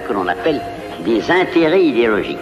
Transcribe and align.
que 0.00 0.12
l'on 0.12 0.26
appelle 0.26 0.60
des 1.04 1.22
intérêts 1.30 1.84
idéologiques. 1.84 2.38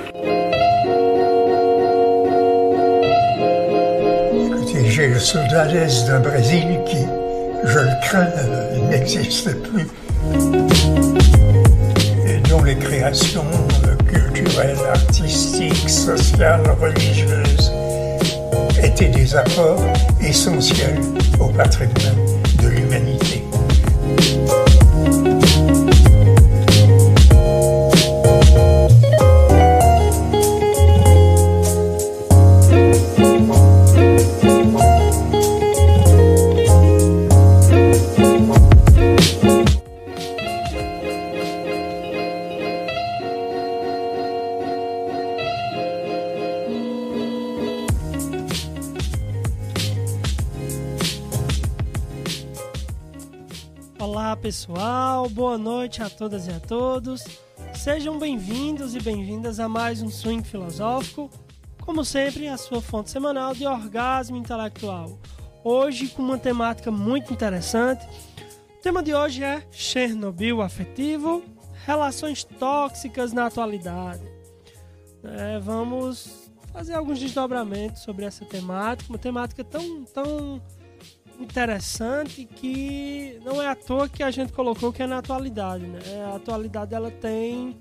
Écoutez, 4.32 4.90
j'ai 4.90 5.08
le 5.08 5.18
soldadès 5.18 6.06
d'un 6.06 6.20
Brésil 6.20 6.78
qui, 6.86 7.04
je 7.64 7.78
le 7.78 8.00
crains, 8.02 8.28
n'existe 8.90 9.50
plus. 9.62 9.86
Et 12.26 12.38
dont 12.48 12.62
les 12.62 12.76
créations 12.76 13.44
culturelles, 14.06 14.76
artistiques, 14.90 15.88
sociales, 15.88 16.62
religieuses 16.80 17.72
étaient 18.82 19.08
des 19.08 19.36
apports 19.36 19.82
essentiels 20.20 21.00
au 21.40 21.48
patrimoine 21.48 22.23
noite 55.94 56.02
a 56.02 56.10
todas 56.10 56.46
e 56.48 56.50
a 56.50 56.58
todos. 56.58 57.22
Sejam 57.74 58.18
bem-vindos 58.18 58.96
e 58.96 59.00
bem-vindas 59.00 59.60
a 59.60 59.68
mais 59.68 60.02
um 60.02 60.08
Swing 60.08 60.42
Filosófico. 60.42 61.30
Como 61.82 62.04
sempre, 62.04 62.48
a 62.48 62.56
sua 62.56 62.80
fonte 62.80 63.10
semanal 63.10 63.54
de 63.54 63.64
orgasmo 63.64 64.36
intelectual. 64.36 65.18
Hoje 65.62 66.08
com 66.08 66.22
uma 66.22 66.38
temática 66.38 66.90
muito 66.90 67.32
interessante. 67.32 68.04
O 68.76 68.82
tema 68.82 69.02
de 69.02 69.14
hoje 69.14 69.44
é 69.44 69.62
Chernobyl 69.70 70.62
afetivo, 70.62 71.44
relações 71.84 72.42
tóxicas 72.42 73.32
na 73.32 73.46
atualidade. 73.46 74.24
É, 75.22 75.60
vamos 75.60 76.50
fazer 76.72 76.94
alguns 76.94 77.20
desdobramentos 77.20 78.02
sobre 78.02 78.24
essa 78.24 78.44
temática, 78.44 79.12
uma 79.12 79.18
temática 79.18 79.62
tão, 79.62 80.04
tão 80.06 80.60
interessante 81.38 82.44
que 82.44 83.40
não 83.44 83.60
é 83.60 83.68
à 83.68 83.74
toa 83.74 84.08
que 84.08 84.22
a 84.22 84.30
gente 84.30 84.52
colocou 84.52 84.92
que 84.92 85.02
é 85.02 85.06
na 85.06 85.18
atualidade, 85.18 85.86
né? 85.86 86.00
A 86.32 86.36
atualidade 86.36 86.94
ela 86.94 87.10
tem 87.10 87.78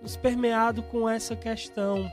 nos 0.00 0.16
permeado 0.16 0.82
com 0.82 1.08
essa 1.08 1.36
questão, 1.36 2.04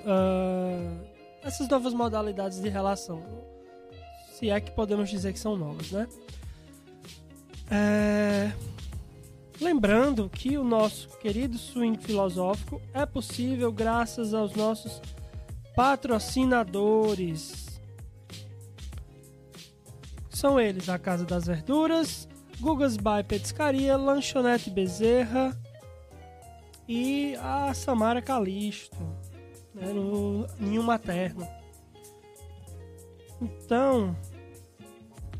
uh, 0.00 1.06
essas 1.42 1.68
novas 1.68 1.94
modalidades 1.94 2.60
de 2.60 2.68
relação, 2.68 3.22
se 4.32 4.50
é 4.50 4.60
que 4.60 4.70
podemos 4.72 5.08
dizer 5.08 5.32
que 5.32 5.38
são 5.38 5.56
novas, 5.56 5.90
né? 5.92 6.08
É... 7.70 8.52
Lembrando 9.60 10.30
que 10.30 10.56
o 10.56 10.62
nosso 10.62 11.08
querido 11.18 11.58
swing 11.58 11.98
filosófico 11.98 12.80
é 12.94 13.04
possível 13.04 13.72
graças 13.72 14.32
aos 14.32 14.54
nossos 14.54 15.02
patrocinadores. 15.74 17.67
São 20.38 20.60
eles 20.60 20.88
a 20.88 21.00
Casa 21.00 21.24
das 21.24 21.48
Verduras, 21.48 22.28
Gugas 22.60 22.96
By 22.96 23.24
Petiscaria, 23.26 23.96
Lanchonete 23.96 24.70
Bezerra 24.70 25.60
e 26.86 27.34
a 27.42 27.74
Samara 27.74 28.22
Calisto, 28.22 28.96
né, 29.74 29.92
no 29.92 30.46
Ninho 30.60 30.84
Materno. 30.84 31.44
Então, 33.42 34.16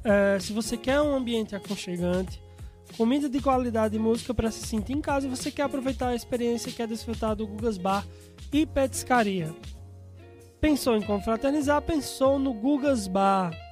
é, 0.02 0.40
se 0.40 0.52
você 0.52 0.76
quer 0.76 1.00
um 1.00 1.14
ambiente 1.14 1.54
aconchegante, 1.54 2.42
comida 2.96 3.28
de 3.28 3.40
qualidade 3.40 3.94
e 3.94 4.00
música 4.00 4.34
para 4.34 4.50
se 4.50 4.66
sentir 4.66 4.94
em 4.94 5.00
casa, 5.00 5.28
você 5.28 5.48
quer 5.52 5.62
aproveitar 5.62 6.08
a 6.08 6.16
experiência 6.16 6.70
e 6.70 6.72
quer 6.72 6.88
desfrutar 6.88 7.36
do 7.36 7.46
Gugas 7.46 7.78
Bar 7.78 8.04
e 8.52 8.66
Petiscaria. 8.66 9.54
Pensou 10.60 10.96
em 10.96 11.02
confraternizar? 11.02 11.80
Pensou 11.82 12.36
no 12.36 12.52
Gugas 12.52 13.06
Bar. 13.06 13.67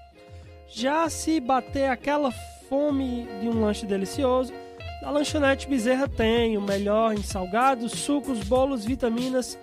Já 0.69 1.09
se 1.09 1.41
bater 1.41 1.89
aquela 1.89 2.31
fome 2.69 3.27
de 3.41 3.49
um 3.49 3.61
lanche 3.61 3.87
delicioso, 3.87 4.53
a 5.03 5.11
lanchonete 5.11 5.69
Bezerra 5.69 6.09
tem 6.09 6.59
o 6.59 6.61
melhor 6.61 7.13
em 7.13 7.23
salgados, 7.23 7.93
sucos, 7.93 8.41
bolos, 8.41 8.85
vitaminas, 8.85 9.57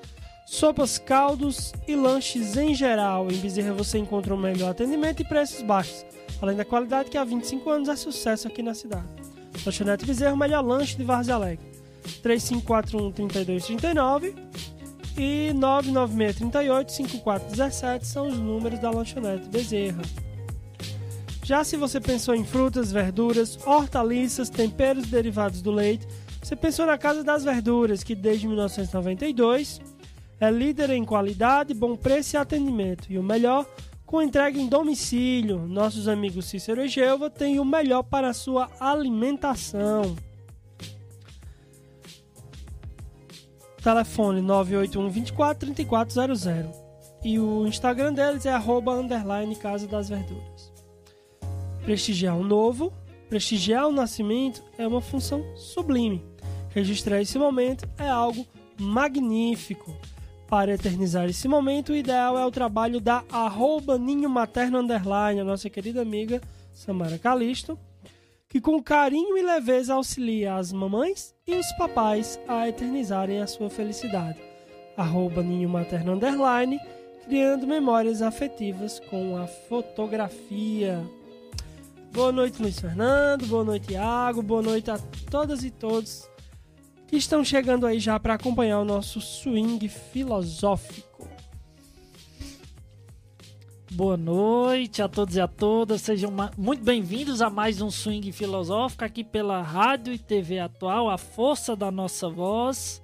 sopas, 0.46 0.98
caldos 0.98 1.74
e 1.88 1.96
lanches 1.96 2.56
em 2.56 2.74
geral. 2.74 3.30
Em 3.30 3.38
Bezerra 3.38 3.74
você 3.74 3.98
encontra 3.98 4.34
o 4.34 4.38
melhor 4.38 4.72
atendimento 4.72 5.22
e 5.22 5.28
preços 5.28 5.62
baixos, 5.62 6.06
além 6.42 6.56
da 6.56 6.64
qualidade 6.64 7.10
que 7.10 7.18
há 7.18 7.24
25 7.24 7.70
anos 7.70 7.90
é 7.90 7.96
sucesso 7.96 8.48
aqui 8.48 8.64
na 8.64 8.74
cidade. 8.74 9.08
Lanchonete 9.66 10.06
Bezerra, 10.06 10.34
o 10.34 10.38
melhor 10.38 10.64
lanche 10.64 10.96
de 10.96 11.04
Várzea 11.04 11.36
Alegre. 11.36 11.74
3541-3239 12.24 14.34
e 15.18 15.52
99638-5417 15.54 18.04
são 18.04 18.28
os 18.28 18.38
números 18.38 18.80
da 18.80 18.90
lanchonete 18.90 19.50
Bezerra. 19.50 20.02
Já 21.44 21.62
se 21.64 21.76
você 21.76 22.00
pensou 22.00 22.34
em 22.34 22.46
frutas, 22.46 22.92
verduras, 22.92 23.60
hortaliças, 23.68 24.50
temperos 24.50 25.08
derivados 25.08 25.62
do 25.62 25.72
leite, 25.72 26.08
você 26.42 26.56
pensou 26.56 26.86
na 26.86 26.98
Casa 26.98 27.22
das 27.22 27.44
Verduras, 27.44 28.02
que 28.02 28.16
desde 28.16 28.48
1992 28.48 29.82
é 30.40 30.50
líder 30.50 30.90
em 30.92 31.04
qualidade, 31.04 31.74
bom 31.74 31.98
preço 31.98 32.36
e 32.36 32.38
atendimento. 32.38 33.12
E 33.12 33.18
o 33.20 33.24
melhor, 33.24 33.66
com 34.06 34.22
entrega 34.22 34.58
em 34.58 34.68
domicílio. 34.68 35.68
Nossos 35.68 36.08
amigos 36.08 36.46
Cícero 36.46 36.84
e 36.84 36.88
Gelva 36.88 37.30
têm 37.30 37.60
o 37.60 37.66
melhor 37.66 38.04
para 38.04 38.30
a 38.30 38.34
sua 38.34 38.70
alimentação. 38.80 40.16
Telefone 43.84 44.42
981 44.42 45.10
24 45.10 45.74
3400. 45.74 46.78
E 47.22 47.38
o 47.38 47.68
Instagram 47.68 48.14
deles 48.14 48.46
é 48.46 48.52
arroba 48.54 48.94
underline 48.94 49.56
Casa 49.58 49.88
das 49.88 50.08
Verduras. 50.08 50.53
Prestigiar 51.84 52.38
o 52.38 52.44
novo, 52.44 52.94
prestigiar 53.28 53.88
o 53.88 53.92
nascimento 53.92 54.64
é 54.78 54.88
uma 54.88 55.02
função 55.02 55.44
sublime. 55.58 56.24
Registrar 56.70 57.22
esse 57.22 57.38
momento 57.38 57.88
é 57.98 58.08
algo 58.08 58.48
magnífico. 58.80 59.94
Para 60.48 60.74
eternizar 60.74 61.26
esse 61.26 61.46
momento, 61.46 61.92
o 61.92 61.96
ideal 61.96 62.38
é 62.38 62.46
o 62.46 62.52
trabalho 62.52 63.02
da 63.02 63.24
arroba 63.30 63.98
Ninho 63.98 64.30
Materno 64.30 64.80
Underline, 64.80 65.42
a 65.42 65.44
nossa 65.44 65.70
querida 65.70 66.02
amiga 66.02 66.42
Samara 66.74 67.18
Calisto, 67.18 67.78
que 68.48 68.62
com 68.62 68.82
carinho 68.82 69.38
e 69.38 69.42
leveza 69.42 69.94
auxilia 69.94 70.56
as 70.56 70.72
mamães 70.72 71.36
e 71.46 71.54
os 71.56 71.70
papais 71.74 72.40
a 72.48 72.68
eternizarem 72.70 73.42
a 73.42 73.48
sua 73.48 73.70
felicidade. 73.70 74.40
Arroba 74.96 75.44
Ninho 75.44 75.68
Materno 75.68 76.14
Underline, 76.14 76.80
criando 77.26 77.68
memórias 77.68 78.22
afetivas 78.22 79.02
com 79.02 79.36
a 79.36 79.48
fotografia. 79.48 81.04
Boa 82.14 82.32
noite, 82.32 82.62
Luiz 82.62 82.80
Fernando. 82.80 83.48
Boa 83.48 83.64
noite, 83.64 83.94
Iago. 83.94 84.44
Boa 84.44 84.62
noite 84.62 84.92
a 84.92 85.00
todas 85.32 85.64
e 85.64 85.72
todos 85.72 86.30
que 87.08 87.16
estão 87.16 87.44
chegando 87.44 87.88
aí 87.88 88.00
já 88.00 88.20
para 88.20 88.36
acompanhar 88.36 88.80
o 88.80 88.86
nosso 88.86 89.20
swing 89.20 89.90
filosófico. 89.90 91.28
Boa 93.92 94.16
noite 94.16 95.02
a 95.02 95.08
todos 95.08 95.36
e 95.36 95.42
a 95.42 95.48
todas. 95.48 96.02
Sejam 96.02 96.32
muito 96.56 96.84
bem-vindos 96.84 97.42
a 97.42 97.50
mais 97.50 97.82
um 97.82 97.90
swing 97.90 98.32
filosófico 98.32 99.04
aqui 99.04 99.24
pela 99.24 99.64
Rádio 99.64 100.14
e 100.14 100.20
TV 100.20 100.60
Atual, 100.60 101.10
a 101.10 101.18
força 101.18 101.76
da 101.76 101.90
nossa 101.90 102.30
voz. 102.30 103.02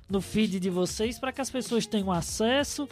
no 0.08 0.20
feed 0.20 0.60
de 0.60 0.70
vocês 0.70 1.18
para 1.18 1.32
que 1.32 1.40
as 1.40 1.50
pessoas 1.50 1.86
tenham 1.86 2.12
acesso 2.12 2.88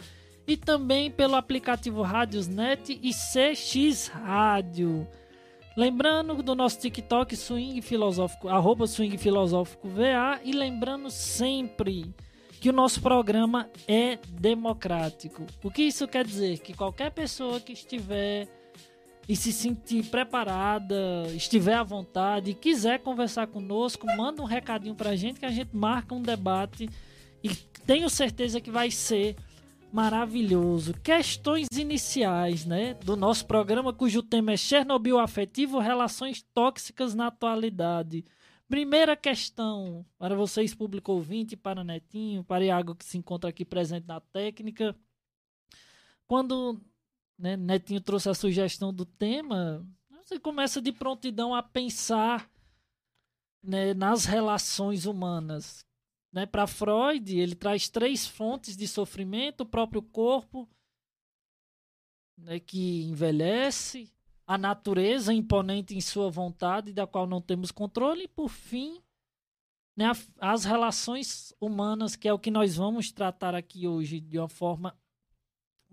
e 0.47 0.57
também 0.57 1.09
pelo 1.09 1.35
aplicativo 1.35 2.01
Rádiosnet 2.01 2.99
e 3.01 3.11
CX 3.11 4.07
Rádio. 4.07 5.07
Lembrando 5.75 6.43
do 6.43 6.53
nosso 6.53 6.79
TikTok 6.79 7.35
Swing 7.35 7.81
Filosófico, 7.81 8.47
arroba 8.47 8.85
Swing 8.85 9.17
Filosófico 9.17 9.87
VA 9.87 10.39
e 10.43 10.51
lembrando 10.51 11.09
sempre 11.09 12.13
que 12.61 12.69
o 12.69 12.73
nosso 12.73 13.01
programa 13.01 13.69
é 13.87 14.19
democrático. 14.29 15.45
O 15.63 15.71
que 15.71 15.83
isso 15.83 16.07
quer 16.07 16.25
dizer? 16.25 16.59
Que 16.59 16.73
qualquer 16.73 17.11
pessoa 17.11 17.59
que 17.59 17.73
estiver 17.73 18.47
e 19.27 19.35
se 19.35 19.53
sentir 19.53 20.03
preparada, 20.05 20.95
estiver 21.33 21.75
à 21.75 21.83
vontade 21.83 22.51
e 22.51 22.55
quiser 22.55 22.99
conversar 22.99 23.47
conosco, 23.47 24.05
manda 24.17 24.41
um 24.41 24.45
recadinho 24.45 24.95
pra 24.95 25.15
gente 25.15 25.39
que 25.39 25.45
a 25.45 25.51
gente 25.51 25.75
marca 25.75 26.13
um 26.13 26.21
debate 26.21 26.89
e 27.43 27.49
tenho 27.85 28.09
certeza 28.09 28.59
que 28.59 28.71
vai 28.71 28.91
ser 28.91 29.35
maravilhoso. 29.91 30.93
Questões 31.01 31.67
iniciais, 31.77 32.65
né, 32.65 32.95
do 32.95 33.15
nosso 33.15 33.45
programa 33.45 33.93
cujo 33.93 34.23
tema 34.23 34.53
é 34.53 34.57
Chernobyl 34.57 35.19
afetivo, 35.19 35.79
relações 35.79 36.41
tóxicas 36.53 37.13
na 37.13 37.27
atualidade. 37.27 38.25
Primeira 38.67 39.15
questão 39.15 40.05
para 40.17 40.35
vocês, 40.35 40.73
público 40.73 41.11
ouvinte, 41.11 41.55
para 41.55 41.83
Netinho, 41.83 42.43
para 42.43 42.65
Iago 42.65 42.95
que 42.95 43.05
se 43.05 43.17
encontra 43.17 43.51
aqui 43.51 43.63
presente 43.63 44.07
na 44.07 44.19
técnica. 44.19 44.95
Quando 46.25 46.81
né, 47.37 47.57
Netinho 47.57 48.01
trouxe 48.01 48.29
a 48.29 48.33
sugestão 48.33 48.93
do 48.93 49.05
tema, 49.05 49.85
você 50.25 50.39
começa 50.39 50.81
de 50.81 50.91
prontidão 50.91 51.53
a 51.53 51.61
pensar 51.61 52.49
né, 53.61 53.93
nas 53.93 54.25
relações 54.25 55.05
humanas. 55.05 55.85
Né? 56.31 56.45
Para 56.45 56.65
Freud, 56.65 57.37
ele 57.37 57.55
traz 57.55 57.89
três 57.89 58.25
fontes 58.25 58.75
de 58.75 58.87
sofrimento: 58.87 59.61
o 59.61 59.65
próprio 59.65 60.01
corpo, 60.01 60.67
né, 62.37 62.59
que 62.59 63.03
envelhece, 63.03 64.11
a 64.47 64.57
natureza 64.57 65.33
imponente 65.33 65.95
em 65.95 66.01
sua 66.01 66.29
vontade, 66.29 66.93
da 66.93 67.05
qual 67.05 67.27
não 67.27 67.41
temos 67.41 67.71
controle, 67.71 68.23
e 68.23 68.27
por 68.27 68.49
fim, 68.49 69.01
né, 69.95 70.05
as 70.39 70.65
relações 70.65 71.53
humanas, 71.59 72.15
que 72.15 72.27
é 72.27 72.33
o 72.33 72.39
que 72.39 72.49
nós 72.49 72.75
vamos 72.75 73.11
tratar 73.11 73.53
aqui 73.53 73.87
hoje 73.87 74.19
de 74.19 74.39
uma 74.39 74.49
forma 74.49 74.97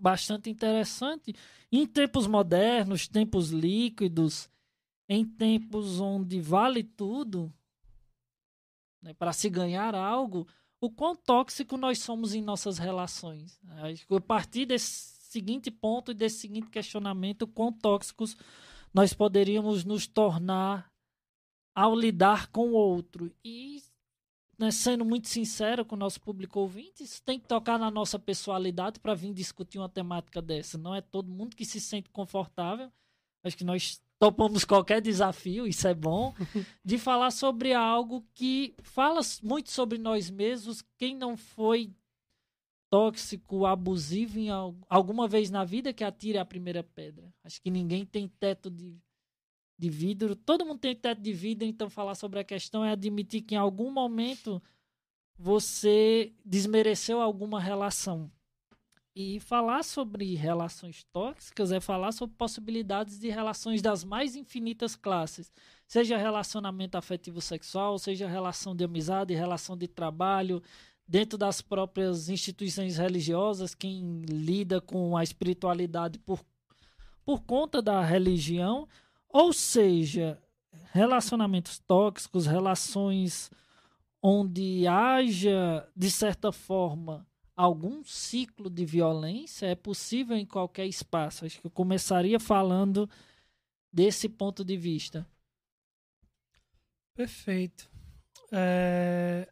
bastante 0.01 0.49
interessante. 0.49 1.33
Em 1.71 1.85
tempos 1.85 2.27
modernos, 2.27 3.07
tempos 3.07 3.49
líquidos, 3.49 4.49
em 5.07 5.23
tempos 5.23 5.99
onde 5.99 6.41
vale 6.41 6.83
tudo, 6.83 7.53
né, 9.01 9.13
para 9.13 9.31
se 9.31 9.49
ganhar 9.49 9.93
algo, 9.93 10.47
o 10.79 10.89
quão 10.89 11.15
tóxico 11.15 11.77
nós 11.77 11.99
somos 11.99 12.33
em 12.33 12.41
nossas 12.41 12.77
relações. 12.77 13.59
A 13.63 14.21
partir 14.21 14.65
desse 14.65 15.21
seguinte 15.29 15.69
ponto 15.69 16.11
e 16.11 16.15
desse 16.15 16.39
seguinte 16.39 16.69
questionamento, 16.69 17.43
o 17.43 17.47
quão 17.47 17.71
tóxicos 17.71 18.35
nós 18.93 19.13
poderíamos 19.13 19.85
nos 19.85 20.07
tornar 20.07 20.91
ao 21.73 21.95
lidar 21.95 22.47
com 22.47 22.69
o 22.69 22.73
outro. 22.73 23.31
E, 23.43 23.81
né, 24.61 24.69
sendo 24.69 25.03
muito 25.03 25.27
sincero 25.27 25.83
com 25.83 25.95
o 25.95 25.97
nosso 25.97 26.21
público 26.21 26.59
ouvinte, 26.59 27.03
isso 27.03 27.19
tem 27.23 27.39
que 27.39 27.47
tocar 27.47 27.79
na 27.79 27.89
nossa 27.89 28.19
pessoalidade 28.19 28.99
para 28.99 29.15
vir 29.15 29.33
discutir 29.33 29.79
uma 29.79 29.89
temática 29.89 30.39
dessa. 30.39 30.77
Não 30.77 30.93
é 30.93 31.01
todo 31.01 31.31
mundo 31.31 31.55
que 31.55 31.65
se 31.65 31.81
sente 31.81 32.11
confortável. 32.11 32.91
Acho 33.43 33.57
que 33.57 33.63
nós 33.63 33.99
topamos 34.19 34.63
qualquer 34.63 35.01
desafio, 35.01 35.65
isso 35.65 35.87
é 35.87 35.95
bom, 35.95 36.31
de 36.85 36.99
falar 36.99 37.31
sobre 37.31 37.73
algo 37.73 38.23
que 38.35 38.75
fala 38.83 39.21
muito 39.41 39.71
sobre 39.71 39.97
nós 39.97 40.29
mesmos. 40.29 40.83
Quem 40.95 41.15
não 41.15 41.35
foi 41.35 41.91
tóxico, 42.87 43.65
abusivo 43.65 44.37
em 44.37 44.49
alguma 44.87 45.27
vez 45.27 45.49
na 45.49 45.63
vida 45.63 45.91
que 45.91 46.03
atire 46.03 46.37
a 46.37 46.45
primeira 46.45 46.83
pedra. 46.83 47.33
Acho 47.43 47.59
que 47.59 47.71
ninguém 47.71 48.05
tem 48.05 48.27
teto 48.27 48.69
de, 48.69 48.95
de 49.81 49.89
vidro. 49.89 50.35
Todo 50.35 50.63
mundo 50.63 50.77
tem 50.77 50.95
teto 50.95 51.19
de 51.19 51.33
vidro, 51.33 51.65
então 51.65 51.89
falar 51.89 52.13
sobre 52.13 52.39
a 52.39 52.43
questão 52.43 52.85
é 52.85 52.91
admitir 52.91 53.41
que 53.41 53.55
em 53.55 53.57
algum 53.57 53.89
momento 53.89 54.61
você 55.35 56.31
desmereceu 56.45 57.19
alguma 57.19 57.59
relação. 57.59 58.31
E 59.15 59.39
falar 59.39 59.83
sobre 59.83 60.35
relações 60.35 61.03
tóxicas 61.11 61.71
é 61.71 61.79
falar 61.79 62.11
sobre 62.11 62.35
possibilidades 62.37 63.19
de 63.19 63.29
relações 63.29 63.81
das 63.81 64.03
mais 64.03 64.35
infinitas 64.35 64.95
classes, 64.95 65.51
seja 65.87 66.15
relacionamento 66.15 66.95
afetivo 66.95 67.41
sexual, 67.41 67.97
seja 67.97 68.27
relação 68.27 68.75
de 68.75 68.83
amizade, 68.83 69.33
relação 69.33 69.75
de 69.75 69.87
trabalho, 69.87 70.61
dentro 71.07 71.37
das 71.37 71.59
próprias 71.59 72.29
instituições 72.29 72.97
religiosas, 72.97 73.73
quem 73.73 74.21
lida 74.29 74.79
com 74.79 75.17
a 75.17 75.23
espiritualidade 75.23 76.19
por, 76.19 76.39
por 77.25 77.41
conta 77.41 77.81
da 77.81 78.01
religião, 78.01 78.87
ou 79.31 79.53
seja, 79.53 80.41
relacionamentos 80.91 81.79
tóxicos, 81.79 82.45
relações 82.45 83.49
onde 84.21 84.85
haja, 84.87 85.87
de 85.95 86.11
certa 86.11 86.51
forma, 86.51 87.25
algum 87.55 88.03
ciclo 88.03 88.69
de 88.69 88.85
violência 88.85 89.67
é 89.67 89.75
possível 89.75 90.37
em 90.37 90.45
qualquer 90.45 90.85
espaço. 90.85 91.45
Acho 91.45 91.59
que 91.59 91.67
eu 91.67 91.71
começaria 91.71 92.39
falando 92.39 93.09
desse 93.91 94.29
ponto 94.29 94.63
de 94.63 94.77
vista. 94.77 95.27
Perfeito. 97.15 97.89
É... 98.51 99.47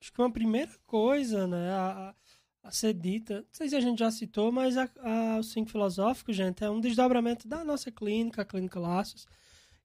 Acho 0.00 0.12
que 0.12 0.20
uma 0.20 0.32
primeira 0.32 0.72
coisa 0.86 1.46
né, 1.46 1.72
a, 1.72 2.14
a, 2.68 2.72
ser 2.72 2.92
dita, 2.94 3.36
não 3.36 3.46
sei 3.52 3.68
se 3.68 3.76
a 3.76 3.80
gente 3.80 3.98
já 3.98 4.10
citou, 4.10 4.52
mas 4.52 4.76
a, 4.76 4.88
a, 4.98 5.38
o 5.38 5.42
Cinco 5.42 5.70
Filosófico, 5.70 6.32
gente, 6.32 6.62
é 6.62 6.70
um 6.70 6.80
desdobramento 6.80 7.48
da 7.48 7.64
nossa 7.64 7.90
clínica, 7.90 8.42
a 8.42 8.44
Clínica 8.44 8.78
Laços. 8.78 9.26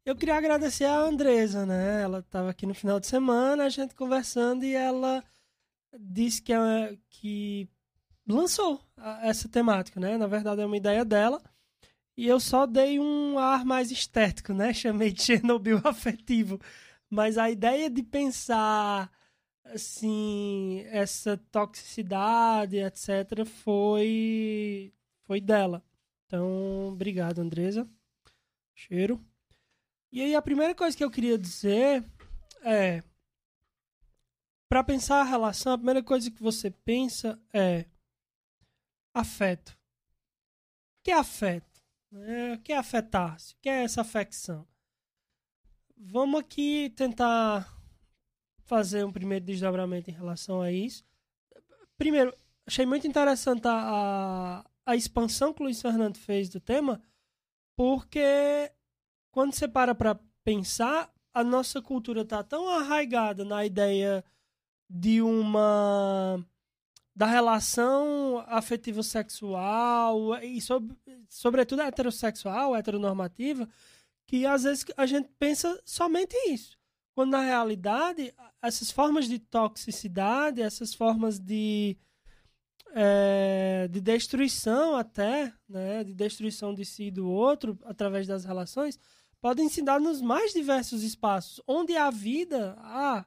Eu 0.06 0.16
queria 0.16 0.36
agradecer 0.36 0.86
a 0.86 0.98
Andresa, 0.98 1.66
né? 1.66 2.02
Ela 2.02 2.20
estava 2.20 2.50
aqui 2.50 2.66
no 2.66 2.74
final 2.74 3.00
de 3.00 3.08
semana, 3.08 3.63
a 3.63 3.70
gente 3.70 3.96
conversando, 3.96 4.66
e 4.66 4.75
ela 4.75 5.24
disse 5.98 6.42
que, 6.42 6.52
é, 6.52 6.98
que 7.10 7.70
lançou 8.28 8.82
essa 9.22 9.48
temática, 9.48 10.00
né? 10.00 10.18
Na 10.18 10.28
verdade 10.28 10.62
é 10.62 10.66
uma 10.66 10.78
ideia 10.78 11.06
dela. 11.06 11.42
E 12.18 12.28
eu 12.28 12.40
só 12.40 12.66
dei 12.66 13.00
um 13.00 13.40
ar 13.40 13.66
mais 13.66 13.92
estético, 13.92 14.54
né? 14.54 14.74
Chamei 14.75 15.12
de 15.12 15.24
Chernobyl 15.24 15.80
afetivo. 15.84 16.60
Mas 17.10 17.38
a 17.38 17.50
ideia 17.50 17.90
de 17.90 18.04
pensar 18.04 19.10
assim, 19.65 20.82
essa 20.88 21.38
toxicidade, 21.51 22.77
etc, 22.77 23.46
foi 23.46 24.93
foi 25.24 25.39
dela. 25.39 25.84
Então, 26.25 26.89
obrigado, 26.89 27.39
Andresa. 27.39 27.88
Cheiro. 28.75 29.24
E 30.12 30.22
aí 30.22 30.36
a 30.36 30.41
primeira 30.41 30.75
coisa 30.75 30.96
que 30.96 31.03
eu 31.03 31.12
queria 31.12 31.38
dizer 31.38 32.03
é 32.63 33.03
para 34.67 34.84
pensar 34.84 35.22
a 35.22 35.24
relação, 35.24 35.74
a 35.74 35.77
primeira 35.77 36.01
coisa 36.01 36.32
que 36.32 36.41
você 36.41 36.72
pensa 36.72 37.39
é 37.53 37.86
afeto. 39.13 39.70
O 39.70 41.03
que 41.03 41.12
é 41.12 41.15
afeto? 41.15 41.82
É, 42.12 42.53
o 42.53 42.60
que 42.60 42.74
é 42.74 42.77
afetar-se? 42.77 43.53
O 43.53 43.58
que 43.62 43.70
é 43.70 43.84
essa 43.84 44.01
afecção? 44.01 44.67
Vamos 45.96 46.39
aqui 46.39 46.91
tentar 46.96 47.83
fazer 48.65 49.05
um 49.05 49.12
primeiro 49.12 49.46
desdobramento 49.46 50.10
em 50.10 50.13
relação 50.13 50.62
a 50.62 50.72
isso. 50.72 51.03
Primeiro, 51.98 52.34
achei 52.65 52.86
muito 52.86 53.08
interessante 53.08 53.67
a, 53.67 54.65
a 54.86 54.96
expansão 54.96 55.53
que 55.53 55.62
o 55.62 55.65
Luiz 55.65 55.82
Fernando 55.82 56.17
fez 56.17 56.50
do 56.50 56.60
tema, 56.60 57.01
porque 57.75 58.72
quando 59.32 59.53
você 59.53 59.67
para 59.67 59.93
para 59.93 60.20
pensar, 60.43 61.12
a 61.34 61.43
nossa 61.43 61.82
cultura 61.82 62.22
está 62.22 62.43
tão 62.43 62.67
arraigada 62.70 63.43
na 63.43 63.65
ideia 63.65 64.24
de 64.89 65.22
uma 65.22 66.46
da 67.15 67.27
relação 67.27 68.43
afetivo 68.48 69.03
sexual 69.03 70.36
e 70.41 70.60
sobre, 70.60 70.96
sobretudo 71.29 71.84
heterossexual, 71.84 72.75
heteronormativa, 72.75 73.70
que 74.25 74.46
às 74.46 74.63
vezes 74.63 74.86
a 74.98 75.05
gente 75.05 75.29
pensa 75.38 75.79
somente 75.86 76.36
isso. 76.50 76.77
Quando 77.13 77.32
na 77.32 77.41
realidade 77.41 78.34
essas 78.62 78.91
formas 78.91 79.27
de 79.27 79.39
toxicidade, 79.39 80.62
essas 80.62 80.93
formas 80.93 81.39
de 81.39 81.98
é, 82.96 83.88
de 83.89 84.00
destruição 84.00 84.96
até, 84.96 85.51
né, 85.67 86.03
de 86.03 86.13
destruição 86.13 86.74
de 86.74 86.86
si 86.86 87.05
e 87.05 87.12
do 87.12 87.27
outro 87.27 87.77
através 87.86 88.27
das 88.27 88.46
relações, 88.46 89.00
podem 89.41 89.67
se 89.67 89.82
dar 89.82 90.00
nos 90.00 90.22
mais 90.22 90.53
diversos 90.53 91.03
espaços, 91.03 91.62
onde 91.67 91.98
a 91.98 92.10
vida 92.10 92.75
há, 92.79 93.25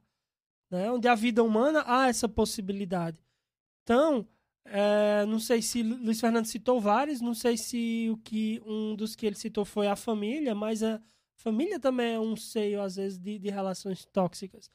né, 0.71 0.90
onde 0.90 1.09
a 1.09 1.14
vida 1.14 1.43
humana 1.43 1.83
há 1.87 2.09
essa 2.09 2.28
possibilidade. 2.28 3.21
Então, 3.83 4.26
é, 4.64 5.25
não 5.26 5.38
sei 5.38 5.62
se 5.62 5.83
Luiz 5.83 6.21
Fernando 6.21 6.47
citou 6.47 6.81
vários, 6.81 7.21
não 7.21 7.35
sei 7.35 7.57
se 7.57 8.09
o 8.11 8.16
que 8.19 8.62
um 8.64 8.95
dos 8.95 9.14
que 9.14 9.26
ele 9.26 9.37
citou 9.37 9.64
foi 9.64 9.88
a 9.88 9.97
família, 9.97 10.55
mas 10.55 10.83
a 10.83 11.00
família 11.37 11.78
também 11.78 12.14
é 12.14 12.21
um 12.21 12.37
seio, 12.37 12.83
às 12.83 12.97
vezes, 12.97 13.19
de, 13.19 13.38
de 13.38 13.50
relações 13.50 14.05
tóxicas. 14.07 14.71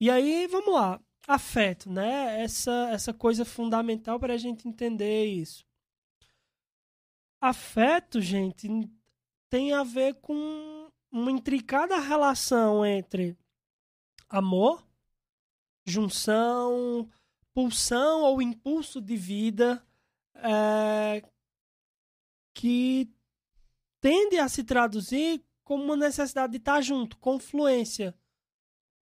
E 0.00 0.10
aí, 0.10 0.46
vamos 0.46 0.72
lá 0.72 1.00
afeto, 1.28 1.90
né? 1.90 2.42
Essa, 2.42 2.88
essa 2.90 3.12
coisa 3.12 3.44
fundamental 3.44 4.18
para 4.18 4.32
a 4.32 4.38
gente 4.38 4.66
entender 4.66 5.26
isso. 5.26 5.66
Afeto, 7.40 8.20
gente, 8.20 8.68
tem 9.50 9.72
a 9.74 9.84
ver 9.84 10.14
com 10.14 10.90
uma 11.10 11.30
intricada 11.30 11.98
relação 11.98 12.84
entre 12.84 13.36
amor, 14.28 14.84
junção, 15.86 17.08
pulsão 17.54 18.22
ou 18.22 18.42
impulso 18.42 19.00
de 19.00 19.16
vida 19.16 19.82
é, 20.34 21.22
que 22.54 23.12
tende 24.00 24.38
a 24.38 24.48
se 24.48 24.64
traduzir 24.64 25.44
como 25.68 25.84
uma 25.84 25.96
necessidade 25.98 26.52
de 26.52 26.56
estar 26.56 26.80
junto, 26.80 27.18
confluência, 27.18 28.14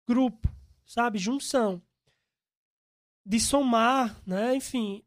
grupo, 0.04 0.52
sabe, 0.85 1.16
junção 1.16 1.80
de 3.25 3.38
somar, 3.38 4.20
né? 4.26 4.56
Enfim, 4.56 5.04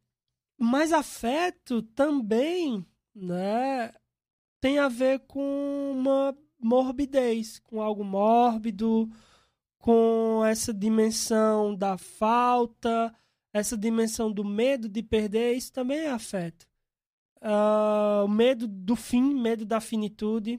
mas 0.58 0.94
afeto 0.94 1.82
também, 1.82 2.86
né? 3.14 3.92
Tem 4.62 4.80
a 4.80 4.88
ver 4.88 5.20
com 5.28 5.92
uma 5.94 6.34
morbidez, 6.58 7.60
com 7.60 7.82
algo 7.82 8.06
mórbido, 8.06 9.10
com 9.80 10.42
essa 10.46 10.74
dimensão 10.74 11.76
da 11.76 11.98
falta, 11.98 13.14
essa 13.52 13.76
dimensão 13.76 14.32
do 14.32 14.46
medo 14.46 14.88
de 14.88 15.04
perder, 15.04 15.58
isso 15.58 15.74
também 15.74 16.00
é 16.00 16.10
afeto. 16.10 16.66
Uh, 17.42 18.24
o 18.24 18.30
medo 18.30 18.66
do 18.66 18.96
fim, 18.96 19.34
medo 19.34 19.66
da 19.66 19.82
finitude. 19.82 20.58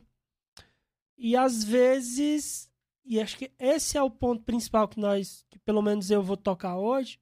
E 1.22 1.36
às 1.36 1.62
vezes, 1.62 2.72
e 3.04 3.20
acho 3.20 3.36
que 3.36 3.52
esse 3.58 3.98
é 3.98 4.02
o 4.02 4.10
ponto 4.10 4.42
principal 4.42 4.88
que 4.88 4.98
nós, 4.98 5.44
que 5.50 5.58
pelo 5.58 5.82
menos 5.82 6.10
eu 6.10 6.22
vou 6.22 6.34
tocar 6.34 6.78
hoje, 6.78 7.20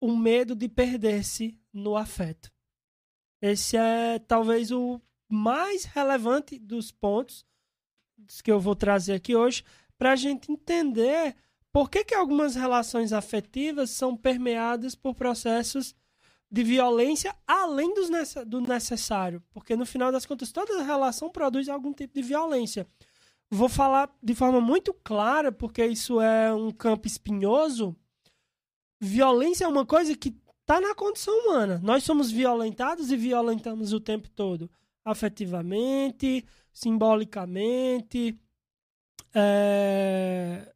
o 0.00 0.16
medo 0.16 0.56
de 0.56 0.70
perder-se 0.70 1.60
no 1.70 1.98
afeto. 1.98 2.50
Esse 3.42 3.76
é 3.76 4.18
talvez 4.18 4.70
o 4.70 4.98
mais 5.28 5.84
relevante 5.84 6.58
dos 6.58 6.90
pontos 6.90 7.44
que 8.42 8.50
eu 8.50 8.58
vou 8.58 8.74
trazer 8.74 9.12
aqui 9.12 9.36
hoje 9.36 9.62
para 9.98 10.12
a 10.12 10.16
gente 10.16 10.50
entender 10.50 11.36
por 11.70 11.90
que, 11.90 12.04
que 12.04 12.14
algumas 12.14 12.54
relações 12.54 13.12
afetivas 13.12 13.90
são 13.90 14.16
permeadas 14.16 14.94
por 14.94 15.14
processos 15.14 15.94
de 16.54 16.62
violência 16.62 17.34
além 17.48 17.92
do 18.46 18.60
necessário. 18.60 19.42
Porque 19.52 19.74
no 19.74 19.84
final 19.84 20.12
das 20.12 20.24
contas, 20.24 20.52
toda 20.52 20.84
relação 20.84 21.28
produz 21.28 21.68
algum 21.68 21.92
tipo 21.92 22.14
de 22.14 22.22
violência. 22.22 22.86
Vou 23.50 23.68
falar 23.68 24.08
de 24.22 24.36
forma 24.36 24.60
muito 24.60 24.94
clara, 24.94 25.50
porque 25.50 25.84
isso 25.84 26.20
é 26.20 26.54
um 26.54 26.70
campo 26.70 27.08
espinhoso, 27.08 27.96
violência 29.00 29.64
é 29.64 29.68
uma 29.68 29.84
coisa 29.84 30.16
que 30.16 30.32
está 30.60 30.80
na 30.80 30.94
condição 30.94 31.36
humana. 31.40 31.80
Nós 31.82 32.04
somos 32.04 32.30
violentados 32.30 33.10
e 33.10 33.16
violentamos 33.16 33.92
o 33.92 33.98
tempo 33.98 34.30
todo. 34.30 34.70
Afetivamente, 35.04 36.46
simbolicamente, 36.72 38.38
é, 39.34 40.72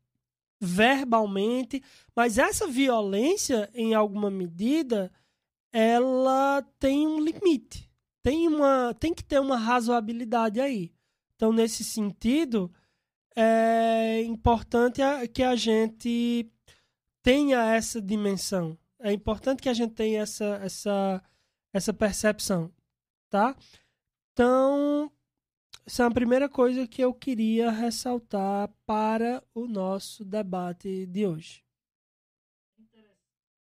verbalmente. 0.61 1.85
Mas 2.17 2.37
essa 2.37 2.67
violência, 2.67 3.71
em 3.73 3.95
alguma 3.95 4.29
medida, 4.29 5.13
ela 5.73 6.63
tem 6.79 7.07
um 7.07 7.21
limite. 7.21 7.91
Tem, 8.23 8.49
uma, 8.49 8.95
tem 8.95 9.15
que 9.15 9.25
ter 9.25 9.41
uma 9.41 9.57
razoabilidade 9.57 10.61
aí. 10.61 10.93
Então, 11.37 11.53
nesse 11.53 11.85
sentido, 11.85 12.73
é 13.37 14.23
importante 14.23 15.01
que 15.33 15.43
a 15.43 15.55
gente 15.55 16.51
tenha 17.23 17.75
essa 17.75 18.03
dimensão. 18.03 18.77
É 18.99 19.13
importante 19.13 19.63
que 19.63 19.69
a 19.69 19.75
gente 19.75 19.95
tenha 19.95 20.23
essa, 20.23 20.61
essa, 20.63 21.23
essa 21.73 21.95
percepção, 21.95 22.73
tá? 23.31 23.57
Então, 24.33 25.13
essa 25.87 26.03
é 26.03 26.07
a 26.07 26.11
primeira 26.11 26.49
coisa 26.49 26.87
que 26.87 27.01
eu 27.01 27.15
queria 27.15 27.71
ressaltar 27.71 28.69
para 28.85 29.43
o 29.55 29.67
nosso 29.67 30.25
debate 30.25 31.07
de 31.07 31.27
hoje. 31.27 31.65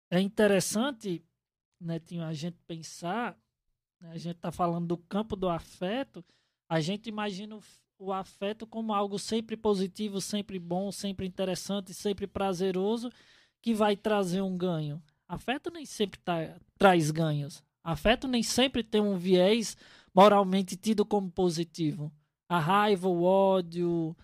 É 0.10 0.20
interessante, 0.20 1.26
Netinho, 1.80 2.24
a 2.24 2.34
gente 2.34 2.58
pensar, 2.68 3.38
né, 4.00 4.12
a 4.12 4.18
gente 4.18 4.38
está 4.38 4.52
falando 4.52 4.88
do 4.88 4.98
campo 4.98 5.36
do 5.36 5.50
afeto, 5.50 6.24
a 6.68 6.80
gente 6.80 7.08
imagina 7.08 7.56
o, 7.56 7.62
o 7.98 8.14
afeto 8.14 8.66
como 8.66 8.94
algo 8.94 9.20
sempre 9.20 9.56
positivo, 9.56 10.20
sempre 10.20 10.58
bom, 10.60 10.92
sempre 10.92 11.26
interessante, 11.26 11.94
sempre 11.94 12.28
prazeroso, 12.28 13.12
que 13.62 13.74
vai 13.74 13.96
trazer 13.96 14.42
um 14.42 14.58
ganho. 14.58 15.02
Afeto 15.28 15.72
nem 15.72 15.86
sempre 15.86 16.20
tá, 16.20 16.56
traz 16.78 17.12
ganhos. 17.12 17.64
Afeto 17.84 18.28
nem 18.28 18.44
sempre 18.44 18.84
tem 18.84 19.02
um 19.02 19.18
viés 19.18 19.78
moralmente 20.14 20.76
tido 20.76 21.06
como 21.06 21.30
positivo. 21.30 22.12
A 22.48 22.60
raiva, 22.60 23.08
o 23.08 23.24
ódio, 23.24 24.16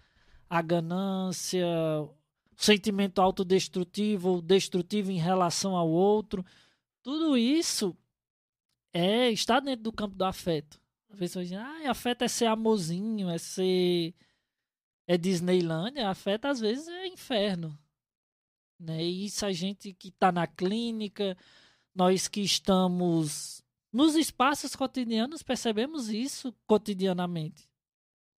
a 0.50 0.62
ganância, 0.62 1.66
o 2.02 2.14
sentimento 2.56 3.22
autodestrutivo 3.22 4.30
ou 4.30 4.42
destrutivo 4.42 5.12
em 5.12 5.18
relação 5.18 5.76
ao 5.76 5.90
outro, 5.90 6.46
tudo 7.04 7.38
isso 7.38 7.96
é 8.94 9.30
está 9.32 9.60
dentro 9.60 9.84
do 9.84 9.94
campo 9.94 10.16
do 10.16 10.26
afeto. 10.26 10.80
Vezes 11.10 11.34
você 11.34 11.44
diz, 11.44 11.54
ah, 11.54 11.90
afeto 11.90 12.24
é 12.24 12.28
ser 12.28 12.46
amorzinho, 12.46 13.30
é 13.30 13.38
ser 13.38 14.14
é 15.08 15.18
Disneylândia, 15.18 16.10
afeto 16.10 16.46
às 16.46 16.60
vezes 16.60 16.88
é 16.88 17.08
inferno. 17.08 17.78
Né? 18.80 19.04
E 19.04 19.26
isso 19.26 19.46
a 19.46 19.52
gente 19.52 19.94
que 19.94 20.08
está 20.08 20.32
na 20.32 20.48
clínica, 20.48 21.38
nós 21.94 22.28
que 22.28 22.42
estamos 22.42 23.62
nos 23.92 24.16
espaços 24.16 24.76
cotidianos, 24.76 25.44
percebemos 25.44 26.10
isso 26.10 26.54
cotidianamente. 26.66 27.70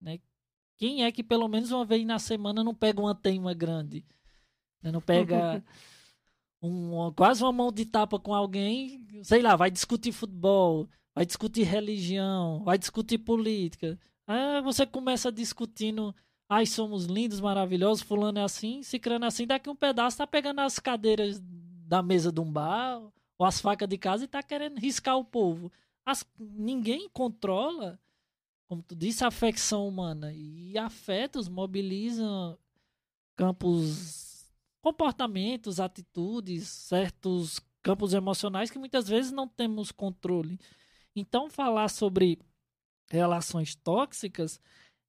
Né? 0.02 0.20
Quem 0.78 1.04
é 1.04 1.12
que 1.12 1.24
pelo 1.24 1.48
menos 1.48 1.72
uma 1.72 1.86
vez 1.86 2.06
na 2.06 2.18
semana 2.18 2.64
não 2.64 2.74
pega 2.74 3.00
uma 3.00 3.14
teima 3.14 3.54
grande? 3.54 4.04
Né? 4.82 4.92
Não 4.92 5.02
pega 5.02 5.64
um, 6.64 7.12
quase 7.16 7.44
uma 7.44 7.52
mão 7.52 7.72
de 7.72 7.86
tapa 7.86 8.18
com 8.18 8.34
alguém, 8.34 9.06
sei 9.24 9.42
lá, 9.42 9.56
vai 9.56 9.70
discutir 9.70 10.12
futebol, 10.12 10.90
vai 11.14 11.26
discutir 11.26 11.64
religião, 11.64 12.64
vai 12.64 12.78
discutir 12.78 13.20
política. 13.20 14.00
Aí 14.26 14.62
você 14.62 14.86
começa 14.86 15.32
discutindo 15.32 16.16
Ai, 16.56 16.68
somos 16.68 17.06
lindos, 17.06 17.40
maravilhosos, 17.40 18.04
fulano 18.04 18.38
é 18.38 18.44
assim, 18.44 18.84
cicrano 18.84 19.26
é 19.26 19.28
assim, 19.28 19.48
daqui 19.48 19.70
um 19.70 19.76
pedaço 19.76 20.18
tá 20.18 20.28
pegando 20.28 20.62
as 20.62 20.78
cadeiras 20.78 21.42
da 21.42 22.04
mesa 22.04 22.32
de 22.32 22.40
um 22.40 22.52
bar 22.52 23.02
ou 23.38 23.46
as 23.46 23.60
facas 23.60 23.90
de 23.90 23.98
casa 23.98 24.26
e 24.26 24.28
tá 24.28 24.44
querendo 24.44 24.78
riscar 24.78 25.18
o 25.18 25.26
povo. 25.26 25.72
As, 26.06 26.24
ninguém 26.38 27.10
controla, 27.10 28.00
como 28.68 28.84
tu 28.84 28.96
disse, 28.96 29.24
a 29.24 29.30
afecção 29.30 29.88
humana. 29.88 30.32
E 30.32 30.78
afetos 30.78 31.48
mobilizam 31.48 32.56
campos, 33.36 34.33
comportamentos, 34.84 35.80
atitudes, 35.80 36.68
certos 36.68 37.62
campos 37.82 38.14
emocionais 38.14 38.70
que 38.70 38.78
muitas 38.78 39.08
vezes 39.08 39.32
não 39.32 39.48
temos 39.48 39.94
controle. 39.94 40.60
Então, 41.16 41.50
falar 41.50 41.88
sobre 41.88 42.38
relações 43.10 43.76
tóxicas 43.76 44.60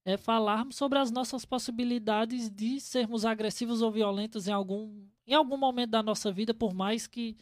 é 0.04 0.16
falarmos 0.16 0.76
sobre 0.76 1.00
as 1.00 1.10
nossas 1.10 1.44
possibilidades 1.44 2.48
de 2.48 2.78
sermos 2.78 3.24
agressivos 3.24 3.82
ou 3.82 3.90
violentos 3.90 4.46
em 4.46 4.52
algum, 4.52 5.08
em 5.26 5.34
algum 5.34 5.56
momento 5.56 5.90
da 5.90 6.04
nossa 6.04 6.30
vida, 6.30 6.54
por 6.54 6.72
mais 6.72 7.08
que 7.08 7.36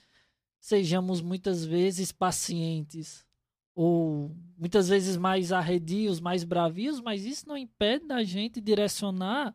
sejamos 0.58 1.20
muitas 1.20 1.66
vezes 1.66 2.12
pacientes 2.12 3.26
ou 3.74 4.34
muitas 4.56 4.88
vezes 4.88 5.18
mais 5.18 5.52
arredios, 5.52 6.18
mais 6.18 6.44
bravios, 6.44 6.98
mas 6.98 7.26
isso 7.26 7.46
não 7.46 7.58
impede 7.58 8.06
da 8.06 8.22
gente 8.22 8.58
direcionar 8.58 9.54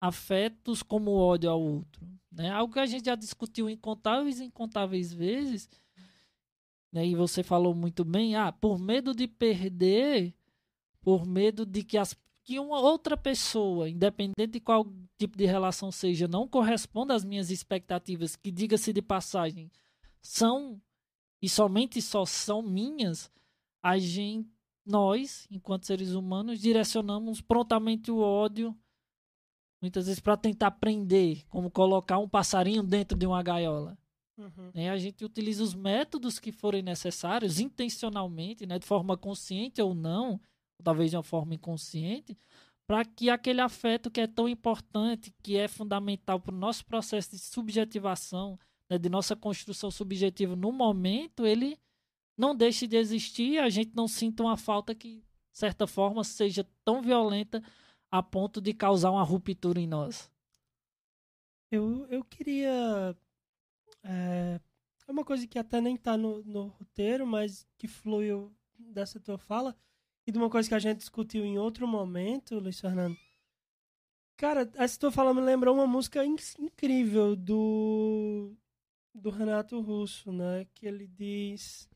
afetos 0.00 0.82
como 0.82 1.12
ódio 1.12 1.50
ao 1.50 1.60
outro. 1.60 2.06
Né? 2.30 2.50
Algo 2.50 2.72
que 2.72 2.80
a 2.80 2.86
gente 2.86 3.06
já 3.06 3.14
discutiu 3.14 3.68
incontáveis 3.68 4.40
e 4.40 4.44
incontáveis 4.44 5.12
vezes, 5.12 5.68
né? 6.92 7.06
e 7.06 7.14
você 7.14 7.42
falou 7.42 7.74
muito 7.74 8.04
bem, 8.04 8.36
ah, 8.36 8.52
por 8.52 8.78
medo 8.78 9.14
de 9.14 9.26
perder, 9.26 10.34
por 11.00 11.26
medo 11.26 11.64
de 11.64 11.82
que 11.82 11.96
as 11.96 12.14
que 12.46 12.60
uma 12.60 12.78
outra 12.78 13.16
pessoa, 13.16 13.90
independente 13.90 14.52
de 14.52 14.60
qual 14.60 14.86
tipo 15.18 15.36
de 15.36 15.44
relação 15.44 15.90
seja, 15.90 16.28
não 16.28 16.46
corresponda 16.46 17.12
às 17.12 17.24
minhas 17.24 17.50
expectativas, 17.50 18.36
que 18.36 18.52
diga-se 18.52 18.92
de 18.92 19.02
passagem, 19.02 19.68
são 20.22 20.80
e 21.42 21.48
somente 21.48 22.00
só 22.00 22.24
são 22.24 22.62
minhas, 22.62 23.32
a 23.82 23.98
gente, 23.98 24.48
nós, 24.84 25.48
enquanto 25.50 25.86
seres 25.86 26.12
humanos, 26.12 26.60
direcionamos 26.60 27.40
prontamente 27.40 28.12
o 28.12 28.18
ódio, 28.18 28.76
muitas 29.80 30.06
vezes 30.06 30.20
para 30.20 30.36
tentar 30.36 30.72
prender, 30.72 31.44
como 31.48 31.70
colocar 31.70 32.18
um 32.18 32.28
passarinho 32.28 32.82
dentro 32.82 33.16
de 33.16 33.26
uma 33.26 33.42
gaiola. 33.42 33.96
Uhum. 34.38 34.70
Né? 34.74 34.90
A 34.90 34.98
gente 34.98 35.24
utiliza 35.24 35.62
os 35.62 35.74
métodos 35.74 36.38
que 36.38 36.52
forem 36.52 36.82
necessários, 36.82 37.58
intencionalmente, 37.58 38.66
né? 38.66 38.78
de 38.78 38.86
forma 38.86 39.16
consciente 39.16 39.80
ou 39.80 39.94
não, 39.94 40.32
ou 40.32 40.84
talvez 40.84 41.10
de 41.10 41.16
uma 41.16 41.22
forma 41.22 41.54
inconsciente, 41.54 42.36
para 42.86 43.04
que 43.04 43.30
aquele 43.30 43.60
afeto 43.60 44.10
que 44.10 44.20
é 44.20 44.26
tão 44.26 44.48
importante, 44.48 45.34
que 45.42 45.56
é 45.56 45.66
fundamental 45.66 46.38
para 46.38 46.54
o 46.54 46.58
nosso 46.58 46.84
processo 46.84 47.30
de 47.30 47.38
subjetivação, 47.38 48.58
né? 48.90 48.98
de 48.98 49.08
nossa 49.08 49.34
construção 49.34 49.90
subjetiva 49.90 50.54
no 50.54 50.70
momento, 50.70 51.46
ele 51.46 51.78
não 52.36 52.54
deixe 52.54 52.86
de 52.86 52.96
existir 52.96 53.58
a 53.58 53.68
gente 53.70 53.94
não 53.94 54.06
sinta 54.06 54.42
uma 54.42 54.56
falta 54.56 54.94
que, 54.94 55.16
de 55.16 55.58
certa 55.58 55.86
forma, 55.86 56.22
seja 56.22 56.66
tão 56.84 57.00
violenta 57.00 57.62
a 58.10 58.22
ponto 58.22 58.60
de 58.60 58.72
causar 58.72 59.10
uma 59.10 59.22
ruptura 59.22 59.80
em 59.80 59.86
nós. 59.86 60.30
Eu, 61.70 62.06
eu 62.06 62.24
queria 62.24 63.16
é, 64.04 64.60
é 65.06 65.12
uma 65.12 65.24
coisa 65.24 65.46
que 65.46 65.58
até 65.58 65.80
nem 65.80 65.96
tá 65.96 66.16
no, 66.16 66.42
no 66.44 66.68
roteiro, 66.68 67.26
mas 67.26 67.66
que 67.76 67.88
fluiu 67.88 68.54
dessa 68.78 69.20
tua 69.20 69.38
fala. 69.38 69.76
E 70.26 70.32
de 70.32 70.38
uma 70.38 70.50
coisa 70.50 70.68
que 70.68 70.74
a 70.74 70.78
gente 70.78 70.98
discutiu 70.98 71.44
em 71.44 71.58
outro 71.58 71.86
momento, 71.86 72.58
Luiz 72.58 72.80
Fernando. 72.80 73.16
Cara, 74.36 74.70
essa 74.74 74.98
tua 74.98 75.12
fala 75.12 75.32
me 75.32 75.40
lembrou 75.40 75.74
uma 75.74 75.86
música 75.86 76.24
in 76.24 76.36
incrível 76.58 77.34
do, 77.36 78.54
do 79.14 79.30
Renato 79.30 79.80
Russo, 79.80 80.32
né? 80.32 80.66
Que 80.74 80.86
ele 80.86 81.06
diz. 81.06 81.88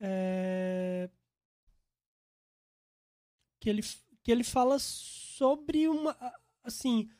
É, 0.00 1.10
que, 3.60 3.68
ele, 3.68 3.82
que 4.30 4.32
ele 4.32 4.44
fala 4.44 4.78
sobre 4.78 5.88
uma. 5.88 6.16
Assim 6.62 7.10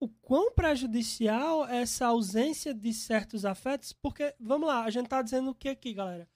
o 0.00 0.08
quão 0.08 0.52
prejudicial 0.52 1.68
é 1.68 1.82
essa 1.82 2.06
ausência 2.06 2.72
de 2.72 2.94
certos 2.94 3.44
afetos, 3.44 3.92
porque, 3.92 4.34
vamos 4.40 4.68
lá, 4.68 4.84
a 4.84 4.90
gente 4.90 5.08
tá 5.08 5.20
dizendo 5.20 5.50
o 5.50 5.54
que 5.54 5.68
aqui, 5.68 5.92
galera? 5.92 6.26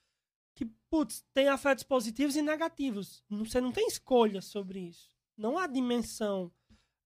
Que, 0.53 0.65
putz, 0.89 1.25
tem 1.33 1.47
afetos 1.47 1.83
positivos 1.83 2.35
e 2.35 2.41
negativos. 2.41 3.23
Você 3.29 3.61
não 3.61 3.71
tem 3.71 3.87
escolha 3.87 4.41
sobre 4.41 4.79
isso. 4.79 5.09
Não 5.35 5.57
há 5.57 5.65
dimensão 5.65 6.51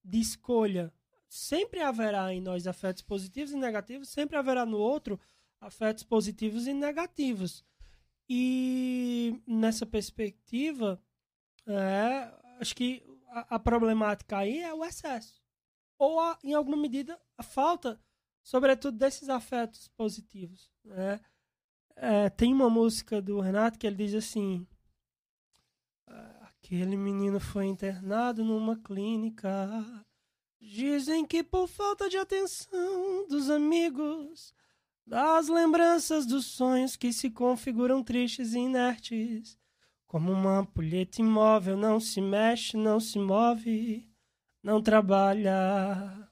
de 0.03 0.19
escolha. 0.19 0.91
Sempre 1.29 1.79
haverá 1.79 2.33
em 2.33 2.41
nós 2.41 2.65
afetos 2.67 3.03
positivos 3.03 3.53
e 3.53 3.55
negativos, 3.55 4.09
sempre 4.09 4.35
haverá 4.35 4.65
no 4.65 4.79
outro 4.79 5.19
afetos 5.61 6.03
positivos 6.03 6.67
e 6.67 6.73
negativos. 6.73 7.63
E 8.27 9.39
nessa 9.45 9.85
perspectiva, 9.85 10.99
é, 11.67 12.33
acho 12.59 12.75
que 12.75 13.03
a, 13.29 13.55
a 13.55 13.59
problemática 13.59 14.37
aí 14.37 14.59
é 14.59 14.73
o 14.73 14.83
excesso 14.83 15.41
ou, 15.97 16.19
a, 16.19 16.37
em 16.43 16.53
alguma 16.53 16.77
medida, 16.77 17.19
a 17.37 17.43
falta, 17.43 17.99
sobretudo, 18.43 18.97
desses 18.97 19.29
afetos 19.29 19.87
positivos. 19.89 20.69
Né? 20.83 21.19
É, 21.95 22.29
tem 22.29 22.53
uma 22.53 22.69
música 22.69 23.21
do 23.21 23.39
Renato 23.39 23.79
que 23.79 23.87
ele 23.87 23.95
diz 23.95 24.13
assim: 24.13 24.67
Aquele 26.41 26.95
menino 26.95 27.39
foi 27.39 27.65
internado 27.65 28.43
numa 28.43 28.77
clínica. 28.77 29.49
Dizem 30.59 31.25
que 31.25 31.43
por 31.43 31.67
falta 31.67 32.09
de 32.09 32.17
atenção 32.17 33.27
dos 33.27 33.49
amigos, 33.49 34.53
das 35.05 35.47
lembranças 35.47 36.25
dos 36.25 36.45
sonhos 36.45 36.95
que 36.95 37.13
se 37.13 37.29
configuram 37.29 38.03
tristes 38.03 38.53
e 38.53 38.59
inertes, 38.59 39.57
como 40.07 40.31
uma 40.31 40.59
ampulheta 40.59 41.21
imóvel, 41.21 41.77
não 41.77 41.99
se 41.99 42.21
mexe, 42.21 42.77
não 42.77 42.99
se 42.99 43.19
move 43.19 44.07
não 44.67 44.81
trabalha. 44.81 46.29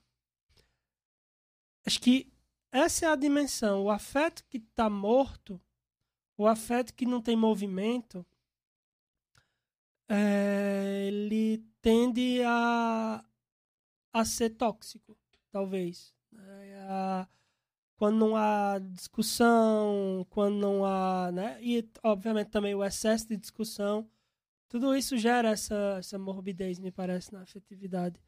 Acho 1.86 2.02
que 2.02 2.30
essa 2.70 3.06
é 3.06 3.10
a 3.10 3.16
dimensão. 3.16 3.84
O 3.84 3.90
afeto 3.90 4.44
que 4.50 4.58
está 4.58 4.90
morto, 4.90 5.62
o 6.38 6.46
afeto 6.46 6.94
que 6.94 7.06
não 7.06 7.22
tem 7.22 7.38
movimento, 7.38 8.26
é, 10.10 11.06
ele 11.08 11.66
tende 11.82 12.42
a, 12.44 13.24
a 14.12 14.26
ser 14.26 14.50
tóxico, 14.52 15.18
talvez. 15.50 16.14
É, 16.38 16.76
a, 16.90 17.30
quando 17.96 18.18
não 18.18 18.36
há 18.36 18.80
discussão, 18.80 20.26
quando 20.30 20.56
não 20.56 20.86
há. 20.86 21.32
Né? 21.32 21.58
E, 21.62 21.88
obviamente, 22.04 22.50
também 22.50 22.76
o 22.76 22.84
excesso 22.84 23.28
de 23.28 23.38
discussão 23.38 24.08
tudo 24.68 24.96
isso 24.96 25.18
gera 25.18 25.52
essa, 25.52 25.96
essa 26.00 26.20
morbidez, 26.20 26.80
me 26.80 26.92
parece, 26.92 27.32
na 27.32 27.42
afetividade. 27.42 28.20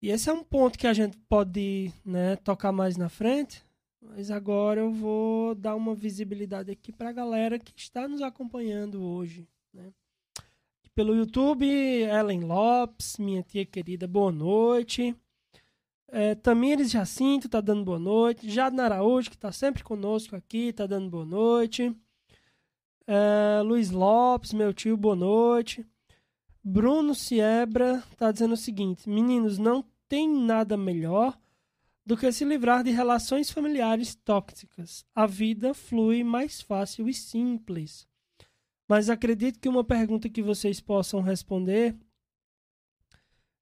E 0.00 0.10
esse 0.10 0.28
é 0.28 0.32
um 0.32 0.44
ponto 0.44 0.78
que 0.78 0.86
a 0.86 0.92
gente 0.92 1.16
pode 1.28 1.92
né, 2.04 2.36
tocar 2.36 2.70
mais 2.70 2.96
na 2.96 3.08
frente, 3.08 3.64
mas 4.00 4.30
agora 4.30 4.80
eu 4.80 4.92
vou 4.92 5.54
dar 5.54 5.74
uma 5.74 5.94
visibilidade 5.94 6.70
aqui 6.70 6.92
para 6.92 7.08
a 7.08 7.12
galera 7.12 7.58
que 7.58 7.72
está 7.74 8.06
nos 8.06 8.22
acompanhando 8.22 9.02
hoje. 9.02 9.48
Né? 9.72 9.92
Pelo 10.94 11.14
YouTube, 11.14 11.66
Ellen 11.66 12.44
Lopes, 12.44 13.16
minha 13.18 13.42
tia 13.42 13.66
querida, 13.66 14.06
boa 14.06 14.30
noite. 14.30 15.12
É, 16.08 16.34
Tamires 16.36 16.90
Jacinto 16.90 17.46
está 17.46 17.60
dando 17.60 17.84
boa 17.84 17.98
noite. 17.98 18.48
Jadna 18.48 18.84
Araújo, 18.84 19.30
que 19.30 19.36
está 19.36 19.50
sempre 19.50 19.82
conosco 19.82 20.36
aqui, 20.36 20.68
está 20.68 20.86
dando 20.86 21.10
boa 21.10 21.24
noite. 21.24 21.94
É, 23.06 23.60
Luiz 23.62 23.90
Lopes, 23.90 24.52
meu 24.52 24.72
tio, 24.72 24.96
boa 24.96 25.16
noite. 25.16 25.86
Bruno 26.62 27.14
Siebra 27.14 28.02
está 28.10 28.30
dizendo 28.30 28.54
o 28.54 28.56
seguinte: 28.56 29.08
Meninos, 29.08 29.58
não 29.58 29.84
tem 30.08 30.28
nada 30.28 30.76
melhor 30.76 31.36
do 32.04 32.16
que 32.16 32.30
se 32.30 32.44
livrar 32.44 32.84
de 32.84 32.90
relações 32.90 33.50
familiares 33.50 34.14
tóxicas. 34.14 35.04
A 35.12 35.26
vida 35.26 35.74
flui 35.74 36.22
mais 36.22 36.60
fácil 36.60 37.08
e 37.08 37.14
simples. 37.14 38.06
Mas 38.88 39.10
acredito 39.10 39.58
que 39.58 39.68
uma 39.68 39.82
pergunta 39.82 40.28
que 40.28 40.42
vocês 40.42 40.80
possam 40.80 41.20
responder 41.20 41.96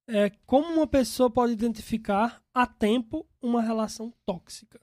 é 0.06 0.30
como 0.46 0.68
uma 0.74 0.86
pessoa 0.86 1.30
pode 1.30 1.52
identificar 1.52 2.42
a 2.52 2.66
tempo 2.66 3.26
uma 3.40 3.62
relação 3.62 4.12
tóxica. 4.24 4.80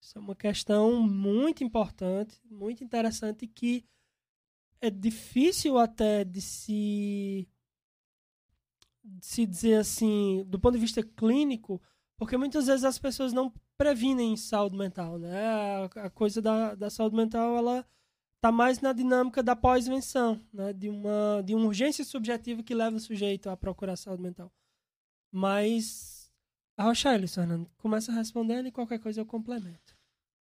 Isso 0.00 0.18
é 0.18 0.20
uma 0.20 0.34
questão 0.34 1.00
muito 1.02 1.62
importante, 1.64 2.40
muito 2.50 2.82
interessante 2.82 3.46
que 3.46 3.84
é 4.80 4.90
difícil 4.90 5.78
até 5.78 6.24
de 6.24 6.40
se 6.40 7.48
de 9.04 9.26
se 9.26 9.46
dizer 9.46 9.80
assim, 9.80 10.44
do 10.46 10.60
ponto 10.60 10.74
de 10.74 10.80
vista 10.80 11.02
clínico, 11.02 11.82
porque 12.16 12.36
muitas 12.36 12.66
vezes 12.66 12.84
as 12.84 12.98
pessoas 13.00 13.32
não 13.32 13.52
previnem 13.76 14.36
saúde 14.36 14.76
mental, 14.76 15.18
né? 15.18 15.44
A, 15.46 15.84
a 16.06 16.10
coisa 16.10 16.40
da, 16.40 16.74
da 16.76 16.88
saúde 16.88 17.16
mental, 17.16 17.56
ela 17.56 17.84
tá 18.42 18.50
mais 18.50 18.80
na 18.80 18.92
dinâmica 18.92 19.40
da 19.40 19.54
pós-venção, 19.54 20.38
né? 20.52 20.72
De 20.72 20.88
uma, 20.88 21.42
de 21.44 21.54
uma 21.54 21.66
urgência 21.66 22.04
subjetiva 22.04 22.60
que 22.60 22.74
leva 22.74 22.96
o 22.96 23.00
sujeito 23.00 23.48
a 23.48 23.56
procurar 23.56 23.94
saúde 23.94 24.20
mental. 24.20 24.52
Mas 25.30 26.28
a 26.76 26.82
Rochelle, 26.82 27.28
Fernando, 27.28 27.70
começa 27.78 28.10
respondendo 28.10 28.66
e 28.66 28.72
qualquer 28.72 28.98
coisa 28.98 29.20
eu 29.20 29.26
complemento. 29.26 29.96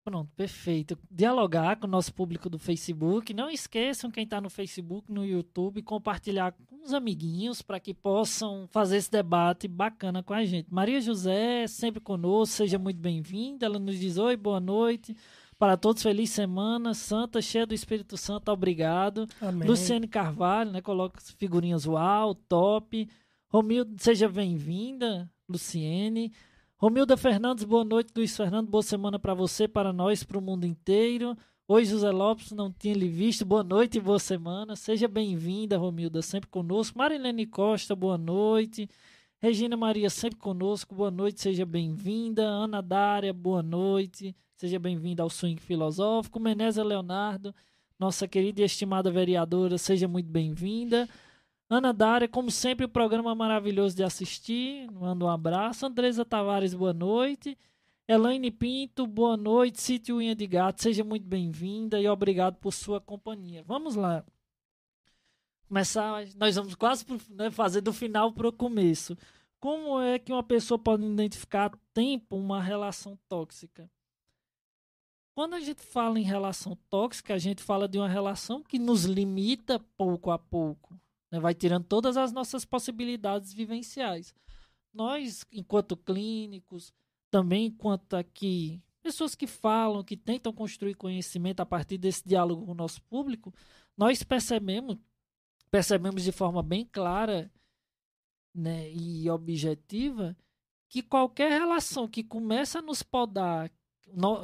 Pronto, 0.05 0.31
perfeito. 0.37 0.97
Dialogar 1.11 1.77
com 1.77 1.87
o 1.87 1.91
nosso 1.91 2.13
público 2.13 2.51
do 2.51 2.59
Facebook. 2.59 3.33
Não 3.33 3.51
esqueçam 3.51 4.11
quem 4.11 4.25
está 4.25 4.43
no 4.43 4.51
Facebook, 4.51 5.11
no 5.11 5.25
YouTube, 5.25 5.83
compartilhar 5.83 6.53
com 6.53 6.85
os 6.85 6.93
amiguinhos 6.93 7.63
para 7.63 7.81
que 7.81 7.95
possam 7.95 8.69
fazer 8.71 8.99
esse 8.99 9.11
debate 9.11 9.67
bacana 9.67 10.23
com 10.23 10.35
a 10.35 10.45
gente. 10.45 10.73
Maria 10.73 11.01
José, 11.01 11.67
sempre 11.67 12.01
conosco, 12.01 12.55
seja 12.57 12.79
muito 12.79 13.01
bem-vinda. 13.01 13.67
Ela 13.67 13.79
nos 13.79 13.99
diz: 13.99 14.19
Oi, 14.19 14.37
boa 14.37 14.61
noite. 14.61 15.17
Para 15.59 15.77
todos, 15.77 16.03
feliz 16.03 16.31
semana. 16.31 16.93
Santa, 16.93 17.41
cheia 17.41 17.67
do 17.67 17.75
Espírito 17.75 18.17
Santo, 18.17 18.51
obrigado. 18.51 19.27
Amém. 19.41 19.67
Luciane 19.67 20.07
Carvalho, 20.07 20.71
né? 20.71 20.83
Coloca 20.83 21.19
figurinhas 21.39 21.87
uau, 21.87 22.35
top. 22.35 23.09
Romildo, 23.49 23.95
seja 23.99 24.29
bem-vinda. 24.29 25.31
Luciene. 25.49 26.33
Romilda 26.77 27.17
Fernandes, 27.17 27.65
boa 27.65 27.85
noite. 27.85 28.13
Luiz 28.15 28.37
Fernando, 28.37 28.69
boa 28.69 28.83
semana 28.83 29.19
para 29.19 29.33
você, 29.33 29.67
para 29.67 29.95
nós, 29.95 30.23
para 30.23 30.37
o 30.37 30.43
mundo 30.43 30.67
inteiro. 30.67 31.35
Oi, 31.67 31.87
José 31.87 32.11
Lopes, 32.11 32.53
não 32.53 32.71
tinha 32.71 32.95
lhe 32.95 33.09
visto. 33.09 33.47
Boa 33.47 33.65
noite 33.65 33.97
e 33.97 34.01
boa 34.01 34.19
semana. 34.19 34.77
Seja 34.77 35.09
bem-vinda, 35.09 35.79
Romilda, 35.79 36.21
sempre 36.21 36.51
conosco. 36.51 36.99
Marilene 36.99 37.47
Costa, 37.47 37.97
boa 37.97 38.19
noite. 38.19 38.91
Regina 39.47 39.77
Maria, 39.77 40.11
sempre 40.11 40.41
conosco. 40.41 40.93
Boa 40.93 41.09
noite, 41.09 41.41
seja 41.41 41.65
bem-vinda. 41.65 42.43
Ana 42.43 42.83
Dária, 42.83 43.33
boa 43.33 43.63
noite. 43.63 44.35
Seja 44.57 44.77
bem-vinda 44.77 45.23
ao 45.23 45.31
Swing 45.31 45.61
Filosófico. 45.61 46.41
Menésia 46.41 46.83
Leonardo, 46.83 47.55
nossa 47.97 48.27
querida 48.27 48.61
e 48.61 48.65
estimada 48.65 49.09
vereadora, 49.09 49.79
seja 49.79 50.09
muito 50.09 50.29
bem-vinda. 50.29 51.09
Ana 51.71 51.93
Dária, 51.93 52.27
como 52.27 52.51
sempre, 52.51 52.87
o 52.87 52.89
programa 52.89 53.37
maravilhoso 53.37 53.95
de 53.95 54.03
assistir. 54.03 54.91
Manda 54.91 55.27
um 55.27 55.29
abraço. 55.29 55.87
Andresa 55.87 56.25
Tavares, 56.25 56.75
boa 56.75 56.93
noite. 56.93 57.57
Elaine 58.09 58.51
Pinto, 58.51 59.07
boa 59.07 59.37
noite. 59.37 59.81
Sítio 59.81 60.17
Unha 60.17 60.35
de 60.35 60.49
Gato, 60.49 60.83
seja 60.83 61.05
muito 61.05 61.25
bem-vinda 61.25 62.01
e 62.01 62.09
obrigado 62.09 62.57
por 62.57 62.73
sua 62.73 63.01
companhia. 63.01 63.63
Vamos 63.65 63.95
lá. 63.95 64.25
Começar, 65.69 66.25
nós 66.35 66.57
vamos 66.57 66.75
quase 66.75 67.05
né, 67.31 67.49
fazer 67.53 67.81
do 67.81 67.93
final 67.93 68.33
para 68.33 68.49
o 68.49 68.53
começo. 68.53 69.17
Como 69.61 70.01
é 70.01 70.19
que 70.19 70.33
uma 70.33 70.43
pessoa 70.43 70.79
pode 70.79 71.05
identificar 71.05 71.67
a 71.67 71.79
tempo 71.93 72.37
uma 72.37 72.63
relação 72.63 73.19
tóxica? 73.29 73.91
Quando 75.35 75.55
a 75.55 75.61
gente 75.61 75.83
fala 75.83 76.19
em 76.19 76.23
relação 76.23 76.79
tóxica, 76.89 77.35
a 77.35 77.39
gente 77.39 77.63
fala 77.63 77.87
de 77.87 77.99
uma 77.99 78.09
relação 78.09 78.63
que 78.63 78.79
nos 78.79 79.05
limita 79.05 79.79
pouco 79.97 80.31
a 80.31 80.39
pouco, 80.39 80.99
né? 81.31 81.39
vai 81.39 81.55
tirando 81.55 81.85
todas 81.85 82.17
as 82.17 82.33
nossas 82.33 82.65
possibilidades 82.65 83.53
vivenciais. 83.53 84.35
Nós, 84.95 85.45
enquanto 85.53 85.95
clínicos, 85.95 86.93
também 87.31 87.67
enquanto 87.67 88.15
aqui 88.15 88.83
pessoas 89.03 89.35
que 89.35 89.47
falam, 89.47 90.03
que 90.03 90.17
tentam 90.17 90.53
construir 90.53 90.95
conhecimento 90.95 91.61
a 91.61 91.67
partir 91.67 91.99
desse 91.99 92.27
diálogo 92.27 92.65
com 92.65 92.73
o 92.73 92.75
nosso 92.75 93.03
público, 93.03 93.55
nós 93.97 94.23
percebemos, 94.23 94.97
percebemos 95.71 96.25
de 96.25 96.33
forma 96.33 96.63
bem 96.63 96.85
clara 96.85 97.51
né, 98.57 98.91
e 98.91 99.29
objetiva 99.31 100.37
que 100.89 101.03
qualquer 101.03 101.51
relação 101.51 102.09
que 102.09 102.25
começa 102.25 102.79
a 102.79 102.83
nos 102.83 103.03
podar, 103.03 103.71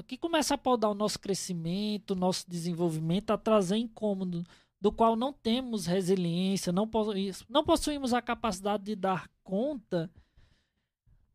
que 0.06 0.18
começa 0.18 0.54
a 0.54 0.58
podar 0.58 0.90
o 0.90 0.94
nosso 0.94 1.18
crescimento, 1.18 2.14
nosso 2.14 2.48
desenvolvimento, 2.48 3.30
a 3.30 3.38
trazer 3.38 3.76
incômodo 3.76 4.44
do 4.80 4.90
qual 4.90 5.14
não 5.14 5.32
temos 5.32 5.86
resiliência, 5.86 6.72
não, 6.72 6.88
possuímos, 6.88 7.44
não 7.48 7.64
possuímos 7.64 8.12
a 8.12 8.20
capacidade 8.20 8.82
de 8.82 8.96
dar 8.96 9.30
conta, 9.44 10.10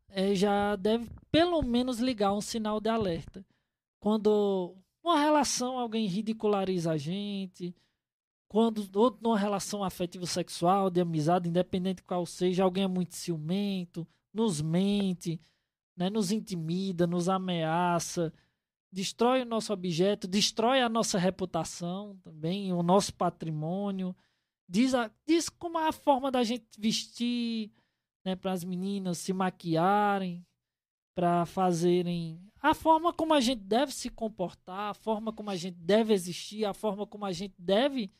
é, 0.09 0.35
já 0.35 0.75
deve 0.75 1.09
pelo 1.31 1.61
menos 1.61 1.99
ligar 1.99 2.33
um 2.33 2.41
sinal 2.41 2.79
de 2.81 2.89
alerta. 2.89 3.45
Quando 3.99 4.75
uma 5.01 5.19
relação 5.19 5.79
alguém 5.79 6.05
ridiculariza 6.07 6.91
a 6.91 6.97
gente, 6.97 7.73
quando 8.47 8.87
ou 8.93 9.17
numa 9.21 9.37
relação 9.37 9.83
afetivo 9.83 10.25
sexual, 10.25 10.89
de 10.89 11.01
amizade, 11.01 11.49
independente 11.49 12.03
qual 12.03 12.25
seja, 12.25 12.63
alguém 12.63 12.85
é 12.85 12.87
muito 12.87 13.15
ciumento, 13.15 14.07
nos 14.33 14.61
mente, 14.61 15.39
né, 15.95 16.09
nos 16.09 16.31
intimida, 16.31 17.05
nos 17.05 17.27
ameaça, 17.27 18.33
destrói 18.91 19.41
o 19.41 19.45
nosso 19.45 19.73
objeto, 19.73 20.27
destrói 20.27 20.81
a 20.81 20.89
nossa 20.89 21.17
reputação 21.17 22.17
também, 22.23 22.71
o 22.71 22.81
nosso 22.81 23.13
patrimônio, 23.13 24.15
diz, 24.67 24.93
a, 24.93 25.11
diz 25.25 25.49
como 25.49 25.77
a 25.77 25.91
forma 25.91 26.31
da 26.31 26.43
gente 26.43 26.65
vestir, 26.79 27.71
né, 28.23 28.35
para 28.35 28.51
as 28.51 28.63
meninas 28.63 29.17
se 29.17 29.33
maquiarem, 29.33 30.45
para 31.15 31.45
fazerem 31.45 32.47
a 32.61 32.73
forma 32.73 33.13
como 33.13 33.33
a 33.33 33.39
gente 33.39 33.61
deve 33.61 33.91
se 33.91 34.09
comportar, 34.09 34.91
a 34.91 34.93
forma 34.93 35.31
como 35.31 35.49
a 35.49 35.55
gente 35.55 35.77
deve 35.77 36.13
existir, 36.13 36.65
a 36.65 36.73
forma 36.73 37.05
como 37.05 37.25
a 37.25 37.31
gente 37.31 37.55
deve 37.57 38.11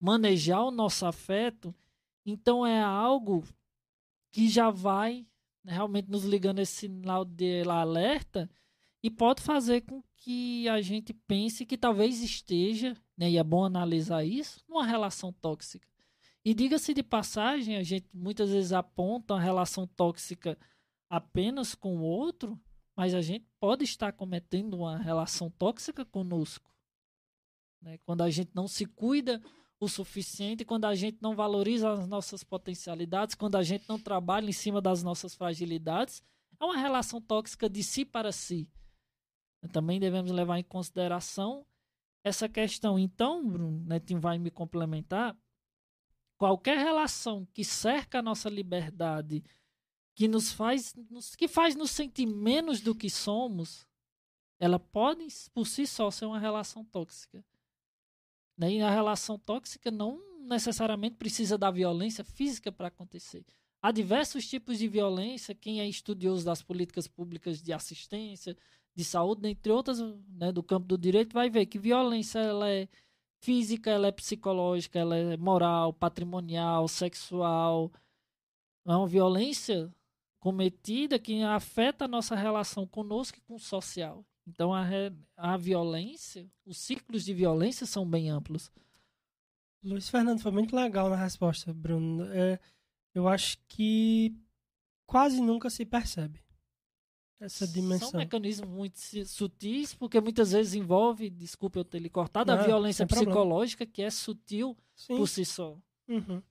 manejar 0.00 0.62
o 0.62 0.70
nosso 0.70 1.06
afeto. 1.06 1.74
Então 2.24 2.66
é 2.66 2.82
algo 2.82 3.44
que 4.30 4.48
já 4.48 4.70
vai 4.70 5.26
né, 5.64 5.72
realmente 5.72 6.10
nos 6.10 6.24
ligando 6.24 6.60
esse 6.60 6.72
sinal 6.72 7.24
de 7.24 7.62
alerta 7.62 8.50
e 9.02 9.10
pode 9.10 9.42
fazer 9.42 9.82
com 9.82 10.02
que 10.16 10.68
a 10.68 10.80
gente 10.80 11.12
pense 11.12 11.64
que 11.64 11.78
talvez 11.78 12.22
esteja, 12.22 12.96
né, 13.16 13.30
e 13.30 13.38
é 13.38 13.44
bom 13.44 13.64
analisar 13.64 14.24
isso, 14.24 14.64
numa 14.68 14.84
relação 14.84 15.32
tóxica. 15.32 15.86
E 16.44 16.54
diga-se 16.54 16.94
de 16.94 17.02
passagem, 17.02 17.76
a 17.76 17.82
gente 17.82 18.08
muitas 18.12 18.50
vezes 18.50 18.72
aponta 18.72 19.34
uma 19.34 19.40
relação 19.40 19.86
tóxica 19.86 20.58
apenas 21.08 21.74
com 21.74 21.96
o 21.96 22.02
outro, 22.02 22.60
mas 22.94 23.14
a 23.14 23.20
gente 23.20 23.46
pode 23.58 23.84
estar 23.84 24.12
cometendo 24.12 24.74
uma 24.74 24.96
relação 24.96 25.50
tóxica 25.50 26.04
conosco. 26.04 26.70
Né? 27.82 27.98
Quando 28.04 28.22
a 28.22 28.30
gente 28.30 28.50
não 28.54 28.66
se 28.66 28.86
cuida 28.86 29.42
o 29.78 29.88
suficiente, 29.88 30.64
quando 30.64 30.86
a 30.86 30.94
gente 30.94 31.18
não 31.20 31.34
valoriza 31.34 31.90
as 31.90 32.08
nossas 32.08 32.42
potencialidades, 32.42 33.34
quando 33.34 33.56
a 33.56 33.62
gente 33.62 33.88
não 33.88 33.98
trabalha 33.98 34.48
em 34.48 34.52
cima 34.52 34.80
das 34.80 35.02
nossas 35.02 35.34
fragilidades, 35.34 36.22
é 36.58 36.64
uma 36.64 36.76
relação 36.76 37.20
tóxica 37.20 37.68
de 37.68 37.82
si 37.82 38.04
para 38.04 38.32
si. 38.32 38.68
Também 39.72 39.98
devemos 39.98 40.30
levar 40.30 40.58
em 40.58 40.64
consideração 40.64 41.66
essa 42.22 42.48
questão. 42.48 42.98
Então, 42.98 43.46
Bruno, 43.46 43.84
Netinho 43.84 44.20
vai 44.20 44.38
me 44.38 44.50
complementar. 44.50 45.36
Qualquer 46.38 46.78
relação 46.78 47.46
que 47.52 47.64
cerca 47.64 48.18
a 48.18 48.22
nossa 48.22 48.48
liberdade, 48.48 49.42
que 50.14 50.28
nos 50.28 50.52
faz, 50.52 50.94
que 51.36 51.48
faz 51.48 51.74
nos 51.74 51.90
sentir 51.90 52.26
menos 52.26 52.80
do 52.80 52.94
que 52.94 53.10
somos, 53.10 53.86
ela 54.58 54.78
pode 54.78 55.26
por 55.52 55.66
si 55.66 55.86
só 55.86 56.10
ser 56.10 56.26
uma 56.26 56.38
relação 56.38 56.84
tóxica. 56.84 57.44
Né? 58.56 58.74
E 58.74 58.82
a 58.82 58.90
relação 58.90 59.38
tóxica 59.38 59.90
não 59.90 60.20
necessariamente 60.46 61.16
precisa 61.16 61.58
da 61.58 61.70
violência 61.70 62.24
física 62.24 62.70
para 62.70 62.88
acontecer. 62.88 63.44
Há 63.82 63.92
diversos 63.92 64.48
tipos 64.48 64.78
de 64.78 64.88
violência. 64.88 65.54
Quem 65.54 65.80
é 65.80 65.88
estudioso 65.88 66.44
das 66.44 66.62
políticas 66.62 67.06
públicas 67.06 67.62
de 67.62 67.72
assistência, 67.72 68.56
de 68.94 69.04
saúde, 69.04 69.46
entre 69.48 69.70
outras, 69.70 70.00
né, 70.28 70.50
do 70.50 70.62
campo 70.62 70.86
do 70.86 70.96
direito, 70.96 71.34
vai 71.34 71.50
ver 71.50 71.66
que 71.66 71.78
violência 71.78 72.38
ela 72.38 72.70
é 72.70 72.88
física, 73.40 73.90
ela 73.90 74.06
é 74.08 74.12
psicológica, 74.12 74.98
ela 74.98 75.16
é 75.16 75.36
moral, 75.36 75.92
patrimonial, 75.92 76.88
sexual. 76.88 77.92
É 78.86 78.96
uma 78.96 79.06
violência 79.06 79.92
cometida 80.40 81.18
que 81.18 81.42
afeta 81.42 82.06
a 82.06 82.08
nossa 82.08 82.34
relação 82.34 82.86
conosco 82.86 83.38
e 83.38 83.40
com 83.42 83.56
o 83.56 83.60
social. 83.60 84.24
Então 84.46 84.72
a, 84.72 84.84
a 85.36 85.56
violência, 85.56 86.48
os 86.64 86.78
ciclos 86.78 87.24
de 87.24 87.34
violência 87.34 87.86
são 87.86 88.08
bem 88.08 88.30
amplos. 88.30 88.70
Luiz 89.82 90.08
Fernando 90.08 90.40
foi 90.40 90.52
muito 90.52 90.74
legal 90.74 91.08
na 91.10 91.16
resposta, 91.16 91.72
Bruno. 91.72 92.24
É, 92.32 92.58
eu 93.14 93.28
acho 93.28 93.58
que 93.68 94.34
quase 95.06 95.40
nunca 95.40 95.68
se 95.70 95.84
percebe 95.84 96.44
essa 97.38 97.66
dimensão. 97.66 98.10
São 98.10 98.18
mecanismos 98.18 98.68
muito 98.68 98.98
sutis, 99.26 99.94
porque 99.94 100.20
muitas 100.20 100.52
vezes 100.52 100.74
envolve, 100.74 101.28
desculpa 101.28 101.78
eu 101.78 101.84
ter 101.84 101.98
lhe 101.98 102.08
cortado, 102.08 102.50
Não, 102.50 102.58
a 102.58 102.62
violência 102.62 103.06
psicológica, 103.06 103.84
problema. 103.84 103.94
que 103.94 104.02
é 104.02 104.10
sutil 104.10 104.76
Sim. 104.94 105.16
por 105.16 105.28
si 105.28 105.44
só. 105.44 105.78
Uhum. 106.08 106.42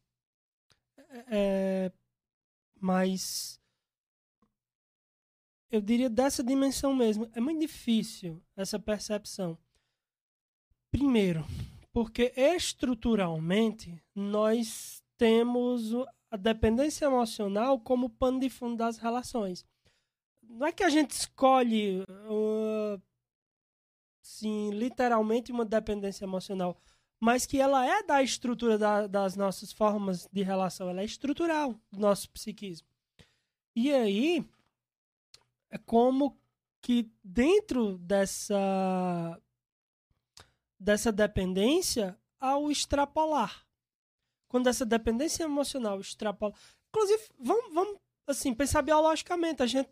É, 1.09 1.25
é 1.29 1.91
mas 2.79 3.59
eu 5.69 5.81
diria 5.81 6.09
dessa 6.09 6.43
dimensão 6.43 6.93
mesmo. 6.93 7.29
É 7.33 7.39
muito 7.39 7.59
difícil 7.59 8.41
essa 8.55 8.79
percepção. 8.79 9.57
Primeiro, 10.91 11.45
porque 11.91 12.33
estruturalmente 12.35 14.01
nós 14.13 15.03
temos 15.17 15.91
a 16.29 16.37
dependência 16.37 17.05
emocional 17.05 17.79
como 17.79 18.09
pano 18.09 18.39
de 18.39 18.49
fundo 18.49 18.77
das 18.77 18.97
relações. 18.97 19.65
Não 20.41 20.67
é 20.67 20.71
que 20.71 20.83
a 20.83 20.89
gente 20.89 21.11
escolhe, 21.11 22.01
uh, 22.01 23.01
sim, 24.21 24.69
literalmente 24.71 25.51
uma 25.51 25.65
dependência 25.65 26.25
emocional, 26.25 26.77
mas 27.19 27.45
que 27.45 27.59
ela 27.59 27.85
é 27.85 28.03
da 28.03 28.21
estrutura 28.21 28.77
da, 28.77 29.07
das 29.07 29.35
nossas 29.35 29.71
formas 29.71 30.27
de 30.31 30.43
relação, 30.43 30.89
ela 30.89 31.01
é 31.01 31.05
estrutural 31.05 31.73
do 31.91 31.99
nosso 31.99 32.29
psiquismo. 32.29 32.87
E 33.75 33.91
aí, 33.91 34.45
é 35.75 35.77
como 35.77 36.37
que 36.81 37.11
dentro 37.21 37.97
dessa 37.97 39.41
dessa 40.79 41.11
dependência 41.11 42.17
ao 42.39 42.71
extrapolar. 42.71 43.65
Quando 44.47 44.67
essa 44.67 44.85
dependência 44.85 45.43
emocional 45.43 45.99
extrapola, 45.99 46.53
inclusive 46.89 47.23
vamos, 47.37 47.73
vamos 47.73 47.99
assim 48.25 48.53
pensar 48.53 48.81
biologicamente, 48.83 49.63
a 49.63 49.65
gente 49.65 49.89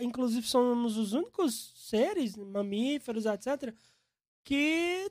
inclusive 0.00 0.46
somos 0.46 0.96
os 0.96 1.12
únicos 1.12 1.72
seres, 1.76 2.36
mamíferos, 2.36 3.26
etc, 3.26 3.74
que 4.44 5.10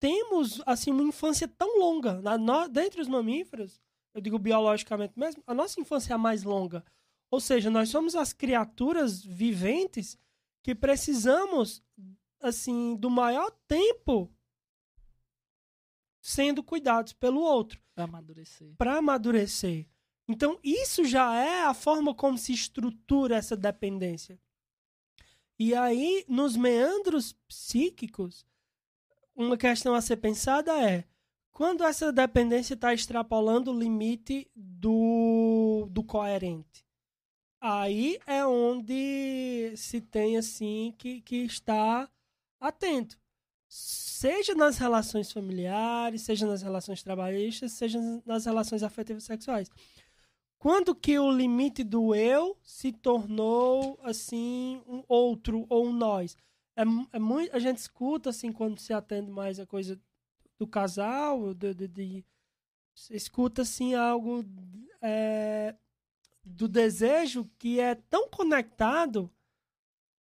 temos 0.00 0.60
assim 0.66 0.90
uma 0.90 1.02
infância 1.02 1.46
tão 1.46 1.78
longa, 1.78 2.20
na, 2.20 2.66
dentre 2.66 3.00
os 3.00 3.08
mamíferos, 3.08 3.80
eu 4.12 4.20
digo 4.20 4.38
biologicamente 4.38 5.12
mesmo, 5.16 5.42
a 5.46 5.54
nossa 5.54 5.80
infância 5.80 6.12
é 6.12 6.16
a 6.16 6.18
mais 6.18 6.42
longa. 6.42 6.84
Ou 7.30 7.40
seja, 7.40 7.70
nós 7.70 7.88
somos 7.88 8.14
as 8.14 8.32
criaturas 8.32 9.24
viventes 9.24 10.18
que 10.62 10.74
precisamos, 10.74 11.82
assim, 12.40 12.96
do 12.96 13.10
maior 13.10 13.50
tempo 13.66 14.32
sendo 16.20 16.62
cuidados 16.62 17.12
pelo 17.12 17.40
outro. 17.40 17.78
Para 17.94 18.04
amadurecer. 18.04 18.74
Para 18.78 18.96
amadurecer. 18.96 19.86
Então, 20.26 20.58
isso 20.64 21.04
já 21.04 21.34
é 21.34 21.64
a 21.64 21.74
forma 21.74 22.14
como 22.14 22.38
se 22.38 22.52
estrutura 22.52 23.36
essa 23.36 23.54
dependência. 23.54 24.40
E 25.58 25.74
aí, 25.74 26.24
nos 26.26 26.56
meandros 26.56 27.34
psíquicos, 27.46 28.46
uma 29.36 29.56
questão 29.56 29.94
a 29.94 30.00
ser 30.00 30.16
pensada 30.16 30.72
é: 30.82 31.04
quando 31.52 31.84
essa 31.84 32.10
dependência 32.10 32.74
está 32.74 32.94
extrapolando 32.94 33.70
o 33.70 33.78
limite 33.78 34.50
do, 34.54 35.86
do 35.90 36.02
coerente? 36.02 36.83
Aí 37.66 38.18
é 38.26 38.44
onde 38.44 39.72
se 39.74 39.98
tem 39.98 40.36
assim 40.36 40.94
que, 40.98 41.22
que 41.22 41.36
estar 41.36 42.10
atento. 42.60 43.18
Seja 43.66 44.54
nas 44.54 44.76
relações 44.76 45.32
familiares, 45.32 46.20
seja 46.20 46.46
nas 46.46 46.60
relações 46.60 47.02
trabalhistas, 47.02 47.72
seja 47.72 47.98
nas 48.26 48.44
relações 48.44 48.82
afetivas 48.82 49.24
sexuais. 49.24 49.70
Quando 50.58 50.94
que 50.94 51.18
o 51.18 51.32
limite 51.32 51.82
do 51.82 52.14
eu 52.14 52.54
se 52.62 52.92
tornou 52.92 53.98
assim 54.02 54.82
um 54.86 55.02
outro 55.08 55.64
ou 55.70 55.86
um 55.86 55.92
nós? 55.92 56.36
É, 56.76 56.82
é 57.12 57.18
muito, 57.18 57.56
a 57.56 57.58
gente 57.58 57.78
escuta 57.78 58.28
assim 58.28 58.52
quando 58.52 58.78
se 58.78 58.92
atende 58.92 59.30
mais 59.30 59.58
a 59.58 59.64
coisa 59.64 59.98
do 60.58 60.66
casal, 60.66 61.54
de, 61.54 61.72
de, 61.72 61.88
de 61.88 62.24
escuta 63.10 63.62
assim 63.62 63.94
algo 63.94 64.44
é, 65.00 65.74
do 66.44 66.68
desejo 66.68 67.50
que 67.58 67.80
é 67.80 67.94
tão 67.94 68.28
conectado, 68.28 69.30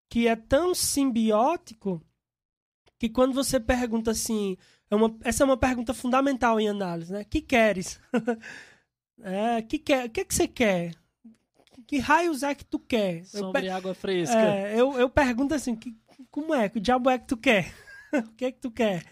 que 0.09 0.29
é 0.29 0.37
tão 0.37 0.75
simbiótico, 0.75 2.01
que 2.99 3.09
quando 3.09 3.35
você 3.35 3.59
pergunta 3.59 4.13
assim, 4.13 4.57
é 4.91 4.95
uma, 4.95 5.17
essa 5.25 5.43
é 5.43 5.47
uma 5.47 5.57
pergunta 5.57 5.93
fundamental 5.93 6.61
em 6.61 6.69
análise, 6.69 7.13
né? 7.13 7.25
Que 7.25 7.41
queres? 7.41 7.99
é, 9.21 9.63
que 9.63 9.79
quer, 9.79 10.07
o 10.07 10.11
que, 10.11 10.21
é 10.21 10.25
que 10.25 10.35
você 10.35 10.47
quer? 10.47 10.95
Que 11.87 11.99
raios 11.99 12.43
é 12.43 12.55
que 12.55 12.65
tu 12.65 12.79
quer? 12.79 13.25
Sobre 13.25 13.69
eu, 13.69 13.75
água 13.75 13.95
fresca. 13.95 14.39
É, 14.39 14.79
eu, 14.79 14.93
eu 14.99 15.11
pergunto 15.11 15.55
assim, 15.55 15.75
que, 15.75 15.97
como 16.31 16.55
é? 16.55 16.69
Que 16.69 16.79
diabo 16.79 17.11
é 17.11 17.19
que 17.19 17.27
tu 17.27 17.37
quer? 17.37 17.73
o 18.15 18.33
que 18.35 18.45
é 18.45 18.53
que 18.53 18.61
tu 18.61 18.71
quer? 18.71 19.05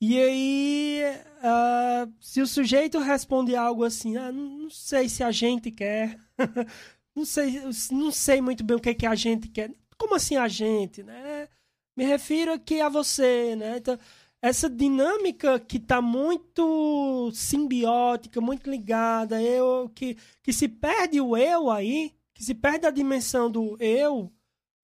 E 0.00 0.18
aí, 0.18 1.02
uh, 1.38 2.12
se 2.20 2.42
o 2.42 2.46
sujeito 2.46 2.98
responde 2.98 3.56
algo 3.56 3.82
assim, 3.82 4.16
ah, 4.16 4.30
não, 4.30 4.68
sei 4.68 5.08
se 5.08 5.22
a 5.22 5.30
gente 5.30 5.70
quer, 5.70 6.18
não 7.16 7.24
sei, 7.24 7.62
não 7.90 8.10
sei 8.10 8.42
muito 8.42 8.62
bem 8.62 8.76
o 8.76 8.80
que, 8.80 8.90
é 8.90 8.94
que 8.94 9.06
a 9.06 9.14
gente 9.14 9.48
quer. 9.48 9.72
Como 9.96 10.14
assim 10.14 10.36
a 10.36 10.48
gente, 10.48 11.02
né? 11.02 11.48
Me 11.96 12.04
refiro 12.04 12.52
aqui 12.52 12.78
a 12.80 12.90
você, 12.90 13.56
né? 13.56 13.78
Então, 13.78 13.98
essa 14.42 14.68
dinâmica 14.68 15.58
que 15.58 15.78
está 15.78 16.02
muito 16.02 17.30
simbiótica, 17.32 18.38
muito 18.40 18.70
ligada, 18.70 19.42
eu 19.42 19.90
que, 19.94 20.16
que 20.42 20.52
se 20.52 20.68
perde 20.68 21.20
o 21.22 21.36
eu 21.36 21.70
aí, 21.70 22.14
que 22.34 22.44
se 22.44 22.54
perde 22.54 22.86
a 22.86 22.90
dimensão 22.90 23.50
do 23.50 23.76
eu, 23.80 24.30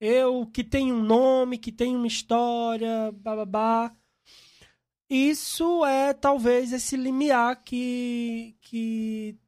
eu 0.01 0.46
que 0.46 0.64
tem 0.64 0.90
um 0.90 1.03
nome, 1.03 1.59
que 1.59 1.70
tem 1.70 1.94
uma 1.94 2.07
história, 2.07 3.12
bababá 3.12 3.94
isso 5.12 5.85
é 5.85 6.14
talvez 6.14 6.72
esse 6.72 6.96
limiar 6.96 7.62
que, 7.62 8.57
que, 8.62 9.38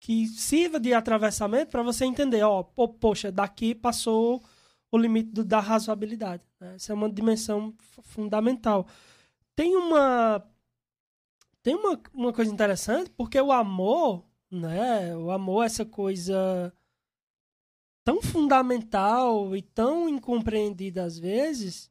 que 0.00 0.26
sirva 0.28 0.80
de 0.80 0.94
atravessamento 0.94 1.70
para 1.70 1.82
você 1.82 2.06
entender, 2.06 2.42
ó, 2.42 2.64
oh, 2.76 2.88
poxa, 2.88 3.30
daqui 3.30 3.74
passou 3.74 4.42
o 4.90 4.96
limite 4.96 5.30
do, 5.32 5.44
da 5.44 5.60
razoabilidade. 5.60 6.42
Né? 6.58 6.76
Essa 6.76 6.92
é 6.92 6.94
uma 6.94 7.10
dimensão 7.10 7.74
fundamental. 8.02 8.86
Tem 9.54 9.76
uma 9.76 10.42
tem 11.62 11.74
uma, 11.74 12.00
uma 12.14 12.32
coisa 12.32 12.50
interessante, 12.50 13.10
porque 13.10 13.38
o 13.38 13.52
amor, 13.52 14.24
né? 14.50 15.14
O 15.14 15.30
amor 15.30 15.64
é 15.64 15.66
essa 15.66 15.84
coisa 15.84 16.72
tão 18.02 18.22
fundamental 18.22 19.54
e 19.54 19.60
tão 19.60 20.08
incompreendida 20.08 21.04
às 21.04 21.18
vezes, 21.18 21.90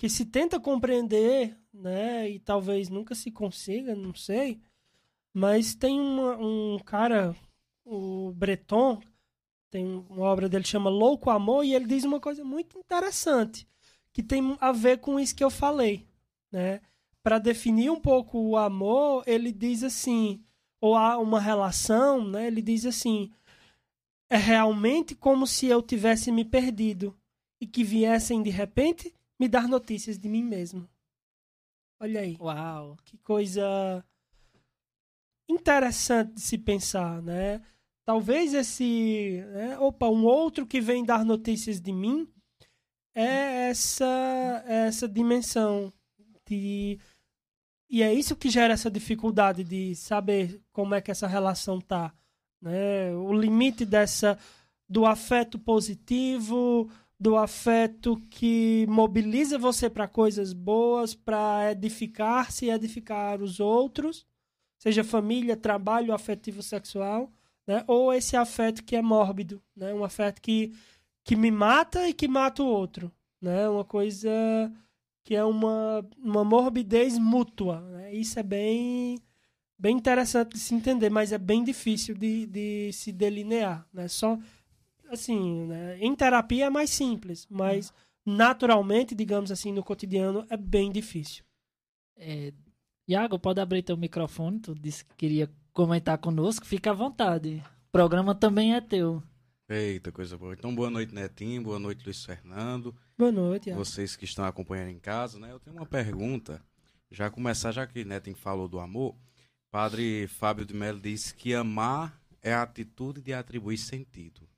que 0.00 0.08
se 0.08 0.24
tenta 0.24 0.58
compreender, 0.58 1.54
né, 1.70 2.26
e 2.26 2.38
talvez 2.38 2.88
nunca 2.88 3.14
se 3.14 3.30
consiga, 3.30 3.94
não 3.94 4.14
sei, 4.14 4.58
mas 5.30 5.74
tem 5.74 6.00
uma, 6.00 6.38
um 6.38 6.78
cara, 6.78 7.36
o 7.84 8.32
Breton, 8.32 8.98
tem 9.70 9.84
uma 10.08 10.24
obra 10.24 10.48
dele 10.48 10.64
chama 10.64 10.88
Louco 10.88 11.28
Amor, 11.28 11.66
e 11.66 11.74
ele 11.74 11.84
diz 11.84 12.02
uma 12.04 12.18
coisa 12.18 12.42
muito 12.42 12.78
interessante, 12.78 13.68
que 14.10 14.22
tem 14.22 14.56
a 14.58 14.72
ver 14.72 15.00
com 15.00 15.20
isso 15.20 15.36
que 15.36 15.44
eu 15.44 15.50
falei, 15.50 16.08
né? 16.50 16.80
Para 17.22 17.38
definir 17.38 17.90
um 17.90 18.00
pouco 18.00 18.38
o 18.38 18.56
amor, 18.56 19.22
ele 19.26 19.52
diz 19.52 19.84
assim, 19.84 20.42
ou 20.80 20.96
há 20.96 21.18
uma 21.18 21.38
relação, 21.38 22.26
né? 22.26 22.46
Ele 22.46 22.62
diz 22.62 22.86
assim: 22.86 23.30
é 24.30 24.38
realmente 24.38 25.14
como 25.14 25.46
se 25.46 25.66
eu 25.66 25.82
tivesse 25.82 26.32
me 26.32 26.42
perdido 26.42 27.14
e 27.60 27.66
que 27.66 27.84
viessem 27.84 28.42
de 28.42 28.48
repente 28.48 29.14
me 29.40 29.48
dar 29.48 29.66
notícias 29.66 30.18
de 30.18 30.28
mim 30.28 30.44
mesmo. 30.44 30.86
Olha 31.98 32.20
aí. 32.20 32.36
Uau. 32.38 32.98
Que 33.06 33.16
coisa 33.16 34.04
interessante 35.48 36.34
de 36.34 36.42
se 36.42 36.58
pensar, 36.58 37.22
né? 37.22 37.62
Talvez 38.04 38.52
esse, 38.52 39.42
né? 39.52 39.78
opa, 39.78 40.08
um 40.08 40.24
outro 40.24 40.66
que 40.66 40.80
vem 40.80 41.04
dar 41.04 41.24
notícias 41.24 41.80
de 41.80 41.90
mim 41.90 42.28
é 43.14 43.70
essa 43.70 44.64
essa 44.66 45.08
dimensão 45.08 45.92
de 46.46 46.98
e 47.88 48.02
é 48.02 48.12
isso 48.12 48.36
que 48.36 48.50
gera 48.50 48.74
essa 48.74 48.90
dificuldade 48.90 49.64
de 49.64 49.96
saber 49.96 50.62
como 50.72 50.94
é 50.94 51.00
que 51.00 51.10
essa 51.10 51.26
relação 51.26 51.80
tá, 51.80 52.12
né? 52.60 53.14
O 53.14 53.32
limite 53.32 53.84
dessa 53.84 54.38
do 54.88 55.06
afeto 55.06 55.58
positivo, 55.58 56.90
do 57.20 57.36
afeto 57.36 58.16
que 58.30 58.86
mobiliza 58.88 59.58
você 59.58 59.90
para 59.90 60.08
coisas 60.08 60.54
boas, 60.54 61.14
para 61.14 61.70
edificar-se 61.70 62.64
e 62.64 62.70
edificar 62.70 63.42
os 63.42 63.60
outros, 63.60 64.26
seja 64.78 65.04
família, 65.04 65.54
trabalho, 65.54 66.14
afetivo 66.14 66.62
sexual, 66.62 67.30
né? 67.66 67.84
ou 67.86 68.10
esse 68.10 68.36
afeto 68.36 68.82
que 68.82 68.96
é 68.96 69.02
mórbido, 69.02 69.62
né? 69.76 69.92
um 69.92 70.02
afeto 70.02 70.40
que, 70.40 70.72
que 71.22 71.36
me 71.36 71.50
mata 71.50 72.08
e 72.08 72.14
que 72.14 72.26
mata 72.26 72.62
o 72.62 72.66
outro. 72.66 73.12
Né? 73.38 73.68
Uma 73.68 73.84
coisa 73.84 74.30
que 75.22 75.36
é 75.36 75.44
uma, 75.44 76.02
uma 76.16 76.42
morbidez 76.42 77.18
mútua. 77.18 77.82
Né? 77.82 78.14
Isso 78.14 78.38
é 78.38 78.42
bem, 78.42 79.18
bem 79.78 79.94
interessante 79.94 80.54
de 80.54 80.58
se 80.58 80.74
entender, 80.74 81.10
mas 81.10 81.32
é 81.32 81.38
bem 81.38 81.62
difícil 81.62 82.14
de, 82.14 82.46
de 82.46 82.90
se 82.94 83.12
delinear. 83.12 83.86
Né? 83.92 84.08
Só 84.08 84.38
assim, 85.10 85.66
né? 85.66 85.98
em 86.00 86.14
terapia 86.14 86.66
é 86.66 86.70
mais 86.70 86.90
simples, 86.90 87.46
mas 87.50 87.92
naturalmente, 88.24 89.14
digamos 89.14 89.50
assim, 89.50 89.72
no 89.72 89.82
cotidiano 89.82 90.46
é 90.48 90.56
bem 90.56 90.90
difícil. 90.90 91.44
É, 92.16 92.52
Iago, 93.08 93.38
pode 93.38 93.60
abrir 93.60 93.82
teu 93.82 93.96
microfone, 93.96 94.60
tu 94.60 94.74
disse 94.74 95.04
que 95.04 95.14
queria 95.16 95.50
comentar 95.72 96.18
conosco, 96.18 96.66
fica 96.66 96.90
à 96.90 96.94
vontade. 96.94 97.62
O 97.88 97.92
programa 97.92 98.34
também 98.34 98.74
é 98.74 98.80
teu. 98.80 99.22
Eita, 99.68 100.10
coisa 100.12 100.36
boa. 100.36 100.52
Então, 100.52 100.74
boa 100.74 100.90
noite, 100.90 101.14
Netinho, 101.14 101.62
boa 101.62 101.78
noite, 101.78 102.04
Luiz 102.04 102.24
Fernando. 102.24 102.94
Boa 103.16 103.32
noite, 103.32 103.68
Iago. 103.68 103.84
Vocês 103.84 104.16
que 104.16 104.24
estão 104.24 104.44
acompanhando 104.44 104.90
em 104.90 104.98
casa, 104.98 105.38
né? 105.38 105.52
Eu 105.52 105.60
tenho 105.60 105.76
uma 105.76 105.86
pergunta. 105.86 106.62
Já 107.10 107.30
começar, 107.30 107.72
já 107.72 107.86
que 107.86 108.04
Netinho 108.04 108.36
falou 108.36 108.68
do 108.68 108.78
amor, 108.78 109.16
Padre 109.70 110.26
Fábio 110.26 110.64
de 110.64 110.74
Mello 110.74 111.00
disse 111.00 111.32
que 111.34 111.54
amar 111.54 112.20
é 112.42 112.52
a 112.52 112.62
atitude 112.62 113.20
de 113.20 113.32
atribuir 113.32 113.78
sentido. 113.78 114.48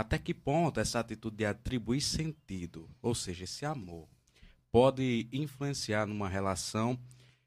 Até 0.00 0.16
que 0.16 0.32
ponto 0.32 0.80
essa 0.80 0.98
atitude 0.98 1.36
de 1.36 1.44
atribuir 1.44 2.00
sentido, 2.00 2.88
ou 3.02 3.14
seja, 3.14 3.44
esse 3.44 3.66
amor, 3.66 4.08
pode 4.72 5.28
influenciar 5.30 6.06
numa 6.06 6.26
relação, 6.26 6.98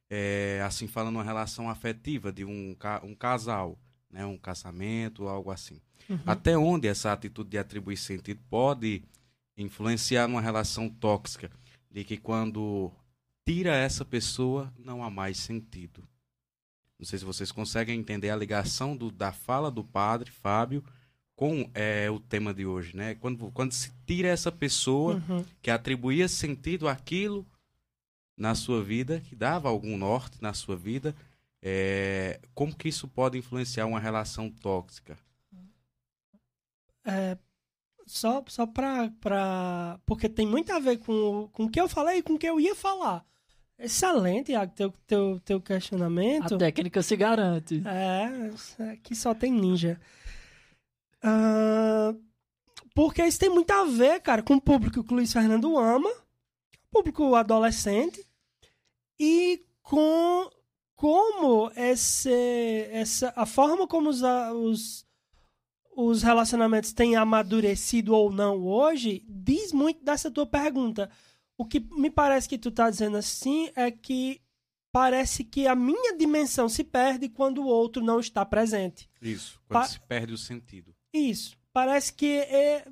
é, 0.07 0.61
assim 0.63 0.87
falando, 0.87 1.15
uma 1.15 1.23
relação 1.23 1.67
afetiva 1.67 2.31
de 2.31 2.45
um, 2.45 2.77
um 3.01 3.15
casal, 3.15 3.75
né, 4.07 4.23
um 4.23 4.37
casamento, 4.37 5.27
algo 5.27 5.49
assim. 5.49 5.81
Uhum. 6.07 6.19
Até 6.27 6.55
onde 6.55 6.87
essa 6.87 7.11
atitude 7.11 7.49
de 7.49 7.57
atribuir 7.57 7.97
sentido 7.97 8.39
pode 8.51 9.01
influenciar 9.57 10.27
numa 10.27 10.39
relação 10.39 10.87
tóxica, 10.87 11.49
de 11.89 12.03
que 12.03 12.17
quando 12.17 12.91
tira 13.43 13.75
essa 13.75 14.05
pessoa, 14.05 14.71
não 14.77 15.03
há 15.03 15.09
mais 15.09 15.39
sentido. 15.39 16.07
Não 16.99 17.05
sei 17.07 17.17
se 17.17 17.25
vocês 17.25 17.51
conseguem 17.51 17.99
entender 17.99 18.29
a 18.29 18.35
ligação 18.35 18.95
do, 18.95 19.09
da 19.09 19.31
fala 19.31 19.71
do 19.71 19.83
padre 19.83 20.29
Fábio 20.29 20.83
com 21.35 21.69
é, 21.73 22.09
o 22.09 22.19
tema 22.19 22.53
de 22.53 22.65
hoje, 22.65 22.95
né? 22.95 23.15
Quando, 23.15 23.51
quando 23.51 23.71
se 23.71 23.91
tira 24.05 24.27
essa 24.27 24.51
pessoa 24.51 25.21
uhum. 25.27 25.43
que 25.61 25.71
atribuía 25.71 26.27
sentido 26.27 26.87
àquilo 26.87 27.45
na 28.37 28.55
sua 28.55 28.83
vida, 28.83 29.21
que 29.27 29.35
dava 29.35 29.69
algum 29.69 29.97
norte 29.97 30.41
na 30.41 30.53
sua 30.53 30.75
vida, 30.75 31.15
é, 31.61 32.39
como 32.53 32.75
que 32.75 32.89
isso 32.89 33.07
pode 33.07 33.37
influenciar 33.37 33.85
uma 33.85 33.99
relação 33.99 34.49
tóxica? 34.49 35.17
É, 37.05 37.37
só 38.05 38.43
só 38.47 38.65
pra, 38.65 39.09
pra... 39.19 39.99
Porque 40.05 40.29
tem 40.29 40.45
muito 40.45 40.71
a 40.71 40.79
ver 40.79 40.97
com, 40.99 41.49
com 41.51 41.65
o 41.65 41.69
que 41.69 41.79
eu 41.79 41.87
falei 41.87 42.17
e 42.17 42.23
com 42.23 42.33
o 42.33 42.39
que 42.39 42.47
eu 42.47 42.59
ia 42.59 42.75
falar. 42.75 43.25
Excelente, 43.77 44.51
Iago, 44.51 44.71
teu, 44.73 44.93
teu, 45.07 45.41
teu 45.43 45.59
questionamento. 45.59 46.55
A 46.55 46.57
técnica 46.57 47.01
se 47.01 47.15
garante. 47.15 47.81
É, 47.85 48.91
aqui 48.91 49.15
só 49.15 49.33
tem 49.33 49.51
ninja. 49.51 49.99
Uh, 51.23 52.21
porque 52.93 53.23
isso 53.25 53.39
tem 53.39 53.49
muito 53.49 53.71
a 53.71 53.85
ver, 53.85 54.19
cara, 54.21 54.43
com 54.43 54.55
o 54.55 54.61
público 54.61 55.03
que 55.03 55.13
o 55.13 55.15
Luiz 55.15 55.31
Fernando 55.31 55.77
ama, 55.77 56.11
público 56.91 57.33
adolescente, 57.35 58.25
e 59.19 59.65
com 59.81 60.49
como 60.95 61.71
esse, 61.75 62.31
essa, 62.91 63.33
a 63.35 63.45
forma 63.45 63.87
como 63.87 64.09
os, 64.09 64.21
os, 64.21 65.05
os 65.95 66.23
relacionamentos 66.23 66.93
têm 66.93 67.15
amadurecido 67.15 68.13
ou 68.13 68.31
não 68.31 68.65
hoje, 68.65 69.25
diz 69.27 69.71
muito 69.71 70.03
dessa 70.03 70.29
tua 70.29 70.45
pergunta. 70.45 71.09
O 71.57 71.65
que 71.65 71.79
me 71.79 72.09
parece 72.09 72.47
que 72.47 72.57
tu 72.57 72.71
tá 72.71 72.89
dizendo 72.89 73.17
assim 73.17 73.69
é 73.75 73.91
que 73.91 74.41
parece 74.91 75.43
que 75.43 75.67
a 75.67 75.75
minha 75.75 76.15
dimensão 76.15 76.69
se 76.69 76.83
perde 76.83 77.27
quando 77.27 77.63
o 77.63 77.67
outro 77.67 78.03
não 78.03 78.19
está 78.19 78.45
presente. 78.45 79.09
Isso, 79.21 79.59
quando 79.67 79.81
Pa- 79.81 79.87
se 79.87 79.99
perde 80.01 80.33
o 80.33 80.37
sentido. 80.37 80.92
Isso. 81.13 81.55
Parece 81.71 82.13
que 82.13 82.37
é- 82.39 82.85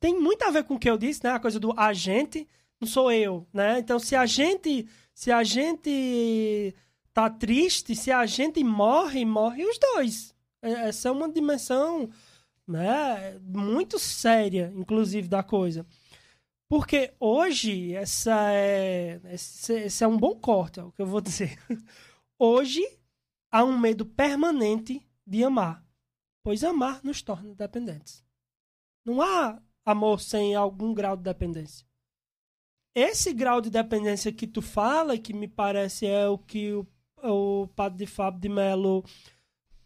tem 0.00 0.18
muito 0.18 0.42
a 0.42 0.50
ver 0.50 0.64
com 0.64 0.74
o 0.74 0.78
que 0.78 0.88
eu 0.90 0.98
disse, 0.98 1.22
né? 1.24 1.30
A 1.30 1.40
coisa 1.40 1.58
do 1.60 1.72
agente, 1.78 2.46
não 2.80 2.88
sou 2.88 3.10
eu, 3.12 3.46
né? 3.52 3.78
Então, 3.78 3.98
se 3.98 4.14
a 4.16 4.26
gente, 4.26 4.86
se 5.14 5.30
a 5.30 5.42
gente 5.44 6.74
tá 7.12 7.28
triste, 7.30 7.94
se 7.94 8.10
a 8.10 8.24
gente 8.26 8.62
morre, 8.64 9.24
morre 9.24 9.64
os 9.64 9.78
dois. 9.78 10.34
É- 10.62 10.88
Essa 10.88 11.08
é 11.08 11.12
uma 11.12 11.30
dimensão, 11.30 12.08
né? 12.66 13.38
Muito 13.42 13.98
séria, 13.98 14.72
inclusive, 14.76 15.28
da 15.28 15.42
coisa. 15.42 15.86
Porque 16.68 17.12
hoje, 17.20 17.94
essa 17.94 18.50
é, 18.52 19.20
esse, 19.32 19.72
esse 19.74 20.04
é 20.04 20.08
um 20.08 20.16
bom 20.16 20.34
corte, 20.34 20.80
é 20.80 20.82
o 20.84 20.90
que 20.92 21.02
eu 21.02 21.06
vou 21.06 21.20
dizer. 21.30 21.58
Hoje, 22.38 22.82
há 23.50 23.62
um 23.64 23.78
medo 23.78 24.06
permanente 24.06 25.06
de 25.26 25.44
amar 25.44 25.84
pois 26.42 26.64
amar 26.64 27.00
nos 27.02 27.22
torna 27.22 27.54
dependentes. 27.54 28.24
Não 29.04 29.20
há 29.20 29.60
amor 29.84 30.20
sem 30.20 30.54
algum 30.54 30.94
grau 30.94 31.16
de 31.16 31.22
dependência. 31.22 31.86
Esse 32.94 33.32
grau 33.32 33.60
de 33.60 33.70
dependência 33.70 34.32
que 34.32 34.46
tu 34.46 34.60
fala, 34.60 35.16
que 35.16 35.32
me 35.32 35.48
parece 35.48 36.06
é 36.06 36.28
o 36.28 36.36
que 36.36 36.72
o, 36.72 36.86
o 37.22 37.68
padre 37.68 37.98
de 37.98 38.06
Fábio 38.06 38.40
de 38.40 38.48
Mello 38.48 39.04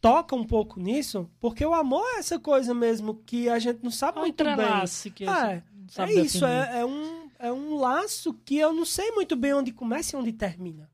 toca 0.01 0.35
um 0.35 0.45
pouco 0.45 0.81
nisso, 0.81 1.31
porque 1.41 1.65
o 1.65 1.75
amor 1.75 2.05
é 2.15 2.19
essa 2.19 2.39
coisa 2.39 2.75
mesmo 2.75 3.23
que 3.25 3.49
a 3.49 3.59
gente 3.59 3.83
não 3.83 3.91
sabe 3.91 4.19
É 4.19 4.21
muito 4.21 4.45
bem. 4.45 5.15
que 5.15 5.25
É, 5.25 5.63
é 5.99 6.13
isso, 6.15 6.45
é, 6.45 6.81
é 6.81 6.85
um, 6.85 7.31
é 7.39 7.53
um 7.53 7.77
laço 7.77 8.35
que 8.35 8.57
eu 8.57 8.73
não 8.73 8.85
sei 8.85 9.11
muito 9.13 9.37
bem 9.37 9.55
onde 9.55 9.73
começa 9.73 10.17
e 10.17 10.19
onde 10.19 10.33
termina. 10.33 10.91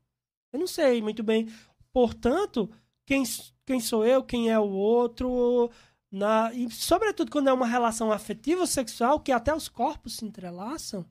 Eu 0.51 0.59
não 0.59 0.67
sei 0.67 1.01
muito 1.01 1.23
bem. 1.23 1.47
Portanto, 1.91 2.69
quem, 3.05 3.23
quem 3.65 3.79
sou 3.79 4.05
eu, 4.05 4.23
quem 4.23 4.49
é 4.49 4.59
o 4.59 4.69
outro, 4.69 5.69
na, 6.11 6.53
e 6.53 6.69
sobretudo 6.69 7.31
quando 7.31 7.47
é 7.49 7.53
uma 7.53 7.65
relação 7.65 8.11
afetiva 8.11 8.65
sexual, 8.67 9.19
que 9.19 9.31
até 9.31 9.53
os 9.53 9.67
corpos 9.67 10.17
se 10.17 10.25
entrelaçam, 10.25 11.05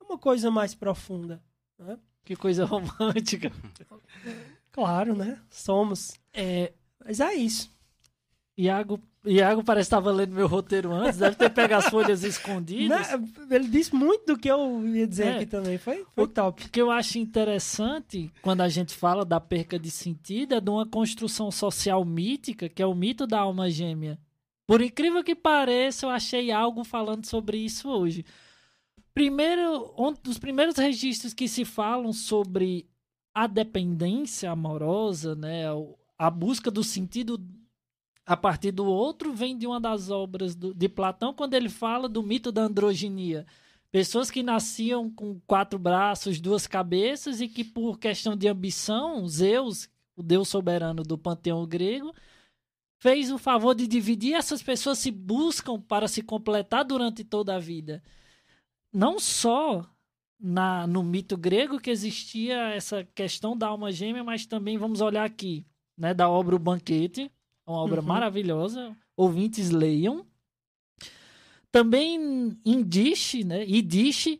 é 0.00 0.04
uma 0.04 0.18
coisa 0.18 0.50
mais 0.50 0.74
profunda. 0.74 1.42
Né? 1.78 1.98
Que 2.24 2.34
coisa 2.34 2.64
romântica. 2.66 3.52
Claro, 4.72 5.14
né? 5.14 5.40
Somos. 5.50 6.12
É, 6.32 6.72
Mas 7.04 7.20
é 7.20 7.34
isso. 7.34 7.70
Iago, 8.56 9.00
Iago 9.26 9.64
parece 9.64 9.86
que 9.88 9.94
estava 9.94 10.10
lendo 10.12 10.34
meu 10.34 10.46
roteiro 10.46 10.92
antes, 10.92 11.18
deve 11.18 11.36
ter 11.36 11.50
pego 11.50 11.74
as 11.74 11.86
folhas 11.88 12.22
escondidas. 12.24 13.08
Né? 13.10 13.28
Ele 13.50 13.68
disse 13.68 13.94
muito 13.94 14.26
do 14.26 14.38
que 14.38 14.48
eu 14.50 14.86
ia 14.86 15.06
dizer 15.06 15.26
É. 15.26 15.36
aqui 15.36 15.46
também. 15.46 15.78
Foi, 15.78 16.04
foi 16.14 16.28
top. 16.28 16.64
O 16.64 16.70
que 16.70 16.80
eu 16.80 16.90
acho 16.90 17.18
interessante 17.18 18.30
quando 18.42 18.60
a 18.60 18.68
gente 18.68 18.94
fala 18.94 19.24
da 19.24 19.40
perca 19.40 19.78
de 19.78 19.90
sentido 19.90 20.54
é 20.54 20.60
de 20.60 20.70
uma 20.70 20.86
construção 20.86 21.50
social 21.50 22.04
mítica, 22.04 22.68
que 22.68 22.82
é 22.82 22.86
o 22.86 22.94
mito 22.94 23.26
da 23.26 23.40
alma 23.40 23.70
gêmea. 23.70 24.18
Por 24.66 24.80
incrível 24.82 25.22
que 25.22 25.34
pareça, 25.34 26.06
eu 26.06 26.10
achei 26.10 26.50
algo 26.50 26.82
falando 26.84 27.24
sobre 27.26 27.56
isso 27.58 27.88
hoje. 27.88 28.24
Primeiro, 29.14 29.94
um 29.96 30.12
dos 30.12 30.38
primeiros 30.38 30.76
registros 30.76 31.32
que 31.32 31.48
se 31.48 31.64
falam 31.64 32.12
sobre 32.12 32.86
a 33.34 33.46
dependência 33.46 34.50
amorosa, 34.50 35.34
né, 35.34 35.70
o- 35.72 35.96
a 36.18 36.30
busca 36.30 36.70
do 36.70 36.82
sentido 36.84 37.38
a 38.26 38.36
partir 38.36 38.72
do 38.72 38.84
outro, 38.84 39.32
vem 39.32 39.56
de 39.56 39.66
uma 39.66 39.80
das 39.80 40.10
obras 40.10 40.54
do- 40.56 40.74
de 40.74 40.88
Platão, 40.88 41.32
quando 41.32 41.54
ele 41.54 41.68
fala 41.68 42.08
do 42.08 42.22
mito 42.22 42.50
da 42.50 42.62
androginia. 42.62 43.46
Pessoas 43.92 44.30
que 44.30 44.42
nasciam 44.42 45.08
com 45.08 45.40
quatro 45.46 45.78
braços, 45.78 46.40
duas 46.40 46.66
cabeças 46.66 47.40
e 47.40 47.48
que, 47.48 47.62
por 47.62 47.98
questão 47.98 48.36
de 48.36 48.48
ambição, 48.48 49.26
Zeus, 49.28 49.88
o 50.16 50.22
deus 50.22 50.48
soberano 50.48 51.04
do 51.04 51.16
panteão 51.16 51.64
grego, 51.66 52.12
fez 52.98 53.30
o 53.30 53.38
favor 53.38 53.74
de 53.74 53.86
dividir. 53.86 54.34
Essas 54.34 54.62
pessoas 54.62 54.98
se 54.98 55.10
buscam 55.12 55.80
para 55.80 56.08
se 56.08 56.20
completar 56.20 56.84
durante 56.84 57.22
toda 57.22 57.54
a 57.54 57.60
vida. 57.60 58.02
Não 58.92 59.20
só 59.20 59.88
na, 60.38 60.86
no 60.86 61.02
mito 61.02 61.36
grego 61.36 61.78
que 61.78 61.90
existia 61.90 62.70
essa 62.74 63.04
questão 63.14 63.56
da 63.56 63.68
alma 63.68 63.92
gêmea, 63.92 64.24
mas 64.24 64.46
também 64.46 64.76
vamos 64.76 65.00
olhar 65.00 65.24
aqui, 65.24 65.64
né, 65.96 66.12
da 66.12 66.28
obra 66.28 66.56
O 66.56 66.58
Banquete, 66.58 67.30
uma 67.66 67.78
obra 67.78 68.00
Uhum. 68.00 68.06
maravilhosa. 68.06 68.96
Ouvintes 69.16 69.70
leiam. 69.70 70.24
Também 71.70 72.56
Yiddish, 72.66 73.44
né? 73.44 73.64
Yiddish, 73.64 74.38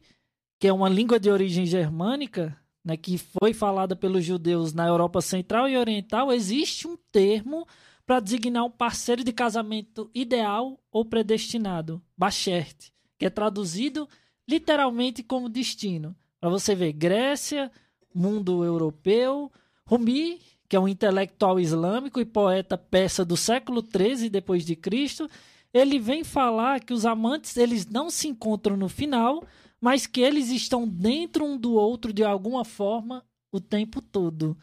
que 0.58 0.68
é 0.68 0.72
uma 0.72 0.88
língua 0.88 1.18
de 1.20 1.30
origem 1.30 1.66
germânica, 1.66 2.56
né, 2.84 2.96
que 2.96 3.18
foi 3.18 3.52
falada 3.52 3.96
pelos 3.96 4.24
judeus 4.24 4.72
na 4.72 4.86
Europa 4.86 5.20
Central 5.20 5.68
e 5.68 5.76
Oriental, 5.76 6.32
existe 6.32 6.86
um 6.86 6.96
termo 7.10 7.66
para 8.06 8.20
designar 8.20 8.64
um 8.64 8.70
parceiro 8.70 9.24
de 9.24 9.32
casamento 9.32 10.08
ideal 10.14 10.78
ou 10.92 11.04
predestinado, 11.04 12.00
Bachert, 12.16 12.90
que 13.18 13.26
é 13.26 13.30
traduzido 13.30 14.08
literalmente 14.48 15.22
como 15.24 15.48
destino. 15.48 16.14
Para 16.40 16.48
você 16.48 16.74
ver, 16.76 16.92
Grécia, 16.92 17.70
mundo 18.14 18.62
europeu, 18.64 19.50
Rumi, 19.84 20.40
que 20.68 20.76
é 20.76 20.80
um 20.80 20.88
intelectual 20.88 21.60
islâmico 21.60 22.20
e 22.20 22.24
poeta 22.24 22.76
persa 22.76 23.24
do 23.24 23.36
século 23.36 23.82
XIII 23.82 24.28
depois 24.28 24.64
de 24.64 24.74
Cristo, 24.74 25.28
ele 25.72 25.98
vem 25.98 26.24
falar 26.24 26.80
que 26.80 26.92
os 26.92 27.04
amantes 27.04 27.56
eles 27.56 27.86
não 27.86 28.10
se 28.10 28.28
encontram 28.28 28.76
no 28.76 28.88
final, 28.88 29.44
mas 29.80 30.06
que 30.06 30.20
eles 30.20 30.50
estão 30.50 30.88
dentro 30.88 31.44
um 31.44 31.56
do 31.56 31.74
outro 31.74 32.12
de 32.12 32.24
alguma 32.24 32.64
forma 32.64 33.24
o 33.52 33.60
tempo 33.60 34.00
todo. 34.00 34.56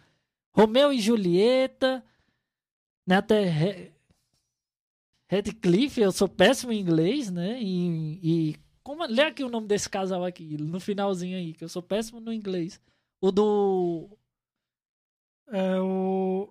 Romeu 0.56 0.92
e 0.92 1.00
Julieta, 1.00 2.04
né, 3.08 3.18
até 3.18 3.92
Heathcliff, 5.32 6.00
eu 6.00 6.12
sou 6.12 6.28
péssimo 6.28 6.72
em 6.72 6.80
inglês, 6.80 7.32
né? 7.32 7.60
E, 7.62 8.20
e 8.22 8.56
como 8.84 9.06
lê 9.06 9.24
aqui 9.24 9.44
o 9.44 9.50
nome 9.50 9.68
desse 9.68 9.90
casal 9.90 10.24
aqui 10.24 10.58
no 10.58 10.80
finalzinho 10.80 11.38
aí, 11.38 11.54
que 11.54 11.64
eu 11.64 11.70
sou 11.70 11.82
péssimo 11.82 12.20
no 12.20 12.32
inglês. 12.32 12.80
O 13.20 13.32
do 13.32 14.10
É 15.56 15.80
o 15.80 16.50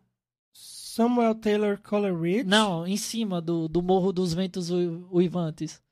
Samuel 0.52 1.34
Taylor 1.34 1.80
Coleridge. 1.82 2.44
Não, 2.44 2.86
em 2.86 2.96
cima 2.96 3.40
do, 3.40 3.66
do 3.68 3.82
Morro 3.82 4.12
dos 4.12 4.32
Ventos 4.32 4.70
Ui- 4.70 5.04
Uivantes. 5.10 5.82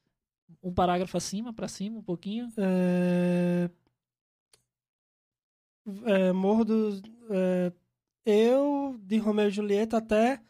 Um 0.62 0.72
parágrafo 0.72 1.16
acima, 1.16 1.52
pra 1.52 1.66
cima, 1.66 1.98
um 1.98 2.02
pouquinho. 2.02 2.52
É... 2.56 3.68
É, 6.04 6.32
Morro 6.32 6.64
dos... 6.64 7.02
é, 7.30 7.72
Eu, 8.24 8.96
de 9.02 9.16
Romeu 9.18 9.48
e 9.48 9.50
Julieta, 9.50 9.96
até 9.96 10.40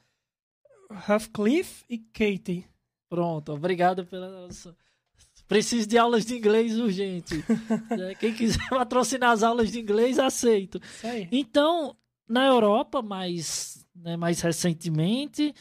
Heathcliff 1.08 1.84
e 1.88 1.98
Katie. 1.98 2.66
Pronto, 3.08 3.52
obrigado 3.52 4.04
pela. 4.06 4.48
Preciso 5.48 5.88
de 5.88 5.96
aulas 5.98 6.24
de 6.26 6.36
inglês 6.36 6.78
urgente. 6.78 7.34
É, 7.90 8.14
Quem 8.16 8.34
quiser 8.34 8.68
patrocinar 8.68 9.30
as 9.30 9.42
aulas 9.42 9.70
de 9.72 9.80
inglês, 9.80 10.18
aceito. 10.18 10.80
Então, 11.32 11.96
na 12.30 12.46
Europa, 12.46 13.02
mais, 13.02 13.84
né, 13.94 14.16
mais 14.16 14.40
recentemente, 14.40 15.52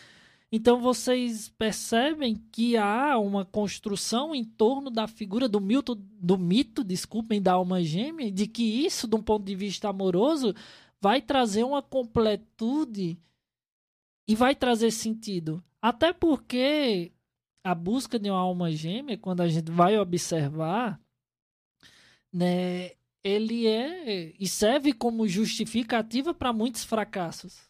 então 0.51 0.79
vocês 0.79 1.49
percebem 1.49 2.35
que 2.51 2.77
há 2.77 3.17
uma 3.17 3.43
construção 3.43 4.35
em 4.35 4.43
torno 4.43 4.91
da 4.91 5.07
figura 5.07 5.49
do 5.49 5.59
mito, 5.59 5.95
do 5.95 6.37
mito, 6.37 6.83
desculpem, 6.83 7.41
da 7.41 7.53
alma 7.53 7.83
gêmea, 7.83 8.31
de 8.31 8.45
que 8.47 8.63
isso, 8.63 9.07
de 9.07 9.15
um 9.15 9.21
ponto 9.21 9.43
de 9.45 9.55
vista 9.55 9.89
amoroso, 9.89 10.55
vai 11.01 11.21
trazer 11.21 11.63
uma 11.63 11.81
completude 11.81 13.17
e 14.27 14.35
vai 14.35 14.55
trazer 14.55 14.91
sentido. 14.91 15.63
Até 15.81 16.13
porque 16.13 17.11
a 17.63 17.73
busca 17.73 18.19
de 18.19 18.29
uma 18.29 18.39
alma 18.39 18.71
gêmea, 18.71 19.17
quando 19.17 19.41
a 19.41 19.47
gente 19.47 19.71
vai 19.71 19.97
observar, 19.97 20.99
né, 22.31 22.91
ele 23.23 23.67
é 23.67 24.33
e 24.39 24.47
serve 24.47 24.93
como 24.93 25.27
justificativa 25.27 26.33
para 26.33 26.53
muitos 26.53 26.83
fracassos. 26.83 27.69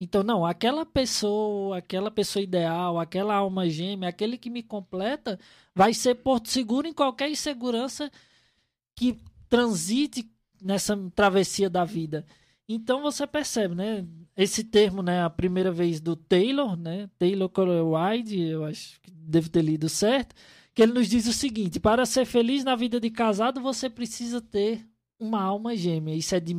Então, 0.00 0.22
não, 0.24 0.44
aquela 0.44 0.84
pessoa, 0.84 1.78
aquela 1.78 2.10
pessoa 2.10 2.42
ideal, 2.42 2.98
aquela 2.98 3.34
alma 3.36 3.68
gêmea, 3.68 4.08
aquele 4.08 4.36
que 4.36 4.50
me 4.50 4.62
completa, 4.62 5.38
vai 5.74 5.94
ser 5.94 6.16
porto 6.16 6.48
seguro 6.48 6.88
em 6.88 6.92
qualquer 6.92 7.30
insegurança 7.30 8.10
que 8.96 9.16
transite 9.48 10.28
nessa 10.60 10.96
travessia 11.14 11.70
da 11.70 11.84
vida. 11.84 12.26
Então 12.68 13.02
você 13.02 13.26
percebe, 13.26 13.74
né? 13.74 14.06
Esse 14.36 14.64
termo, 14.64 15.02
né? 15.02 15.22
A 15.22 15.30
primeira 15.30 15.70
vez 15.70 16.00
do 16.00 16.16
Taylor, 16.16 16.76
né? 16.76 17.08
Taylor 17.18 17.48
Colorwide, 17.48 18.40
eu 18.40 18.64
acho 18.64 19.00
que 19.00 19.10
devo 19.10 19.50
ter 19.50 19.62
lido 19.62 19.88
certo, 19.88 20.34
que 20.74 20.82
ele 20.82 20.92
nos 20.92 21.08
diz 21.08 21.26
o 21.26 21.32
seguinte: 21.32 21.78
para 21.80 22.06
ser 22.06 22.24
feliz 22.24 22.64
na 22.64 22.74
vida 22.76 22.98
de 23.00 23.10
casado, 23.10 23.60
você 23.60 23.88
precisa 23.90 24.40
ter 24.40 24.86
uma 25.18 25.40
alma 25.42 25.76
gêmea. 25.76 26.14
Isso 26.14 26.34
é 26.34 26.40
de 26.40 26.54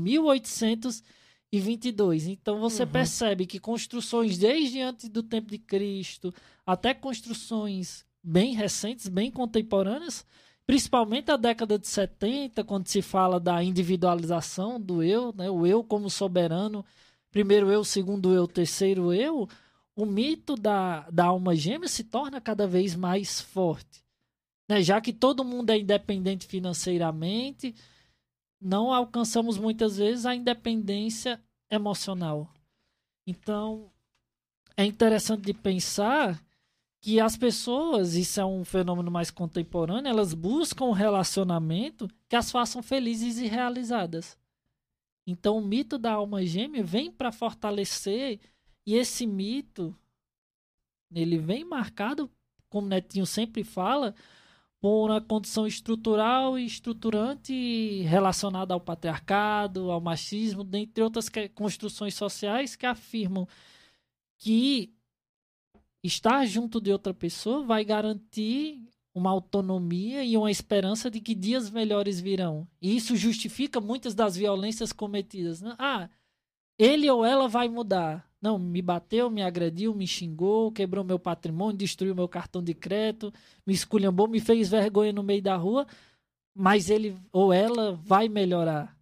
e 1.51 1.59
22. 1.59 2.27
Então 2.27 2.59
você 2.59 2.83
Uhum. 2.83 2.89
percebe 2.89 3.45
que 3.45 3.59
construções 3.59 4.37
desde 4.39 4.81
antes 4.81 5.07
do 5.07 5.21
tempo 5.21 5.51
de 5.51 5.59
Cristo 5.59 6.33
até 6.65 6.93
construções 6.95 8.03
bem 8.23 8.55
recentes, 8.55 9.07
bem 9.07 9.29
contemporâneas, 9.29 10.25
principalmente 10.65 11.29
a 11.29 11.37
década 11.37 11.77
de 11.77 11.87
70, 11.87 12.63
quando 12.63 12.87
se 12.87 13.01
fala 13.01 13.39
da 13.39 13.63
individualização 13.63 14.79
do 14.79 15.03
eu, 15.03 15.33
né? 15.35 15.49
o 15.49 15.67
eu 15.67 15.83
como 15.83 16.09
soberano, 16.09 16.83
primeiro 17.29 17.71
eu, 17.71 17.83
segundo 17.83 18.33
eu, 18.33 18.47
terceiro 18.47 19.13
eu, 19.13 19.47
o 19.95 20.05
mito 20.05 20.55
da, 20.55 21.07
da 21.11 21.25
alma 21.25 21.55
gêmea 21.55 21.87
se 21.87 22.03
torna 22.05 22.41
cada 22.41 22.65
vez 22.65 22.95
mais 22.95 23.41
forte. 23.41 24.02
Né? 24.73 24.81
Já 24.81 24.99
que 24.99 25.13
todo 25.13 25.45
mundo 25.45 25.69
é 25.69 25.77
independente 25.77 26.47
financeiramente, 26.47 27.75
não 28.59 28.91
alcançamos 28.91 29.57
muitas 29.57 29.97
vezes 29.97 30.25
a 30.25 30.35
independência 30.35 31.39
emocional. 31.69 32.51
Então, 33.27 33.91
é 34.75 34.83
interessante 34.83 35.43
de 35.43 35.53
pensar 35.53 36.43
que 36.99 37.19
as 37.19 37.37
pessoas, 37.37 38.15
isso 38.15 38.39
é 38.39 38.45
um 38.45 38.65
fenômeno 38.65 39.11
mais 39.11 39.29
contemporâneo, 39.29 40.09
elas 40.09 40.33
buscam 40.33 40.85
um 40.85 40.91
relacionamento 40.91 42.07
que 42.27 42.35
as 42.35 42.49
façam 42.49 42.81
felizes 42.81 43.37
e 43.37 43.45
realizadas. 43.45 44.37
Então, 45.27 45.57
o 45.57 45.65
mito 45.65 45.97
da 45.97 46.13
alma 46.13 46.43
gêmea 46.45 46.83
vem 46.83 47.11
para 47.11 47.31
fortalecer, 47.31 48.39
e 48.85 48.95
esse 48.95 49.27
mito, 49.27 49.95
ele 51.13 51.37
vem 51.37 51.63
marcado, 51.63 52.29
como 52.69 52.87
Netinho 52.87 53.25
sempre 53.25 53.63
fala, 53.63 54.15
por 54.83 55.11
uma 55.11 55.21
condição 55.21 55.65
estrutural 55.65 56.59
e 56.59 56.65
estruturante 56.65 58.01
relacionada 58.01 58.73
ao 58.73 58.81
patriarcado, 58.81 59.89
ao 59.89 60.01
machismo, 60.01 60.61
dentre 60.61 61.01
outras 61.01 61.29
construções 61.55 62.15
sociais 62.15 62.75
que 62.75 62.85
afirmam 62.85 63.47
que 64.37 64.93
estar 66.03 66.45
junto 66.45 66.81
de 66.81 66.91
outra 66.91 67.13
pessoa 67.13 67.63
vai 67.63 67.85
garantir 67.85 68.85
uma 69.15 69.29
autonomia 69.29 70.21
e 70.21 70.35
uma 70.35 70.51
esperança 70.51 71.09
de 71.09 71.21
que 71.21 71.33
dias 71.33 71.69
melhores 71.69 72.19
virão. 72.19 72.67
E 72.81 72.93
isso 72.93 73.15
justifica 73.15 73.79
muitas 73.79 74.13
das 74.13 74.35
violências 74.35 74.91
cometidas. 74.91 75.61
né? 75.61 75.77
Ah, 75.79 76.09
ele 76.77 77.09
ou 77.09 77.23
ela 77.23 77.47
vai 77.47 77.69
mudar. 77.69 78.29
Não, 78.43 78.59
me 78.59 78.81
bateu, 78.81 79.29
me 79.29 79.41
agrediu, 79.41 79.95
me 79.95 80.05
xingou, 80.05 80.69
quebrou 80.69 81.01
meu 81.01 81.17
patrimônio, 81.17 81.77
destruiu 81.77 82.13
meu 82.13 82.27
cartão 82.27 82.61
de 82.61 82.73
crédito, 82.73 83.33
me 83.65 83.73
esculhambou, 83.73 84.27
me 84.27 84.41
fez 84.41 84.67
vergonha 84.67 85.13
no 85.13 85.23
meio 85.23 85.41
da 85.41 85.55
rua, 85.55 85.87
mas 86.53 86.89
ele 86.89 87.17
ou 87.31 87.53
ela 87.53 87.93
vai 87.93 88.27
melhorar. 88.27 88.99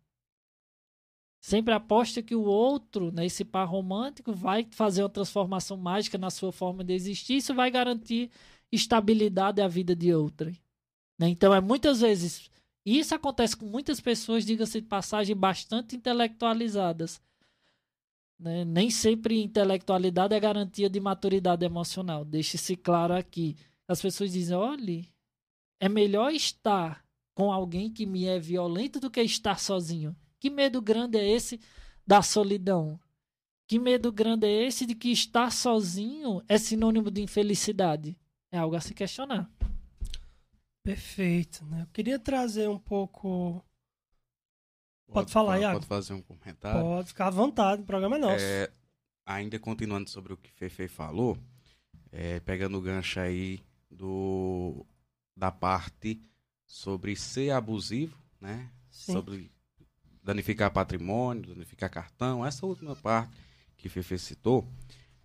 Sempre 1.41 1.73
aposta 1.73 2.21
que 2.21 2.35
o 2.35 2.43
outro, 2.43 3.11
né, 3.11 3.25
esse 3.25 3.43
par 3.43 3.67
romântico, 3.67 4.31
vai 4.31 4.67
fazer 4.69 5.01
uma 5.01 5.09
transformação 5.09 5.75
mágica 5.75 6.19
na 6.19 6.29
sua 6.29 6.51
forma 6.51 6.83
de 6.83 6.93
existir, 6.93 7.37
isso 7.37 7.55
vai 7.55 7.71
garantir 7.71 8.29
estabilidade 8.71 9.59
à 9.59 9.67
vida 9.67 9.95
de 9.95 10.13
outra. 10.13 10.51
né? 11.17 11.29
Então, 11.29 11.51
é 11.51 11.59
muitas 11.59 12.01
vezes. 12.01 12.51
e 12.85 12.99
Isso 12.99 13.15
acontece 13.15 13.57
com 13.57 13.65
muitas 13.65 13.99
pessoas, 13.99 14.45
diga-se 14.45 14.81
de 14.81 14.87
passagem, 14.87 15.35
bastante 15.35 15.95
intelectualizadas. 15.95 17.19
Né? 18.41 18.65
Nem 18.65 18.89
sempre 18.89 19.41
intelectualidade 19.41 20.33
é 20.33 20.39
garantia 20.39 20.89
de 20.89 20.99
maturidade 20.99 21.63
emocional. 21.63 22.25
Deixe-se 22.25 22.75
claro 22.75 23.13
aqui. 23.13 23.55
As 23.87 24.01
pessoas 24.01 24.31
dizem: 24.31 24.57
olhe, 24.57 25.07
é 25.79 25.87
melhor 25.87 26.33
estar 26.33 27.05
com 27.35 27.51
alguém 27.51 27.91
que 27.91 28.05
me 28.05 28.25
é 28.25 28.39
violento 28.39 28.99
do 28.99 29.11
que 29.11 29.21
estar 29.21 29.59
sozinho. 29.59 30.15
Que 30.39 30.49
medo 30.49 30.81
grande 30.81 31.17
é 31.17 31.29
esse 31.29 31.59
da 32.05 32.21
solidão? 32.21 32.99
Que 33.67 33.79
medo 33.79 34.11
grande 34.11 34.47
é 34.47 34.65
esse 34.65 34.85
de 34.85 34.95
que 34.95 35.11
estar 35.11 35.51
sozinho 35.51 36.41
é 36.47 36.57
sinônimo 36.57 37.09
de 37.09 37.21
infelicidade? 37.21 38.17
É 38.51 38.57
algo 38.57 38.75
a 38.75 38.81
se 38.81 38.93
questionar. 38.93 39.49
Perfeito, 40.83 41.63
né? 41.65 41.83
Eu 41.83 41.87
queria 41.93 42.19
trazer 42.19 42.67
um 42.67 42.79
pouco. 42.79 43.63
Pode 45.11 45.31
falar, 45.31 45.59
Iago. 45.59 45.79
Pode 45.79 45.87
fazer 45.87 46.13
um 46.13 46.21
comentário. 46.21 46.81
Pode 46.81 47.07
ficar 47.09 47.27
à 47.27 47.29
vontade, 47.29 47.81
o 47.81 47.85
programa 47.85 48.15
é 48.15 48.19
nosso. 48.19 48.43
É, 48.43 48.71
ainda 49.25 49.59
continuando 49.59 50.09
sobre 50.09 50.33
o 50.33 50.37
que 50.37 50.51
Fefe 50.51 50.87
falou, 50.87 51.37
é, 52.11 52.39
pegando 52.39 52.77
o 52.77 52.81
gancho 52.81 53.19
aí 53.19 53.61
do 53.89 54.85
da 55.35 55.51
parte 55.51 56.21
sobre 56.65 57.15
ser 57.15 57.51
abusivo, 57.51 58.17
né? 58.39 58.69
Sim. 58.89 59.13
Sobre 59.13 59.51
danificar 60.23 60.71
patrimônio, 60.71 61.53
danificar 61.53 61.89
cartão, 61.89 62.45
essa 62.45 62.65
última 62.65 62.95
parte 62.95 63.35
que 63.75 63.89
Fefe 63.89 64.17
citou, 64.17 64.67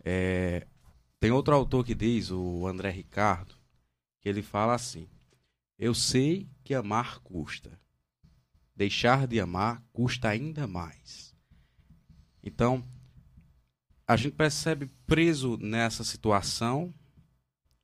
é, 0.03 0.67
tem 1.21 1.31
outro 1.31 1.55
autor 1.55 1.85
que 1.85 1.95
diz, 1.95 2.31
o 2.31 2.67
André 2.67 2.91
Ricardo, 2.91 3.55
que 4.21 4.29
ele 4.29 4.43
fala 4.43 4.75
assim: 4.75 5.09
Eu 5.79 5.95
sei 5.95 6.49
que 6.65 6.75
amar 6.75 7.19
custa. 7.21 7.79
Deixar 8.77 9.27
de 9.27 9.41
amar 9.41 9.83
custa 9.93 10.29
ainda 10.29 10.67
mais. 10.67 11.35
Então, 12.43 12.85
a 14.07 14.17
gente 14.17 14.35
percebe 14.35 14.91
preso 15.07 15.57
nessa 15.57 16.05
situação, 16.05 16.95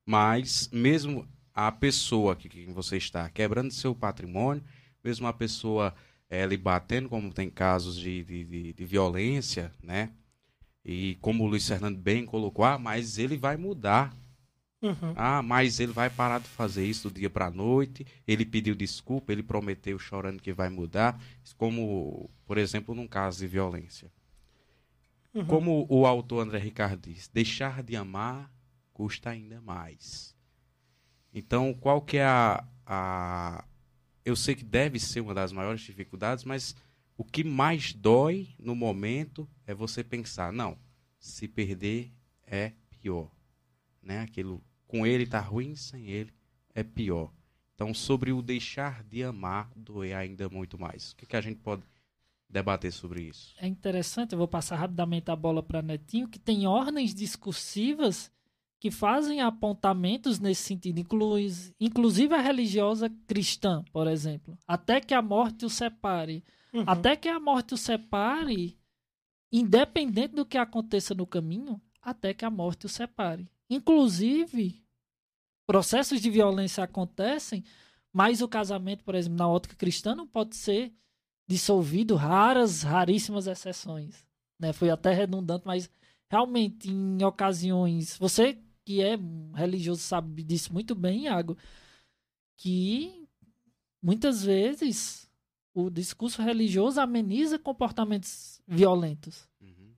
mas 0.06 0.68
mesmo 0.72 1.26
a 1.54 1.72
pessoa 1.72 2.36
que, 2.36 2.48
que 2.48 2.66
você 2.66 2.96
está 2.96 3.28
quebrando 3.28 3.72
seu 3.72 3.94
patrimônio, 3.94 4.62
mesmo 5.02 5.26
a 5.26 5.32
pessoa 5.32 5.94
eh, 6.30 6.46
lhe 6.46 6.56
batendo, 6.56 7.08
como 7.08 7.32
tem 7.32 7.50
casos 7.50 7.96
de, 7.98 8.22
de, 8.24 8.44
de, 8.44 8.72
de 8.72 8.84
violência, 8.84 9.72
né? 9.82 10.12
E 10.84 11.16
como 11.20 11.44
o 11.44 11.46
Luiz 11.46 11.66
Fernando 11.66 11.98
bem 11.98 12.24
colocou, 12.24 12.64
ah, 12.64 12.78
mas 12.78 13.18
ele 13.18 13.36
vai 13.36 13.56
mudar. 13.56 14.16
Uhum. 14.82 15.14
Ah, 15.14 15.40
mas 15.42 15.78
ele 15.78 15.92
vai 15.92 16.10
parar 16.10 16.40
de 16.40 16.48
fazer 16.48 16.84
isso 16.84 17.08
do 17.08 17.14
dia 17.14 17.30
para 17.30 17.46
a 17.46 17.50
noite. 17.50 18.04
Ele 18.26 18.44
pediu 18.44 18.74
desculpa, 18.74 19.30
ele 19.30 19.42
prometeu 19.42 19.96
chorando 19.98 20.42
que 20.42 20.52
vai 20.52 20.68
mudar. 20.68 21.22
Como, 21.56 22.28
por 22.44 22.58
exemplo, 22.58 22.94
num 22.94 23.06
caso 23.06 23.38
de 23.38 23.46
violência. 23.46 24.10
Uhum. 25.32 25.46
Como 25.46 25.86
o 25.88 26.04
autor 26.04 26.40
André 26.40 26.58
Ricardo 26.58 27.08
diz, 27.08 27.28
deixar 27.28 27.82
de 27.82 27.94
amar 27.94 28.52
custa 28.92 29.30
ainda 29.30 29.60
mais. 29.60 30.36
Então, 31.32 31.72
qual 31.72 32.02
que 32.02 32.18
é 32.18 32.24
a, 32.24 32.64
a. 32.84 33.64
Eu 34.24 34.36
sei 34.36 34.54
que 34.54 34.64
deve 34.64 34.98
ser 34.98 35.20
uma 35.20 35.32
das 35.32 35.52
maiores 35.52 35.80
dificuldades, 35.80 36.44
mas 36.44 36.76
o 37.16 37.24
que 37.24 37.42
mais 37.42 37.92
dói 37.94 38.48
no 38.58 38.74
momento 38.74 39.48
é 39.66 39.72
você 39.72 40.04
pensar, 40.04 40.52
não, 40.52 40.76
se 41.18 41.48
perder 41.48 42.12
é 42.44 42.72
pior. 42.90 43.30
Né? 44.02 44.20
Aquilo 44.20 44.62
com 44.92 45.06
ele 45.06 45.26
tá 45.26 45.40
ruim, 45.40 45.74
sem 45.74 46.10
ele 46.10 46.30
é 46.74 46.82
pior. 46.82 47.32
Então, 47.74 47.94
sobre 47.94 48.30
o 48.30 48.42
deixar 48.42 49.02
de 49.02 49.24
amar, 49.24 49.70
doer 49.74 50.14
ainda 50.14 50.50
muito 50.50 50.78
mais. 50.78 51.12
O 51.12 51.16
que, 51.16 51.24
que 51.24 51.34
a 51.34 51.40
gente 51.40 51.60
pode 51.60 51.82
debater 52.46 52.92
sobre 52.92 53.22
isso? 53.22 53.54
É 53.56 53.66
interessante, 53.66 54.32
eu 54.32 54.38
vou 54.38 54.46
passar 54.46 54.76
rapidamente 54.76 55.30
a 55.30 55.34
bola 55.34 55.62
para 55.62 55.80
Netinho, 55.80 56.28
que 56.28 56.38
tem 56.38 56.66
ordens 56.66 57.14
discursivas 57.14 58.30
que 58.78 58.90
fazem 58.90 59.40
apontamentos 59.40 60.38
nesse 60.38 60.64
sentido, 60.64 61.00
inclui, 61.00 61.50
inclusive 61.80 62.34
a 62.34 62.40
religiosa 62.40 63.10
cristã, 63.26 63.82
por 63.94 64.06
exemplo. 64.06 64.58
Até 64.68 65.00
que 65.00 65.14
a 65.14 65.22
morte 65.22 65.64
o 65.64 65.70
separe. 65.70 66.44
Uhum. 66.74 66.84
Até 66.86 67.16
que 67.16 67.30
a 67.30 67.40
morte 67.40 67.72
o 67.72 67.78
separe, 67.78 68.76
independente 69.50 70.34
do 70.34 70.44
que 70.44 70.58
aconteça 70.58 71.14
no 71.14 71.26
caminho, 71.26 71.80
até 72.02 72.34
que 72.34 72.44
a 72.44 72.50
morte 72.50 72.84
o 72.84 72.90
separe. 72.90 73.48
Inclusive, 73.70 74.81
processos 75.66 76.20
de 76.20 76.30
violência 76.30 76.84
acontecem, 76.84 77.64
mas 78.12 78.42
o 78.42 78.48
casamento, 78.48 79.04
por 79.04 79.14
exemplo, 79.14 79.38
na 79.38 79.48
ótica 79.48 79.74
cristã, 79.74 80.14
não 80.14 80.26
pode 80.26 80.56
ser 80.56 80.92
dissolvido, 81.46 82.14
raras, 82.14 82.82
raríssimas 82.82 83.46
exceções. 83.46 84.26
Né? 84.58 84.72
Foi 84.72 84.90
até 84.90 85.12
redundante, 85.12 85.66
mas 85.66 85.90
realmente, 86.30 86.90
em 86.90 87.22
ocasiões. 87.24 88.16
Você 88.18 88.58
que 88.84 89.00
é 89.00 89.16
religioso 89.54 90.02
sabe 90.02 90.42
disso 90.42 90.72
muito 90.72 90.94
bem, 90.94 91.24
Iago, 91.24 91.56
que 92.56 93.26
muitas 94.02 94.42
vezes 94.44 95.30
o 95.74 95.88
discurso 95.88 96.42
religioso 96.42 97.00
ameniza 97.00 97.58
comportamentos 97.58 98.60
violentos. 98.66 99.48
Uhum. 99.60 99.94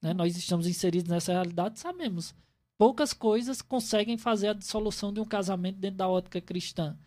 né? 0.00 0.14
Nós 0.14 0.36
estamos 0.36 0.66
inseridos 0.66 1.10
nessa 1.10 1.32
realidade, 1.32 1.78
sabemos. 1.78 2.34
Poucas 2.82 3.12
coisas 3.12 3.62
conseguem 3.62 4.18
fazer 4.18 4.48
a 4.48 4.52
dissolução 4.52 5.12
de 5.12 5.20
um 5.20 5.24
casamento 5.24 5.76
dentro 5.78 5.98
da 5.98 6.08
ótica 6.08 6.40
cristã. 6.40 6.98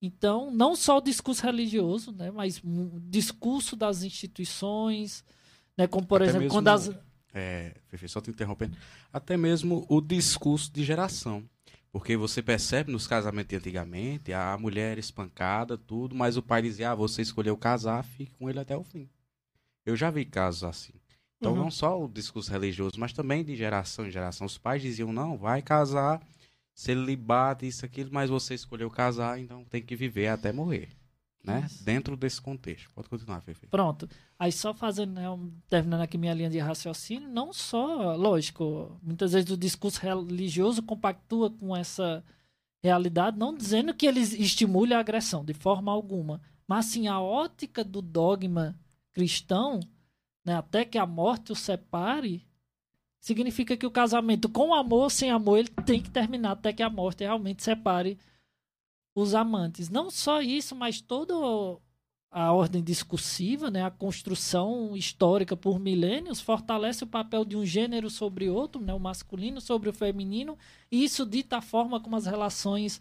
Então, 0.00 0.52
não 0.52 0.76
só 0.76 0.98
o 0.98 1.00
discurso 1.00 1.42
religioso, 1.42 2.12
né, 2.12 2.30
mas 2.30 2.62
o 2.62 3.00
discurso 3.00 3.74
das 3.74 4.04
instituições, 4.04 5.24
né, 5.76 5.88
como 5.88 6.06
por 6.06 6.22
Até 6.22 6.26
exemplo, 6.30 6.42
mesmo- 6.44 6.54
quando 6.54 6.68
as 6.68 6.90
É, 7.34 7.74
Fefe, 7.88 8.06
só 8.06 8.20
te 8.20 8.30
interrompendo. 8.30 8.76
Até 9.12 9.36
mesmo 9.36 9.84
o 9.88 10.00
discurso 10.00 10.70
de 10.72 10.84
geração. 10.84 11.42
Porque 11.90 12.16
você 12.16 12.40
percebe 12.40 12.92
nos 12.92 13.08
casamentos 13.08 13.48
de 13.50 13.56
antigamente, 13.56 14.32
a 14.32 14.56
mulher 14.56 14.92
era 14.92 15.00
espancada, 15.00 15.76
tudo, 15.76 16.14
mas 16.14 16.36
o 16.36 16.42
pai 16.42 16.62
dizia, 16.62 16.92
ah, 16.92 16.94
você 16.94 17.20
escolheu 17.20 17.56
casar, 17.56 18.04
fique 18.04 18.30
com 18.38 18.48
ele 18.48 18.60
até 18.60 18.76
o 18.76 18.84
fim. 18.84 19.08
Eu 19.84 19.96
já 19.96 20.08
vi 20.08 20.24
casos 20.24 20.62
assim. 20.62 20.92
Então, 21.38 21.52
Uhum. 21.52 21.58
não 21.58 21.70
só 21.70 22.02
o 22.02 22.08
discurso 22.08 22.50
religioso, 22.50 22.94
mas 22.98 23.12
também 23.12 23.44
de 23.44 23.54
geração 23.56 24.06
em 24.06 24.10
geração. 24.10 24.46
Os 24.46 24.56
pais 24.58 24.80
diziam, 24.80 25.12
não, 25.12 25.36
vai 25.36 25.60
casar, 25.60 26.20
celibato, 26.74 27.64
isso, 27.64 27.84
aquilo, 27.84 28.10
mas 28.12 28.30
você 28.30 28.54
escolheu 28.54 28.90
casar, 28.90 29.38
então 29.38 29.64
tem 29.64 29.82
que 29.82 29.94
viver 29.96 30.28
até 30.28 30.52
morrer. 30.52 30.88
Né? 31.44 31.68
Dentro 31.82 32.16
desse 32.16 32.40
contexto. 32.40 32.88
Pode 32.94 33.06
continuar, 33.06 33.42
Fefe. 33.42 33.66
Pronto. 33.66 34.08
Aí 34.38 34.50
só 34.50 34.72
fazendo, 34.72 35.12
né, 35.12 35.24
terminando 35.68 36.00
aqui 36.00 36.16
minha 36.16 36.32
linha 36.32 36.48
de 36.48 36.58
raciocínio, 36.58 37.28
não 37.28 37.52
só, 37.52 38.16
lógico, 38.16 38.98
muitas 39.02 39.32
vezes 39.34 39.50
o 39.50 39.56
discurso 39.56 40.00
religioso 40.00 40.82
compactua 40.82 41.50
com 41.50 41.76
essa 41.76 42.24
realidade, 42.82 43.38
não 43.38 43.54
dizendo 43.54 43.92
que 43.92 44.06
eles 44.06 44.32
estimulem 44.32 44.96
a 44.96 45.00
agressão 45.00 45.44
de 45.44 45.52
forma 45.52 45.92
alguma, 45.92 46.40
mas 46.66 46.86
sim 46.86 47.08
a 47.08 47.20
ótica 47.20 47.84
do 47.84 48.00
dogma 48.00 48.74
cristão, 49.12 49.80
né, 50.44 50.56
até 50.56 50.84
que 50.84 50.98
a 50.98 51.06
morte 51.06 51.52
o 51.52 51.56
separe, 51.56 52.46
significa 53.20 53.76
que 53.76 53.86
o 53.86 53.90
casamento 53.90 54.48
com 54.48 54.74
amor 54.74 55.04
ou 55.04 55.10
sem 55.10 55.30
amor 55.30 55.58
ele 55.58 55.70
tem 55.86 56.00
que 56.00 56.10
terminar 56.10 56.52
até 56.52 56.72
que 56.72 56.82
a 56.82 56.90
morte 56.90 57.24
realmente 57.24 57.62
separe 57.62 58.18
os 59.14 59.34
amantes. 59.34 59.88
Não 59.88 60.10
só 60.10 60.42
isso, 60.42 60.74
mas 60.74 61.00
toda 61.00 61.34
a 62.30 62.52
ordem 62.52 62.82
discursiva, 62.82 63.70
né, 63.70 63.82
a 63.84 63.90
construção 63.90 64.96
histórica 64.96 65.56
por 65.56 65.78
milênios 65.78 66.40
fortalece 66.40 67.04
o 67.04 67.06
papel 67.06 67.44
de 67.44 67.56
um 67.56 67.64
gênero 67.64 68.10
sobre 68.10 68.50
outro, 68.50 68.82
né, 68.82 68.92
o 68.92 68.98
masculino 68.98 69.60
sobre 69.60 69.88
o 69.88 69.92
feminino, 69.92 70.58
e 70.90 71.04
isso 71.04 71.24
dita 71.24 71.58
a 71.58 71.62
forma 71.62 72.00
como 72.00 72.16
as 72.16 72.26
relações 72.26 73.00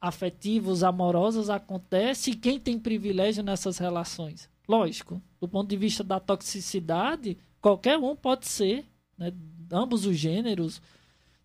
afetivas, 0.00 0.82
amorosas 0.82 1.48
acontecem 1.48 2.34
e 2.34 2.36
quem 2.36 2.58
tem 2.58 2.78
privilégio 2.78 3.42
nessas 3.42 3.78
relações. 3.78 4.50
Lógico, 4.70 5.20
do 5.40 5.48
ponto 5.48 5.68
de 5.68 5.76
vista 5.76 6.04
da 6.04 6.20
toxicidade, 6.20 7.36
qualquer 7.60 7.98
um 7.98 8.14
pode 8.14 8.46
ser, 8.46 8.84
né, 9.18 9.32
ambos 9.72 10.06
os 10.06 10.16
gêneros, 10.16 10.80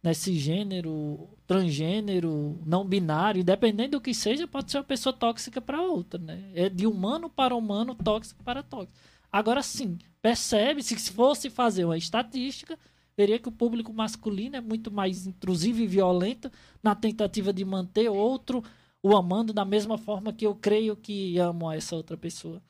né, 0.03 0.13
cisgênero, 0.13 1.27
transgênero, 1.47 2.61
não 2.63 2.85
binário, 2.85 3.41
independente 3.41 3.89
do 3.89 3.99
que 3.99 4.13
seja, 4.13 4.47
pode 4.47 4.69
ser 4.69 4.77
uma 4.77 4.83
pessoa 4.83 5.11
tóxica 5.11 5.59
para 5.59 5.81
outra, 5.81 6.19
né? 6.19 6.51
É 6.53 6.69
de 6.69 6.85
humano 6.85 7.27
para 7.27 7.55
humano, 7.55 7.95
tóxico 7.95 8.43
para 8.43 8.61
tóxico. 8.61 8.95
Agora 9.31 9.63
sim, 9.63 9.97
percebe-se 10.21 10.93
que 10.93 11.01
se 11.01 11.11
fosse 11.11 11.49
fazer 11.49 11.83
uma 11.83 11.97
estatística, 11.97 12.77
veria 13.17 13.39
que 13.39 13.49
o 13.49 13.51
público 13.51 13.91
masculino 13.91 14.55
é 14.55 14.61
muito 14.61 14.91
mais 14.91 15.25
intrusivo 15.25 15.81
e 15.81 15.87
violento 15.87 16.51
na 16.83 16.93
tentativa 16.93 17.51
de 17.51 17.65
manter 17.65 18.07
outro 18.07 18.63
o 19.01 19.17
amando 19.17 19.51
da 19.51 19.65
mesma 19.65 19.97
forma 19.97 20.31
que 20.31 20.45
eu 20.45 20.53
creio 20.53 20.95
que 20.95 21.39
amo 21.39 21.71
essa 21.71 21.95
outra 21.95 22.15
pessoa. 22.15 22.61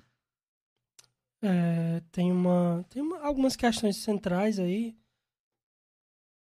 É, 1.42 2.02
tem 2.12 2.32
uma, 2.32 2.84
tem 2.90 3.02
uma- 3.02 3.20
algumas 3.22 3.56
questões 3.56 3.98
centrais 3.98 4.60
aí, 4.60 4.96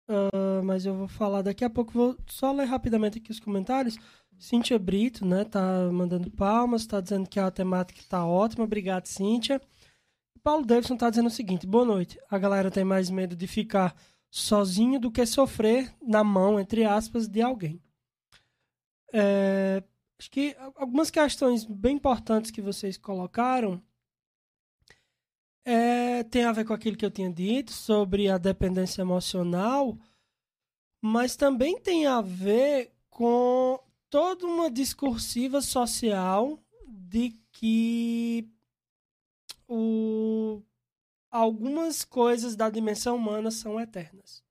Ah, 0.08 0.62
mas 0.64 0.86
eu 0.86 0.96
vou 0.96 1.08
falar 1.08 1.42
daqui 1.42 1.64
a 1.66 1.70
pouco. 1.70 1.92
Vou 1.92 2.18
só 2.28 2.52
ler 2.52 2.66
rapidamente 2.66 3.18
aqui 3.18 3.32
os 3.32 3.40
comentários. 3.40 3.98
Cíntia 4.38 4.78
Brito, 4.78 5.26
né, 5.26 5.46
tá 5.46 5.90
mandando 5.92 6.30
palmas, 6.30 6.86
tá 6.86 7.00
dizendo 7.02 7.28
que 7.30 7.40
a 7.40 7.50
temática 7.52 8.02
tá 8.10 8.26
ótima. 8.26 8.66
Obrigado, 8.66 9.06
Cíntia. 9.08 9.62
Paulo 10.44 10.66
Davidson 10.66 10.98
tá 10.98 11.10
dizendo 11.10 11.28
o 11.28 11.32
seguinte: 11.32 11.66
boa 11.68 11.86
noite. 11.86 12.20
A 12.30 12.38
galera 12.38 12.70
tem 12.72 12.84
mais 12.84 13.10
medo 13.10 13.36
de 13.36 13.48
ficar 13.48 13.96
sozinho 14.30 15.00
do 15.00 15.12
que 15.12 15.26
sofrer 15.26 15.94
na 16.02 16.24
mão, 16.24 16.60
entre 16.60 16.84
aspas, 16.86 17.28
de 17.28 17.42
alguém. 17.42 17.82
É, 19.14 19.84
acho 20.20 20.30
que 20.30 20.56
algumas 20.76 21.10
questões 21.10 21.64
bem 21.66 21.96
importantes 21.96 22.52
que 22.52 22.62
vocês 22.62 22.98
colocaram 22.98 23.82
é, 25.66 26.24
tem 26.24 26.44
a 26.44 26.52
ver 26.52 26.64
com 26.64 26.74
aquilo 26.74 26.96
que 26.96 27.06
eu 27.06 27.12
tinha 27.12 27.32
dito 27.32 27.74
sobre 27.74 28.30
a 28.30 28.38
dependência 28.38 29.02
emocional, 29.02 29.98
mas 31.02 31.36
também 31.36 31.80
tem 31.80 32.06
a 32.06 32.22
ver 32.22 32.94
com 33.10 33.80
toda 34.10 34.46
uma 34.46 34.70
discursiva 34.70 35.62
social 35.62 36.60
de 36.88 37.36
que 37.52 38.48
o, 39.68 40.62
algumas 41.32 42.06
coisas 42.06 42.56
da 42.56 42.70
dimensão 42.70 43.16
humana 43.16 43.50
são 43.50 43.80
eternas. 43.80 44.44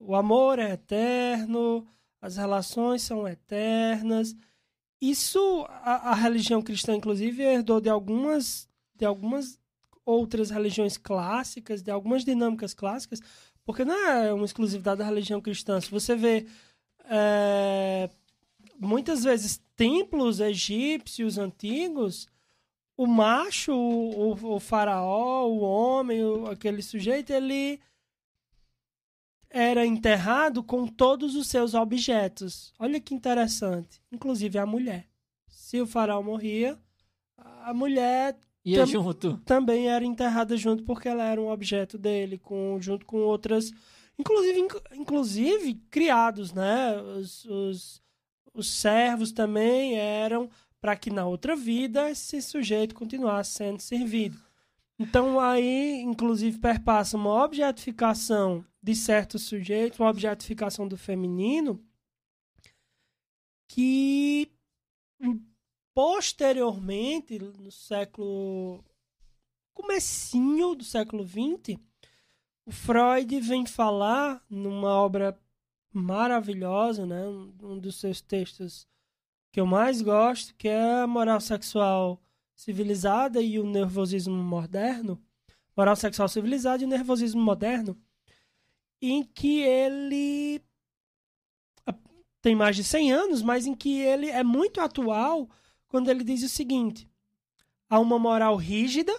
O 0.00 0.16
amor 0.16 0.58
é 0.58 0.72
eterno, 0.72 1.86
as 2.20 2.36
relações 2.36 3.02
são 3.02 3.28
eternas. 3.28 4.34
Isso 5.00 5.64
a, 5.68 6.10
a 6.10 6.14
religião 6.14 6.60
cristã, 6.60 6.96
inclusive, 6.96 7.42
herdou 7.42 7.80
de 7.80 7.88
algumas, 7.88 8.68
de 8.96 9.04
algumas 9.04 9.61
outras 10.04 10.50
religiões 10.50 10.96
clássicas, 10.96 11.82
de 11.82 11.90
algumas 11.90 12.24
dinâmicas 12.24 12.74
clássicas, 12.74 13.20
porque 13.64 13.84
não 13.84 13.94
é 13.94 14.32
uma 14.32 14.44
exclusividade 14.44 14.98
da 14.98 15.04
religião 15.04 15.40
cristã. 15.40 15.80
Se 15.80 15.90
você 15.90 16.16
vê 16.16 16.46
é, 17.04 18.10
muitas 18.78 19.22
vezes 19.22 19.62
templos 19.76 20.40
egípcios 20.40 21.38
antigos, 21.38 22.28
o 22.96 23.06
macho, 23.06 23.72
o, 23.72 24.54
o, 24.54 24.60
faraó, 24.60 25.46
o 25.46 25.60
homem, 25.60 26.22
o, 26.24 26.46
aquele 26.46 26.82
sujeito, 26.82 27.32
ele 27.32 27.80
era 29.48 29.84
enterrado 29.84 30.62
com 30.62 30.86
todos 30.86 31.34
os 31.34 31.46
seus 31.46 31.74
objetos. 31.74 32.72
Olha 32.78 33.00
que 33.00 33.14
interessante. 33.14 34.00
Inclusive 34.10 34.58
a 34.58 34.66
mulher. 34.66 35.06
Se 35.48 35.80
o 35.80 35.86
faraó 35.86 36.22
morria, 36.22 36.78
a 37.36 37.72
mulher 37.74 38.36
Ia 38.64 38.78
Tam- 38.78 38.86
junto. 38.86 39.38
também 39.44 39.88
era 39.88 40.04
enterrada 40.04 40.56
junto 40.56 40.84
porque 40.84 41.08
ela 41.08 41.24
era 41.24 41.40
um 41.40 41.48
objeto 41.50 41.98
dele, 41.98 42.38
com, 42.38 42.78
junto 42.80 43.04
com 43.04 43.18
outras, 43.18 43.72
inclusive, 44.18 44.60
inc- 44.60 44.92
inclusive 44.94 45.74
criados, 45.90 46.52
né? 46.52 46.96
Os, 47.00 47.44
os, 47.44 48.02
os 48.54 48.70
servos 48.70 49.32
também 49.32 49.96
eram 49.96 50.48
para 50.80 50.96
que 50.96 51.10
na 51.10 51.26
outra 51.26 51.56
vida 51.56 52.10
esse 52.10 52.40
sujeito 52.42 52.94
continuasse 52.94 53.52
sendo 53.52 53.80
servido. 53.80 54.38
Então 54.98 55.40
aí, 55.40 56.00
inclusive, 56.00 56.58
perpassa 56.58 57.16
uma 57.16 57.44
objetificação 57.44 58.64
de 58.80 58.94
certos 58.94 59.42
sujeitos, 59.42 59.98
uma 59.98 60.10
objetificação 60.10 60.86
do 60.86 60.96
feminino 60.96 61.84
que 63.68 64.50
posteriormente, 65.94 67.38
no 67.38 67.70
século 67.70 68.84
comecinho 69.74 70.74
do 70.74 70.84
século 70.84 71.26
XX, 71.26 71.78
o 72.64 72.70
Freud 72.70 73.40
vem 73.40 73.66
falar 73.66 74.44
numa 74.48 74.94
obra 74.94 75.38
maravilhosa, 75.92 77.04
né, 77.04 77.26
um 77.26 77.78
dos 77.78 78.00
seus 78.00 78.20
textos 78.20 78.86
que 79.52 79.60
eu 79.60 79.66
mais 79.66 80.00
gosto, 80.00 80.54
que 80.54 80.68
é 80.68 81.02
a 81.02 81.06
Moral 81.06 81.40
Sexual 81.40 82.20
Civilizada 82.54 83.42
e 83.42 83.58
o 83.58 83.66
Nervosismo 83.66 84.34
Moderno, 84.34 85.22
Moral 85.76 85.96
Sexual 85.96 86.28
Civilizada 86.28 86.82
e 86.82 86.86
o 86.86 86.88
Nervosismo 86.88 87.42
Moderno, 87.42 88.00
em 89.00 89.22
que 89.22 89.60
ele 89.60 90.62
tem 92.40 92.54
mais 92.54 92.76
de 92.76 92.84
100 92.84 93.12
anos, 93.12 93.42
mas 93.42 93.66
em 93.66 93.74
que 93.74 94.00
ele 94.00 94.28
é 94.28 94.42
muito 94.42 94.80
atual 94.80 95.48
quando 95.92 96.08
ele 96.08 96.24
diz 96.24 96.42
o 96.42 96.48
seguinte: 96.48 97.06
há 97.86 98.00
uma 98.00 98.18
moral 98.18 98.56
rígida, 98.56 99.14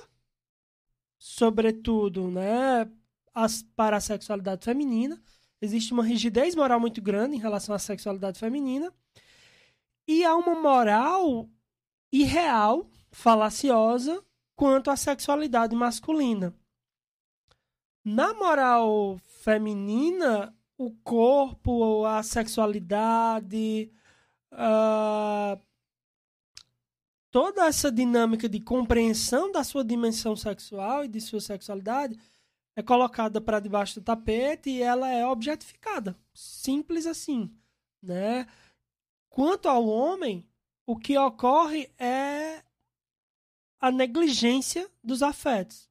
sobretudo, 1.19 2.31
né, 2.31 2.89
as, 3.31 3.61
para 3.75 3.97
a 3.97 4.01
sexualidade 4.01 4.65
feminina. 4.65 5.21
Existe 5.61 5.93
uma 5.93 6.03
rigidez 6.03 6.55
moral 6.55 6.79
muito 6.79 6.99
grande 6.99 7.35
em 7.35 7.39
relação 7.39 7.75
à 7.75 7.79
sexualidade 7.79 8.39
feminina. 8.39 8.91
E 10.07 10.25
há 10.25 10.35
uma 10.35 10.55
moral 10.55 11.47
irreal, 12.11 12.89
falaciosa, 13.11 14.25
quanto 14.55 14.89
à 14.89 14.97
sexualidade 14.97 15.75
masculina. 15.75 16.55
Na 18.03 18.33
moral 18.33 19.19
feminina, 19.43 20.53
o 20.75 20.89
corpo, 21.03 22.03
a 22.03 22.23
sexualidade, 22.23 23.91
uh, 24.51 25.61
toda 27.33 27.65
essa 27.65 27.91
dinâmica 27.91 28.47
de 28.47 28.59
compreensão 28.59 29.51
da 29.51 29.63
sua 29.63 29.83
dimensão 29.83 30.35
sexual 30.35 31.03
e 31.03 31.07
de 31.07 31.19
sua 31.19 31.41
sexualidade 31.41 32.15
é 32.75 32.83
colocada 32.83 33.41
para 33.41 33.59
debaixo 33.59 33.99
do 33.99 34.03
tapete 34.03 34.69
e 34.69 34.83
ela 34.83 35.09
é 35.09 35.25
objetificada. 35.25 36.15
Simples 36.31 37.07
assim, 37.07 37.51
né? 37.99 38.45
Quanto 39.29 39.67
ao 39.67 39.87
homem, 39.87 40.47
o 40.85 40.95
que 40.95 41.17
ocorre 41.17 41.89
é 41.97 42.61
a 43.79 43.91
negligência 43.91 44.87
dos 45.03 45.23
afetos. 45.23 45.89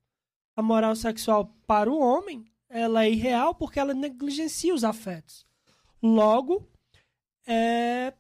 A 0.55 0.63
moral 0.63 0.95
sexual 0.95 1.53
para 1.67 1.91
o 1.91 1.99
homem, 1.99 2.47
ela 2.69 3.05
é 3.05 3.11
irreal 3.11 3.53
porque 3.53 3.81
ela 3.81 3.95
negligencia 3.95 4.73
os 4.73 4.85
afetos. 4.85 5.45
Logo, 6.01 6.65
é 7.45 8.13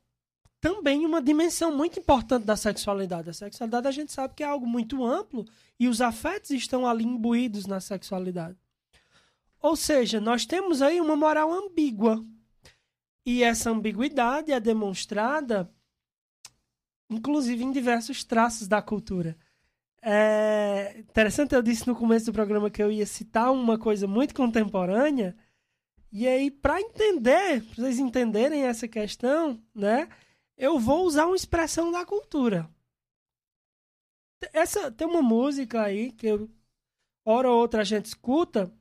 também 0.62 1.04
uma 1.04 1.20
dimensão 1.20 1.76
muito 1.76 1.98
importante 1.98 2.44
da 2.44 2.56
sexualidade. 2.56 3.28
A 3.28 3.32
sexualidade 3.32 3.88
a 3.88 3.90
gente 3.90 4.12
sabe 4.12 4.32
que 4.32 4.44
é 4.44 4.46
algo 4.46 4.64
muito 4.64 5.04
amplo 5.04 5.44
e 5.78 5.88
os 5.88 6.00
afetos 6.00 6.52
estão 6.52 6.86
ali 6.86 7.04
imbuídos 7.04 7.66
na 7.66 7.80
sexualidade. 7.80 8.56
Ou 9.60 9.74
seja, 9.74 10.20
nós 10.20 10.46
temos 10.46 10.80
aí 10.80 11.00
uma 11.00 11.16
moral 11.16 11.52
ambígua. 11.52 12.24
E 13.26 13.42
essa 13.42 13.70
ambiguidade 13.70 14.52
é 14.52 14.60
demonstrada, 14.60 15.68
inclusive, 17.10 17.64
em 17.64 17.72
diversos 17.72 18.22
traços 18.22 18.68
da 18.68 18.80
cultura. 18.80 19.36
É 20.00 20.94
interessante, 20.96 21.56
eu 21.56 21.62
disse 21.62 21.88
no 21.88 21.96
começo 21.96 22.26
do 22.26 22.32
programa 22.32 22.70
que 22.70 22.82
eu 22.82 22.90
ia 22.90 23.06
citar 23.06 23.52
uma 23.52 23.76
coisa 23.76 24.06
muito 24.06 24.32
contemporânea. 24.32 25.36
E 26.12 26.28
aí, 26.28 26.52
para 26.52 26.80
entender, 26.80 27.64
para 27.64 27.74
vocês 27.74 27.98
entenderem 27.98 28.62
essa 28.62 28.86
questão, 28.86 29.60
né? 29.74 30.08
Eu 30.62 30.78
vou 30.78 31.04
usar 31.04 31.26
uma 31.26 31.34
expressão 31.34 31.90
da 31.90 32.06
cultura. 32.06 32.70
Essa 34.52 34.92
tem 34.92 35.08
uma 35.08 35.20
música 35.20 35.82
aí 35.82 36.12
que 36.12 36.28
eu, 36.28 36.48
hora 37.24 37.50
ou 37.50 37.58
outra 37.58 37.80
a 37.80 37.84
gente 37.84 38.06
escuta 38.06 38.72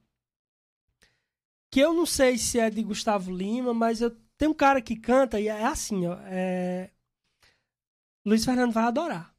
que 1.72 1.80
eu 1.80 1.92
não 1.92 2.06
sei 2.06 2.38
se 2.38 2.60
é 2.60 2.70
de 2.70 2.84
Gustavo 2.84 3.36
Lima, 3.36 3.74
mas 3.74 4.00
eu 4.00 4.16
tem 4.38 4.48
um 4.48 4.54
cara 4.54 4.80
que 4.80 4.96
canta 4.96 5.40
e 5.40 5.48
é 5.48 5.66
assim, 5.66 6.06
ó, 6.06 6.18
é... 6.26 6.92
Luiz 8.24 8.46
Fernando 8.46 8.74
vai 8.74 8.84
adorar. 8.84 9.34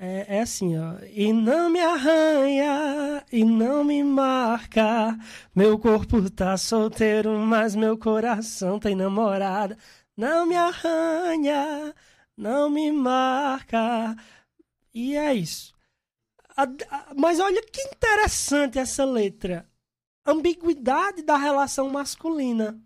É, 0.00 0.36
é, 0.36 0.40
assim, 0.42 0.78
ó. 0.78 0.94
E 1.12 1.32
não 1.32 1.70
me 1.70 1.80
arranha, 1.80 3.24
e 3.32 3.44
não 3.44 3.82
me 3.82 4.04
marca. 4.04 5.18
Meu 5.54 5.78
corpo 5.78 6.30
tá 6.30 6.56
solteiro, 6.56 7.36
mas 7.38 7.74
meu 7.74 7.98
coração 7.98 8.78
tem 8.78 8.94
namorada. 8.94 9.76
Não 10.18 10.46
me 10.46 10.56
arranha, 10.56 11.94
não 12.36 12.68
me 12.68 12.90
marca. 12.90 14.16
E 14.92 15.16
é 15.16 15.32
isso. 15.32 15.72
A, 16.56 16.64
a, 16.64 17.14
mas 17.16 17.38
olha 17.38 17.62
que 17.62 17.80
interessante 17.82 18.80
essa 18.80 19.04
letra. 19.04 19.70
Ambiguidade 20.26 21.22
da 21.22 21.36
relação 21.36 21.88
masculina. 21.88 22.82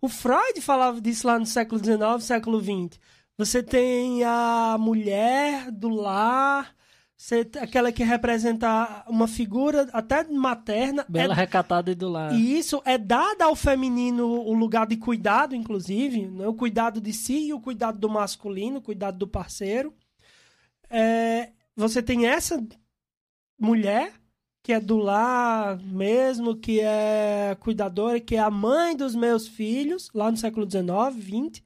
O 0.00 0.08
Freud 0.08 0.62
falava 0.62 0.98
disso 0.98 1.26
lá 1.26 1.38
no 1.38 1.44
século 1.44 1.78
XIX, 1.78 2.24
século 2.24 2.58
XX. 2.58 2.98
Você 3.36 3.62
tem 3.62 4.24
a 4.24 4.78
mulher 4.80 5.70
do 5.70 5.90
lar, 5.90 6.74
você, 7.22 7.48
aquela 7.60 7.92
que 7.92 8.02
representa 8.02 9.04
uma 9.06 9.28
figura 9.28 9.88
até 9.92 10.24
materna. 10.24 11.06
Bela, 11.08 11.32
é, 11.32 11.36
recatada 11.36 11.92
e 11.92 11.94
do 11.94 12.08
lar. 12.08 12.34
E 12.34 12.58
isso 12.58 12.82
é 12.84 12.98
dada 12.98 13.44
ao 13.44 13.54
feminino 13.54 14.26
o 14.26 14.52
lugar 14.52 14.88
de 14.88 14.96
cuidado, 14.96 15.54
inclusive. 15.54 16.26
Né? 16.26 16.48
O 16.48 16.54
cuidado 16.54 17.00
de 17.00 17.12
si 17.12 17.46
e 17.46 17.54
o 17.54 17.60
cuidado 17.60 17.96
do 17.96 18.10
masculino, 18.10 18.78
o 18.78 18.82
cuidado 18.82 19.18
do 19.18 19.28
parceiro. 19.28 19.94
É, 20.90 21.52
você 21.76 22.02
tem 22.02 22.26
essa 22.26 22.60
mulher 23.56 24.12
que 24.60 24.72
é 24.72 24.80
do 24.80 24.96
lar 24.96 25.78
mesmo, 25.78 26.56
que 26.56 26.80
é 26.80 27.56
cuidadora, 27.60 28.18
que 28.18 28.34
é 28.34 28.40
a 28.40 28.50
mãe 28.50 28.96
dos 28.96 29.14
meus 29.14 29.46
filhos, 29.46 30.10
lá 30.12 30.28
no 30.28 30.36
século 30.36 30.68
XIX, 30.68 31.24
XX. 31.24 31.62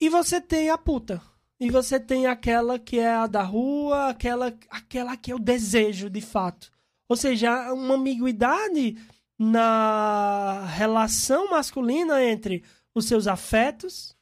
E 0.00 0.08
você 0.08 0.40
tem 0.40 0.70
a 0.70 0.78
puta, 0.78 1.20
e 1.60 1.70
você 1.70 2.00
tem 2.00 2.26
aquela 2.26 2.78
que 2.78 2.98
é 2.98 3.12
a 3.12 3.26
da 3.26 3.42
rua, 3.42 4.08
aquela, 4.08 4.56
aquela 4.70 5.14
que 5.14 5.30
é 5.30 5.34
o 5.34 5.38
desejo 5.38 6.08
de 6.08 6.22
fato. 6.22 6.72
Ou 7.06 7.14
seja, 7.14 7.74
uma 7.74 7.96
ambiguidade 7.96 8.96
na 9.38 10.64
relação 10.66 11.50
masculina 11.50 12.24
entre 12.24 12.64
os 12.94 13.04
seus 13.04 13.26
afetos, 13.26 14.16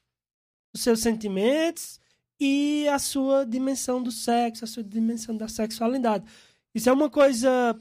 os 0.75 0.81
seus 0.81 0.99
sentimentos 1.01 2.01
e 2.41 2.89
a 2.89 2.99
sua 2.99 3.47
dimensão 3.47 4.03
do 4.03 4.11
sexo, 4.11 4.65
a 4.65 4.69
sua 4.69 4.83
dimensão 4.83 5.37
da 5.37 5.47
sexualidade. 5.47 6.25
Isso 6.75 6.91
é 6.91 6.93
uma 6.93 7.09
coisa, 7.09 7.81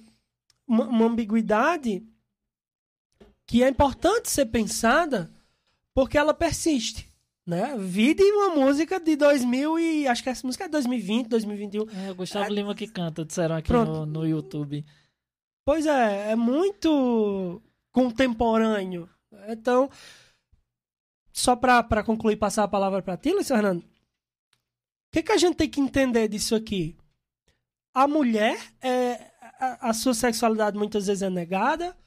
uma, 0.67 0.85
uma 0.85 1.05
ambiguidade 1.05 2.05
que 3.47 3.63
é 3.63 3.69
importante 3.69 4.29
ser 4.29 4.45
pensada 4.47 5.31
porque 5.95 6.17
ela 6.17 6.33
persiste 6.33 7.06
né? 7.47 7.77
Vide 7.77 8.21
uma 8.23 8.49
música 8.49 8.99
de 8.99 9.15
2000 9.15 9.79
e 9.79 10.05
acho 10.05 10.21
que 10.21 10.29
essa 10.29 10.45
música 10.45 10.65
é 10.65 10.67
2020, 10.67 11.27
2021. 11.27 11.85
É, 11.89 12.11
o 12.11 12.15
Gustavo 12.15 12.45
é, 12.45 12.49
Lima 12.49 12.75
que 12.75 12.87
canta, 12.87 13.23
disseram 13.23 13.55
aqui 13.55 13.71
no, 13.71 14.05
no 14.05 14.27
YouTube. 14.27 14.85
Pois 15.63 15.85
é, 15.85 16.31
é 16.31 16.35
muito 16.35 17.61
contemporâneo. 17.93 19.09
Então, 19.47 19.89
só 21.31 21.55
para 21.55 22.03
concluir 22.03 22.35
passar 22.35 22.65
a 22.65 22.67
palavra 22.67 23.01
para 23.01 23.15
ti, 23.15 23.31
Luiz 23.31 23.47
Fernando. 23.47 23.79
O 23.79 23.85
que, 25.13 25.23
que 25.23 25.31
a 25.31 25.37
gente 25.37 25.55
tem 25.55 25.69
que 25.69 25.79
entender 25.79 26.27
disso 26.27 26.53
aqui? 26.53 26.97
A 27.93 28.09
mulher, 28.09 28.59
é, 28.81 29.31
a, 29.57 29.89
a 29.89 29.93
sua 29.93 30.13
sexualidade 30.13 30.77
muitas 30.77 31.07
vezes 31.07 31.23
é 31.23 31.29
negada 31.29 31.97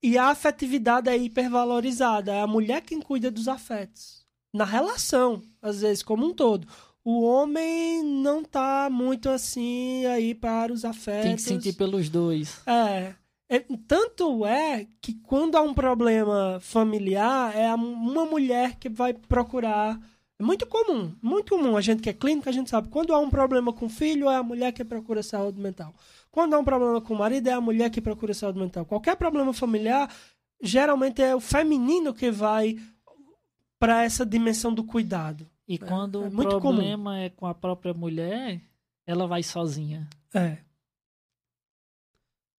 e 0.00 0.16
a 0.16 0.28
afetividade 0.28 1.10
é 1.10 1.16
hipervalorizada. 1.16 2.32
É 2.32 2.42
a 2.42 2.46
mulher 2.46 2.82
quem 2.82 3.00
cuida 3.00 3.28
dos 3.28 3.48
afetos 3.48 4.17
na 4.52 4.64
relação, 4.64 5.42
às 5.60 5.80
vezes, 5.80 6.02
como 6.02 6.26
um 6.26 6.34
todo. 6.34 6.66
O 7.04 7.22
homem 7.22 8.02
não 8.02 8.44
tá 8.44 8.88
muito 8.90 9.28
assim 9.28 10.04
aí 10.06 10.34
para 10.34 10.72
os 10.72 10.84
afetos. 10.84 11.24
Tem 11.24 11.36
que 11.36 11.42
sentir 11.42 11.72
pelos 11.72 12.08
dois. 12.08 12.60
É. 12.66 13.14
é 13.48 13.64
tanto 13.86 14.44
é 14.44 14.86
que 15.00 15.14
quando 15.14 15.56
há 15.56 15.62
um 15.62 15.72
problema 15.72 16.58
familiar, 16.60 17.56
é 17.56 17.74
uma 17.74 18.26
mulher 18.26 18.76
que 18.76 18.88
vai 18.88 19.14
procurar. 19.14 19.98
É 20.38 20.42
muito 20.44 20.66
comum, 20.66 21.14
muito 21.22 21.56
comum. 21.56 21.76
A 21.76 21.80
gente 21.80 22.02
que 22.02 22.10
é 22.10 22.12
clínica, 22.12 22.50
a 22.50 22.52
gente 22.52 22.68
sabe. 22.68 22.88
Quando 22.88 23.14
há 23.14 23.18
um 23.18 23.30
problema 23.30 23.72
com 23.72 23.86
o 23.86 23.90
filho, 23.90 24.28
é 24.28 24.36
a 24.36 24.42
mulher 24.42 24.72
que 24.72 24.84
procura 24.84 25.22
saúde 25.22 25.58
mental. 25.60 25.94
Quando 26.30 26.54
há 26.54 26.58
um 26.58 26.64
problema 26.64 27.00
com 27.00 27.14
o 27.14 27.18
marido, 27.18 27.48
é 27.48 27.52
a 27.52 27.60
mulher 27.60 27.90
que 27.90 28.00
procura 28.00 28.34
saúde 28.34 28.58
mental. 28.58 28.84
Qualquer 28.84 29.16
problema 29.16 29.52
familiar, 29.52 30.12
geralmente 30.60 31.22
é 31.22 31.34
o 31.34 31.40
feminino 31.40 32.12
que 32.12 32.30
vai 32.30 32.76
para 33.78 34.02
essa 34.04 34.24
dimensão 34.26 34.72
do 34.72 34.84
cuidado. 34.84 35.48
E 35.66 35.74
é, 35.74 35.78
quando 35.78 36.24
é, 36.24 36.28
o 36.28 36.30
problema 36.30 37.10
comum. 37.10 37.12
é 37.12 37.30
com 37.30 37.46
a 37.46 37.54
própria 37.54 37.94
mulher, 37.94 38.60
ela 39.06 39.26
vai 39.26 39.42
sozinha. 39.42 40.08
É. 40.34 40.58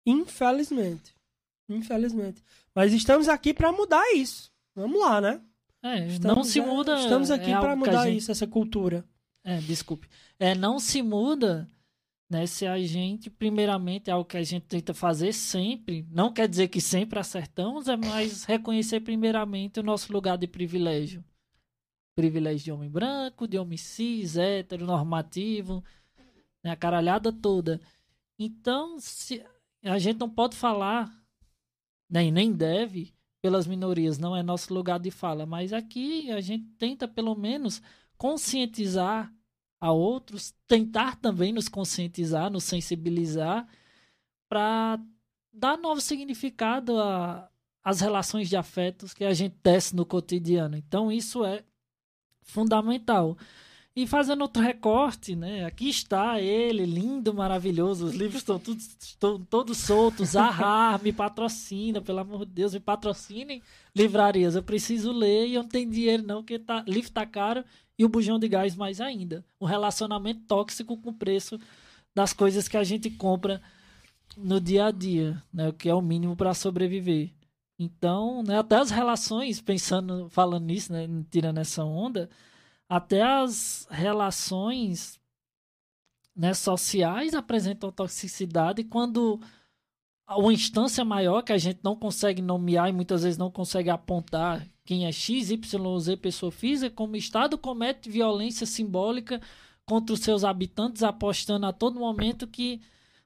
Infelizmente. 0.06 1.14
Infelizmente. 1.68 2.42
Mas 2.74 2.92
estamos 2.92 3.28
aqui 3.28 3.52
para 3.52 3.72
mudar 3.72 4.14
isso. 4.14 4.50
Vamos 4.74 5.00
lá, 5.00 5.20
né? 5.20 5.40
É, 5.82 6.06
estamos, 6.06 6.36
não 6.36 6.44
se 6.44 6.60
muda. 6.60 6.98
estamos 6.98 7.30
aqui 7.30 7.50
é 7.50 7.58
para 7.58 7.76
mudar 7.76 8.06
gente... 8.06 8.18
isso, 8.18 8.30
essa 8.30 8.46
cultura. 8.46 9.04
É, 9.44 9.58
desculpe. 9.58 10.08
É, 10.38 10.54
não 10.54 10.78
se 10.78 11.02
muda 11.02 11.68
né, 12.30 12.46
se 12.46 12.66
a 12.66 12.78
gente, 12.78 13.30
primeiramente, 13.30 14.10
é 14.10 14.12
algo 14.12 14.28
que 14.28 14.36
a 14.36 14.42
gente 14.42 14.66
tenta 14.66 14.92
fazer 14.92 15.32
sempre, 15.32 16.06
não 16.10 16.32
quer 16.32 16.46
dizer 16.46 16.68
que 16.68 16.80
sempre 16.80 17.18
acertamos, 17.18 17.88
é 17.88 17.96
mais 17.96 18.44
reconhecer 18.44 19.00
primeiramente 19.00 19.80
o 19.80 19.82
nosso 19.82 20.12
lugar 20.12 20.36
de 20.36 20.46
privilégio. 20.46 21.24
Privilégio 22.14 22.64
de 22.64 22.72
homem 22.72 22.90
branco, 22.90 23.48
de 23.48 23.58
homem 23.58 23.78
cis, 23.78 24.36
hétero, 24.36 24.84
normativo, 24.84 25.82
né, 26.62 26.72
a 26.72 26.76
caralhada 26.76 27.32
toda. 27.32 27.80
Então, 28.38 28.98
se, 28.98 29.42
a 29.82 29.98
gente 29.98 30.18
não 30.18 30.28
pode 30.28 30.54
falar, 30.54 31.10
nem, 32.10 32.30
nem 32.30 32.52
deve, 32.52 33.14
pelas 33.40 33.66
minorias, 33.66 34.18
não 34.18 34.36
é 34.36 34.42
nosso 34.42 34.74
lugar 34.74 35.00
de 35.00 35.10
fala, 35.10 35.46
mas 35.46 35.72
aqui 35.72 36.30
a 36.30 36.40
gente 36.40 36.66
tenta 36.78 37.08
pelo 37.08 37.34
menos 37.34 37.80
conscientizar 38.18 39.32
a 39.80 39.92
outros, 39.92 40.54
tentar 40.66 41.16
também 41.16 41.52
nos 41.52 41.68
conscientizar, 41.68 42.50
nos 42.50 42.64
sensibilizar, 42.64 43.66
para 44.48 44.98
dar 45.52 45.76
novo 45.76 46.00
significado 46.00 46.94
às 47.84 48.00
relações 48.00 48.48
de 48.48 48.56
afetos 48.56 49.14
que 49.14 49.24
a 49.24 49.34
gente 49.34 49.56
tece 49.62 49.94
no 49.94 50.04
cotidiano. 50.04 50.76
Então, 50.76 51.12
isso 51.12 51.44
é 51.44 51.62
fundamental. 52.42 53.36
E 53.98 54.06
fazendo 54.06 54.42
outro 54.42 54.62
recorte, 54.62 55.34
né? 55.34 55.64
Aqui 55.64 55.88
está 55.88 56.40
ele, 56.40 56.86
lindo, 56.86 57.34
maravilhoso. 57.34 58.06
Os 58.06 58.14
livros 58.14 58.42
estão, 58.42 59.40
todos, 59.50 59.76
soltos. 59.76 60.36
Ahá, 60.36 60.96
me 61.02 61.12
patrocina, 61.12 62.00
pelo 62.00 62.20
amor 62.20 62.46
de 62.46 62.52
Deus, 62.52 62.74
me 62.74 62.78
patrocinem 62.78 63.60
livrarias. 63.92 64.54
Eu 64.54 64.62
preciso 64.62 65.10
ler 65.10 65.48
e 65.48 65.54
eu 65.54 65.64
não 65.64 65.68
tenho 65.68 65.90
dinheiro, 65.90 66.22
não, 66.22 66.42
porque 66.42 66.60
tá, 66.60 66.84
livro 66.86 67.10
tá 67.10 67.26
caro 67.26 67.64
e 67.98 68.04
o 68.04 68.08
bujão 68.08 68.38
de 68.38 68.46
gás 68.46 68.76
mais 68.76 69.00
ainda. 69.00 69.44
Um 69.60 69.66
relacionamento 69.66 70.42
tóxico 70.46 70.96
com 70.96 71.10
o 71.10 71.14
preço 71.14 71.58
das 72.14 72.32
coisas 72.32 72.68
que 72.68 72.76
a 72.76 72.84
gente 72.84 73.10
compra 73.10 73.60
no 74.36 74.60
dia 74.60 74.86
a 74.86 74.90
dia, 74.92 75.42
né? 75.52 75.70
O 75.70 75.72
que 75.72 75.88
é 75.88 75.94
o 75.94 76.00
mínimo 76.00 76.36
para 76.36 76.54
sobreviver. 76.54 77.32
Então, 77.76 78.44
né, 78.44 78.60
até 78.60 78.76
as 78.76 78.90
relações, 78.92 79.60
pensando, 79.60 80.28
falando 80.30 80.66
nisso, 80.66 80.92
né, 80.92 81.08
tirando 81.32 81.58
essa 81.58 81.82
onda, 81.84 82.30
até 82.88 83.22
as 83.22 83.86
relações 83.90 85.20
né, 86.34 86.54
sociais 86.54 87.34
apresentam 87.34 87.92
toxicidade 87.92 88.84
quando 88.84 89.40
uma 90.36 90.52
instância 90.52 91.04
maior 91.04 91.42
que 91.42 91.52
a 91.52 91.58
gente 91.58 91.80
não 91.82 91.96
consegue 91.96 92.42
nomear 92.42 92.88
e 92.88 92.92
muitas 92.92 93.22
vezes 93.22 93.38
não 93.38 93.50
consegue 93.50 93.90
apontar 93.90 94.66
quem 94.84 95.06
é 95.06 95.12
X, 95.12 95.50
Y 95.50 95.98
Z 96.00 96.16
pessoa 96.18 96.52
física, 96.52 96.94
como 96.94 97.16
Estado 97.16 97.58
comete 97.58 98.10
violência 98.10 98.66
simbólica 98.66 99.40
contra 99.84 100.14
os 100.14 100.20
seus 100.20 100.44
habitantes, 100.44 101.02
apostando 101.02 101.66
a 101.66 101.72
todo 101.72 101.98
momento 101.98 102.46
que 102.46 102.80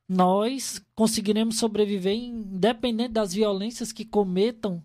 nós 0.08 0.84
conseguiremos 0.94 1.58
sobreviver 1.58 2.14
independente 2.14 3.12
das 3.12 3.32
violências 3.32 3.92
que 3.92 4.04
cometam 4.04 4.82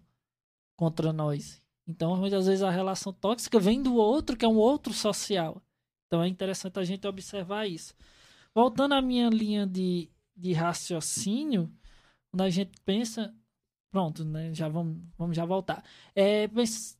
contra 0.75 1.13
nós. 1.13 1.61
Então, 1.87 2.15
muitas 2.17 2.47
vezes 2.47 2.63
a 2.63 2.69
relação 2.69 3.13
tóxica 3.13 3.59
vem 3.59 3.81
do 3.81 3.95
outro, 3.95 4.35
que 4.35 4.45
é 4.45 4.47
um 4.47 4.57
outro 4.57 4.93
social. 4.93 5.61
Então, 6.07 6.23
é 6.23 6.27
interessante 6.27 6.79
a 6.79 6.83
gente 6.83 7.07
observar 7.07 7.67
isso. 7.67 7.93
Voltando 8.53 8.93
à 8.93 9.01
minha 9.01 9.29
linha 9.29 9.65
de, 9.65 10.09
de 10.35 10.53
raciocínio, 10.53 11.71
quando 12.31 12.41
a 12.41 12.49
gente 12.49 12.71
pensa 12.83 13.33
Pronto, 13.97 14.25
né? 14.25 14.53
Já 14.53 14.67
vamos, 14.67 14.97
vamos 15.17 15.35
já 15.35 15.45
voltar. 15.45 15.83
É, 16.13 16.47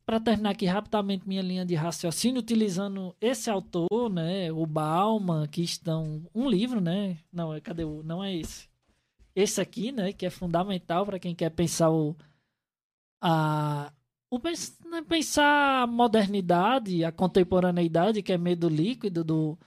para 0.04 0.18
terminar 0.18 0.50
aqui 0.50 0.66
rapidamente 0.66 1.28
minha 1.28 1.42
linha 1.42 1.64
de 1.64 1.74
raciocínio, 1.74 2.40
utilizando 2.40 3.14
esse 3.20 3.50
autor, 3.50 4.10
né? 4.10 4.50
O 4.50 4.66
Bauman, 4.66 5.46
que 5.46 5.62
estão 5.62 6.26
um 6.34 6.48
livro, 6.48 6.80
né? 6.80 7.18
Não, 7.32 7.54
é, 7.54 7.60
cadê 7.60 7.84
o? 7.84 8.02
Não 8.02 8.24
é 8.24 8.34
esse. 8.34 8.68
Esse 9.34 9.60
aqui, 9.60 9.92
né? 9.92 10.12
Que 10.12 10.26
é 10.26 10.30
fundamental 10.30 11.04
para 11.04 11.18
quem 11.18 11.34
quer 11.34 11.50
pensar 11.50 11.90
o 11.90 12.16
a 13.20 13.92
o 14.30 14.38
né, 14.38 15.02
pensar 15.08 15.82
a 15.82 15.86
modernidade, 15.86 17.04
a 17.04 17.10
contemporaneidade, 17.10 18.22
que 18.22 18.32
é 18.32 18.38
medo 18.38 18.68
líquido 18.68 19.24
do 19.24 19.58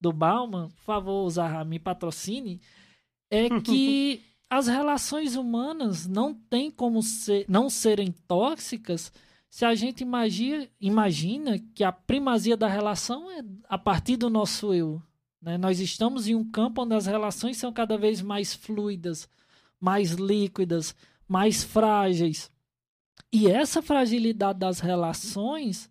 do 0.00 0.12
Bauman. 0.12 0.68
Por 0.68 0.82
favor, 0.82 1.24
usar 1.24 1.64
me 1.64 1.78
patrocine. 1.78 2.60
É 3.30 3.48
que 3.60 4.22
as 4.48 4.66
relações 4.66 5.34
humanas 5.34 6.06
não 6.06 6.34
têm 6.34 6.70
como 6.70 7.02
ser, 7.02 7.44
não 7.48 7.68
serem 7.68 8.12
tóxicas 8.28 9.12
se 9.56 9.64
a 9.64 9.74
gente 9.74 10.02
imagina, 10.02 10.68
imagina 10.78 11.58
que 11.74 11.82
a 11.82 11.90
primazia 11.90 12.56
da 12.56 12.68
relação 12.68 13.30
é 13.30 13.42
a 13.68 13.78
partir 13.78 14.16
do 14.16 14.28
nosso 14.28 14.74
eu. 14.74 15.00
Né? 15.40 15.56
Nós 15.56 15.80
estamos 15.80 16.28
em 16.28 16.34
um 16.34 16.44
campo 16.44 16.82
onde 16.82 16.94
as 16.94 17.06
relações 17.06 17.56
são 17.56 17.72
cada 17.72 17.96
vez 17.96 18.20
mais 18.20 18.52
fluidas, 18.52 19.28
mais 19.80 20.12
líquidas, 20.12 20.94
mais 21.26 21.64
frágeis. 21.64 22.50
E 23.32 23.48
essa 23.48 23.82
fragilidade 23.82 24.58
das 24.58 24.80
relações, 24.80 25.90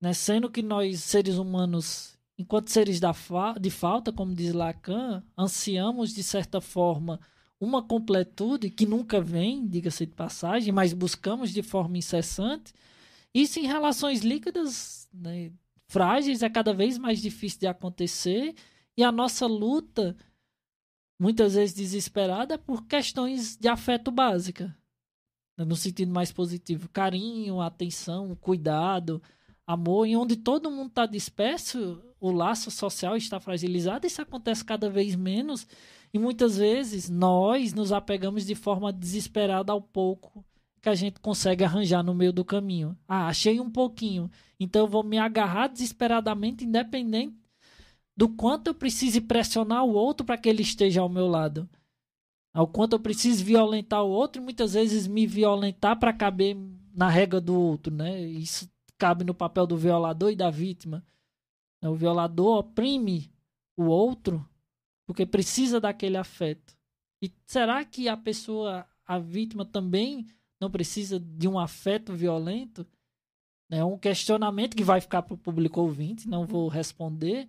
né, 0.00 0.12
sendo 0.12 0.50
que 0.50 0.62
nós, 0.62 1.02
seres 1.02 1.36
humanos, 1.36 2.18
enquanto 2.38 2.70
seres 2.70 3.00
da 3.00 3.12
fa 3.12 3.54
de 3.60 3.70
falta, 3.70 4.12
como 4.12 4.34
diz 4.34 4.52
Lacan, 4.52 5.22
ansiamos, 5.36 6.14
de 6.14 6.22
certa 6.22 6.60
forma, 6.60 7.20
uma 7.60 7.82
completude 7.82 8.70
que 8.70 8.86
nunca 8.86 9.20
vem, 9.20 9.66
diga-se 9.66 10.06
de 10.06 10.14
passagem, 10.14 10.72
mas 10.72 10.92
buscamos 10.92 11.50
de 11.52 11.62
forma 11.62 11.98
incessante. 11.98 12.72
Isso 13.34 13.58
em 13.58 13.66
relações 13.66 14.20
líquidas, 14.20 15.08
né, 15.12 15.52
frágeis, 15.88 16.42
é 16.42 16.48
cada 16.48 16.72
vez 16.72 16.96
mais 16.96 17.20
difícil 17.20 17.60
de 17.60 17.66
acontecer. 17.66 18.54
E 18.96 19.02
a 19.02 19.10
nossa 19.12 19.46
luta, 19.46 20.16
muitas 21.20 21.54
vezes 21.54 21.74
desesperada, 21.74 22.54
é 22.54 22.58
por 22.58 22.86
questões 22.86 23.56
de 23.56 23.68
afeto 23.68 24.10
básica. 24.10 24.76
No 25.66 25.76
sentido 25.76 26.12
mais 26.12 26.30
positivo. 26.30 26.88
Carinho, 26.88 27.60
atenção, 27.60 28.36
cuidado, 28.40 29.20
amor. 29.66 30.06
E 30.06 30.16
onde 30.16 30.36
todo 30.36 30.70
mundo 30.70 30.88
está 30.88 31.04
disperso, 31.04 32.00
o 32.20 32.30
laço 32.30 32.70
social 32.70 33.16
está 33.16 33.40
fragilizado. 33.40 34.06
Isso 34.06 34.22
acontece 34.22 34.64
cada 34.64 34.88
vez 34.88 35.16
menos. 35.16 35.66
E 36.12 36.18
muitas 36.18 36.56
vezes 36.56 37.10
nós 37.10 37.74
nos 37.74 37.92
apegamos 37.92 38.46
de 38.46 38.54
forma 38.54 38.92
desesperada 38.92 39.72
ao 39.72 39.82
pouco 39.82 40.44
que 40.80 40.88
a 40.88 40.94
gente 40.94 41.20
consegue 41.20 41.64
arranjar 41.64 42.02
no 42.02 42.14
meio 42.14 42.32
do 42.32 42.44
caminho. 42.44 42.96
Ah, 43.06 43.26
achei 43.26 43.60
um 43.60 43.70
pouquinho, 43.70 44.30
então 44.58 44.82
eu 44.82 44.88
vou 44.88 45.02
me 45.02 45.18
agarrar 45.18 45.68
desesperadamente, 45.68 46.64
independente 46.64 47.36
do 48.16 48.28
quanto 48.28 48.68
eu 48.68 48.74
precise 48.74 49.20
pressionar 49.20 49.84
o 49.84 49.92
outro 49.92 50.26
para 50.26 50.38
que 50.38 50.48
ele 50.48 50.62
esteja 50.62 51.00
ao 51.00 51.08
meu 51.08 51.26
lado. 51.26 51.68
Ao 52.52 52.66
quanto 52.66 52.94
eu 52.94 53.00
preciso 53.00 53.44
violentar 53.44 54.02
o 54.02 54.10
outro 54.10 54.40
e 54.40 54.44
muitas 54.44 54.74
vezes 54.74 55.06
me 55.06 55.26
violentar 55.26 55.98
para 55.98 56.12
caber 56.12 56.56
na 56.94 57.08
regra 57.08 57.40
do 57.40 57.54
outro, 57.58 57.94
né? 57.94 58.20
Isso 58.22 58.68
cabe 58.96 59.24
no 59.24 59.34
papel 59.34 59.66
do 59.66 59.76
violador 59.76 60.30
e 60.30 60.36
da 60.36 60.50
vítima. 60.50 61.04
O 61.82 61.94
violador 61.94 62.58
oprime 62.58 63.30
o 63.76 63.84
outro 63.84 64.44
porque 65.06 65.24
precisa 65.24 65.80
daquele 65.80 66.16
afeto. 66.16 66.76
E 67.22 67.32
será 67.46 67.84
que 67.84 68.08
a 68.08 68.16
pessoa, 68.16 68.86
a 69.06 69.18
vítima 69.18 69.64
também 69.64 70.26
não 70.60 70.70
precisa 70.70 71.18
de 71.18 71.48
um 71.48 71.58
afeto 71.58 72.12
violento? 72.12 72.86
É 73.70 73.84
um 73.84 73.98
questionamento 73.98 74.76
que 74.76 74.84
vai 74.84 75.00
ficar 75.00 75.22
para 75.22 75.34
o 75.34 75.38
público 75.38 75.80
ouvinte, 75.80 76.28
não 76.28 76.46
vou 76.46 76.68
responder. 76.68 77.48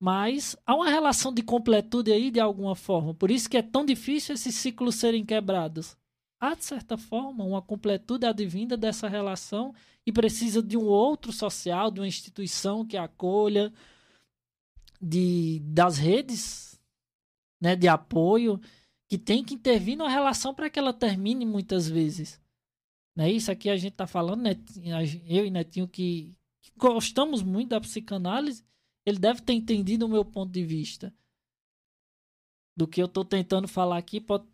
Mas 0.00 0.56
há 0.64 0.74
uma 0.74 0.88
relação 0.88 1.32
de 1.32 1.42
completude 1.42 2.12
aí 2.12 2.30
de 2.30 2.38
alguma 2.38 2.76
forma. 2.76 3.12
Por 3.14 3.30
isso 3.30 3.50
que 3.50 3.56
é 3.56 3.62
tão 3.62 3.84
difícil 3.84 4.34
esses 4.34 4.54
ciclos 4.54 4.94
serem 4.94 5.24
quebrados. 5.24 5.96
Há, 6.40 6.54
de 6.54 6.64
certa 6.64 6.96
forma, 6.96 7.44
uma 7.44 7.60
completude 7.60 8.24
advinda 8.24 8.76
dessa 8.76 9.08
relação 9.08 9.74
e 10.06 10.12
precisa 10.12 10.62
de 10.62 10.76
um 10.76 10.84
outro 10.84 11.32
social, 11.32 11.90
de 11.90 12.00
uma 12.00 12.06
instituição 12.06 12.86
que 12.86 12.96
acolha, 12.96 13.72
de, 15.00 15.60
das 15.64 15.98
redes 15.98 16.80
né, 17.60 17.74
de 17.74 17.88
apoio, 17.88 18.60
que 19.08 19.18
tem 19.18 19.42
que 19.42 19.54
intervir 19.54 19.96
na 19.96 20.08
relação 20.08 20.54
para 20.54 20.70
que 20.70 20.78
ela 20.78 20.92
termine 20.92 21.44
muitas 21.44 21.88
vezes. 21.88 22.40
Né? 23.16 23.32
Isso 23.32 23.50
aqui 23.50 23.68
a 23.68 23.76
gente 23.76 23.92
está 23.92 24.06
falando, 24.06 24.42
né, 24.42 24.54
eu 25.26 25.44
e 25.44 25.50
Netinho, 25.50 25.88
que, 25.88 26.36
que 26.62 26.70
gostamos 26.76 27.42
muito 27.42 27.70
da 27.70 27.80
psicanálise, 27.80 28.64
ele 29.08 29.18
deve 29.18 29.42
ter 29.42 29.54
entendido 29.54 30.06
o 30.06 30.08
meu 30.08 30.24
ponto 30.24 30.52
de 30.52 30.64
vista. 30.64 31.12
Do 32.76 32.86
que 32.86 33.00
eu 33.00 33.06
estou 33.06 33.24
tentando 33.24 33.66
falar 33.66 33.98
aqui, 33.98 34.20
pode 34.20 34.44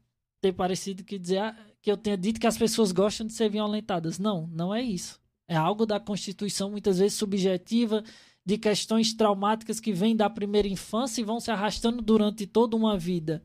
ter 0.40 0.52
parecido 0.52 1.04
que 1.04 1.18
dizer 1.18 1.38
ah, 1.38 1.56
que 1.80 1.90
eu 1.90 1.96
tenha 1.96 2.16
dito 2.16 2.40
que 2.40 2.46
as 2.46 2.56
pessoas 2.56 2.92
gostam 2.92 3.26
de 3.26 3.32
ser 3.32 3.48
violentadas. 3.50 4.18
Não, 4.18 4.46
não 4.46 4.74
é 4.74 4.82
isso. 4.82 5.20
É 5.46 5.56
algo 5.56 5.84
da 5.84 6.00
Constituição, 6.00 6.70
muitas 6.70 6.98
vezes 6.98 7.18
subjetiva, 7.18 8.02
de 8.44 8.58
questões 8.58 9.12
traumáticas 9.12 9.80
que 9.80 9.92
vêm 9.92 10.14
da 10.14 10.28
primeira 10.28 10.68
infância 10.68 11.20
e 11.20 11.24
vão 11.24 11.40
se 11.40 11.50
arrastando 11.50 12.02
durante 12.02 12.46
toda 12.46 12.76
uma 12.76 12.96
vida. 12.98 13.42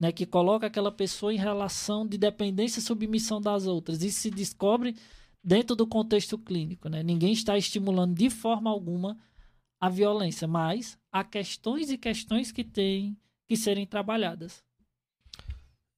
Né, 0.00 0.10
que 0.10 0.26
coloca 0.26 0.66
aquela 0.66 0.90
pessoa 0.90 1.32
em 1.32 1.38
relação 1.38 2.04
de 2.04 2.18
dependência 2.18 2.80
e 2.80 2.82
submissão 2.82 3.40
das 3.40 3.66
outras. 3.68 4.02
Isso 4.02 4.20
se 4.20 4.30
descobre 4.32 4.96
dentro 5.44 5.76
do 5.76 5.86
contexto 5.86 6.36
clínico. 6.36 6.88
Né? 6.88 7.04
Ninguém 7.04 7.32
está 7.32 7.56
estimulando 7.56 8.14
de 8.14 8.28
forma 8.28 8.68
alguma 8.68 9.16
a 9.82 9.88
violência, 9.88 10.46
mas 10.46 10.96
há 11.10 11.24
questões 11.24 11.90
e 11.90 11.98
questões 11.98 12.52
que 12.52 12.62
têm 12.62 13.18
que 13.48 13.56
serem 13.56 13.84
trabalhadas. 13.84 14.62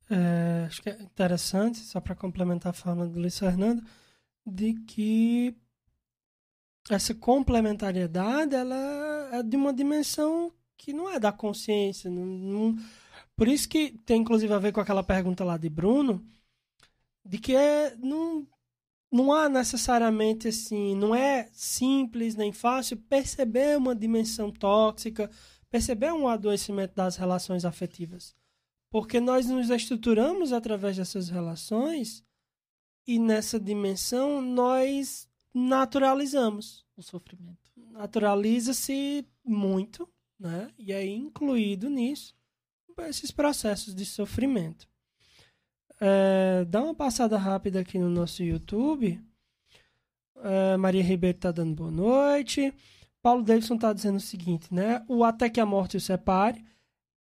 É, 0.09 0.65
acho 0.67 0.81
que 0.81 0.89
é 0.89 1.03
interessante, 1.03 1.81
só 1.81 2.01
para 2.01 2.15
complementar 2.15 2.71
a 2.71 2.73
fala 2.73 3.07
do 3.07 3.21
Luiz 3.21 3.39
Fernando, 3.39 3.85
de 4.47 4.73
que 4.87 5.55
essa 6.89 7.15
complementariedade 7.15 8.55
ela 8.55 9.29
é 9.33 9.43
de 9.43 9.55
uma 9.55 9.73
dimensão 9.73 10.51
que 10.79 10.95
não 10.95 11.11
é 11.11 11.21
da 11.21 11.31
consciência. 11.31 12.11
Não, 12.11 12.25
não, 12.25 12.79
por 13.37 13.49
isso 13.49 13.69
que 13.69 13.91
tem 14.07 14.23
inclusive 14.23 14.55
a 14.55 14.59
ver 14.59 14.73
com 14.73 14.81
aquela 14.81 15.03
pergunta 15.03 15.45
lá 15.45 15.59
de 15.59 15.69
Bruno, 15.69 16.27
de 17.23 17.37
que 17.37 17.55
é, 17.55 17.95
não, 17.97 18.47
não 19.15 19.33
há 19.33 19.49
necessariamente 19.49 20.49
assim, 20.49 20.97
não 20.97 21.15
é 21.15 21.49
simples 21.53 22.35
nem 22.35 22.53
fácil 22.53 22.97
perceber 22.97 23.79
uma 23.79 23.95
dimensão 23.95 24.51
tóxica, 24.51 25.31
perceber 25.71 26.13
um 26.13 26.27
adoecimento 26.27 26.97
das 26.97 27.15
relações 27.15 27.65
afetivas. 27.65 28.35
Porque 28.91 29.21
nós 29.21 29.47
nos 29.47 29.71
estruturamos 29.71 30.53
através 30.53 30.97
dessas 30.97 31.29
relações 31.29 32.25
e 33.07 33.17
nessa 33.21 33.61
dimensão 33.61 34.43
nós 34.43 35.29
naturalizamos 35.55 36.85
o 36.97 37.03
sofrimento. 37.03 37.71
Naturaliza-se 37.77 39.25
muito, 39.45 40.13
né? 40.37 40.73
E 40.77 40.93
é 40.93 41.07
incluído 41.07 41.89
nisso 41.89 42.35
esses 43.07 43.31
processos 43.31 43.95
de 43.95 44.05
sofrimento. 44.05 44.89
É, 46.07 46.67
dá 46.67 46.83
uma 46.83 46.95
passada 46.95 47.39
rápida 47.39 47.81
aqui 47.81 47.99
no 47.99 48.11
nosso 48.11 48.43
YouTube. 48.43 49.19
É, 50.37 50.77
Maria 50.77 51.03
Ribeiro 51.03 51.35
está 51.35 51.51
dando 51.51 51.75
boa 51.75 51.91
noite. 51.91 52.75
Paulo 53.23 53.43
Davidson 53.43 53.77
está 53.77 53.91
dizendo 53.91 54.17
o 54.17 54.21
seguinte, 54.21 54.67
né? 54.71 55.03
O 55.09 55.25
até 55.25 55.49
que 55.49 55.59
a 55.59 55.65
morte 55.65 55.97
o 55.97 56.01
separe 56.01 56.63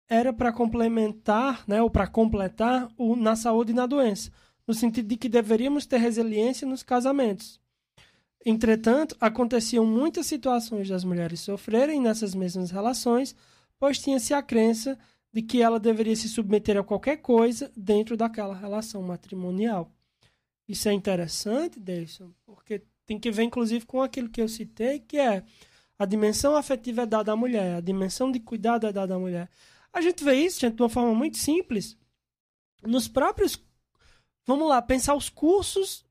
era 0.09 0.33
para 0.33 0.51
complementar, 0.51 1.63
né, 1.69 1.83
ou 1.83 1.91
para 1.91 2.07
completar 2.07 2.89
o 2.97 3.15
na 3.15 3.37
saúde 3.37 3.71
e 3.71 3.75
na 3.75 3.85
doença, 3.85 4.33
no 4.67 4.73
sentido 4.73 5.07
de 5.07 5.17
que 5.17 5.29
deveríamos 5.29 5.85
ter 5.85 5.99
resiliência 5.99 6.67
nos 6.67 6.83
casamentos. 6.83 7.61
Entretanto, 8.45 9.15
aconteciam 9.21 9.85
muitas 9.85 10.27
situações 10.27 10.89
das 10.89 11.05
mulheres 11.05 11.41
sofrerem 11.41 12.01
nessas 12.01 12.35
mesmas 12.35 12.71
relações, 12.71 13.37
pois 13.79 13.99
tinha-se 13.99 14.33
a 14.33 14.43
crença 14.43 14.99
de 15.33 15.43
que 15.43 15.63
ela 15.63 15.79
deveria 15.79 16.17
se 16.17 16.29
submeter 16.29 16.77
a 16.77 16.85
qualquer 16.85 17.19
coisa 17.19 17.71
dentro 17.77 18.17
daquela 18.17 18.55
relação 18.55 19.03
matrimonial. 19.03 19.93
Isso 20.69 20.89
é 20.89 20.93
interessante, 20.93 21.81
Davidson, 21.81 22.33
porque 22.45 22.83
tem 23.07 23.19
que 23.19 23.31
ver, 23.31 23.43
inclusive, 23.45 23.85
com 23.87 24.03
aquilo 24.03 24.29
que 24.29 24.41
eu 24.41 24.49
citei, 24.49 25.01
que 25.01 25.19
é 25.19 25.45
a 25.99 26.07
dimensão 26.07 26.57
afetiva 26.57 27.03
é 27.03 27.07
dada 27.07 27.33
à 27.33 27.37
mulher, 27.37 27.77
a 27.77 27.81
dimensão 27.81 28.31
de 28.31 28.41
cuidado 28.41 28.87
é 28.87 28.93
dada 28.93 29.15
à 29.15 29.19
mulher. 29.19 29.51
A 29.93 30.01
gente 30.01 30.23
vê 30.25 30.35
isso, 30.35 30.61
gente, 30.61 30.77
de 30.77 30.83
uma 30.83 30.89
forma 30.89 31.15
muito 31.15 31.37
simples, 31.37 31.99
nos 32.83 33.09
próprios. 33.09 33.63
Vamos 34.47 34.69
lá, 34.69 34.81
pensar 34.81 35.15
os 35.15 35.29
cursos 35.29 36.05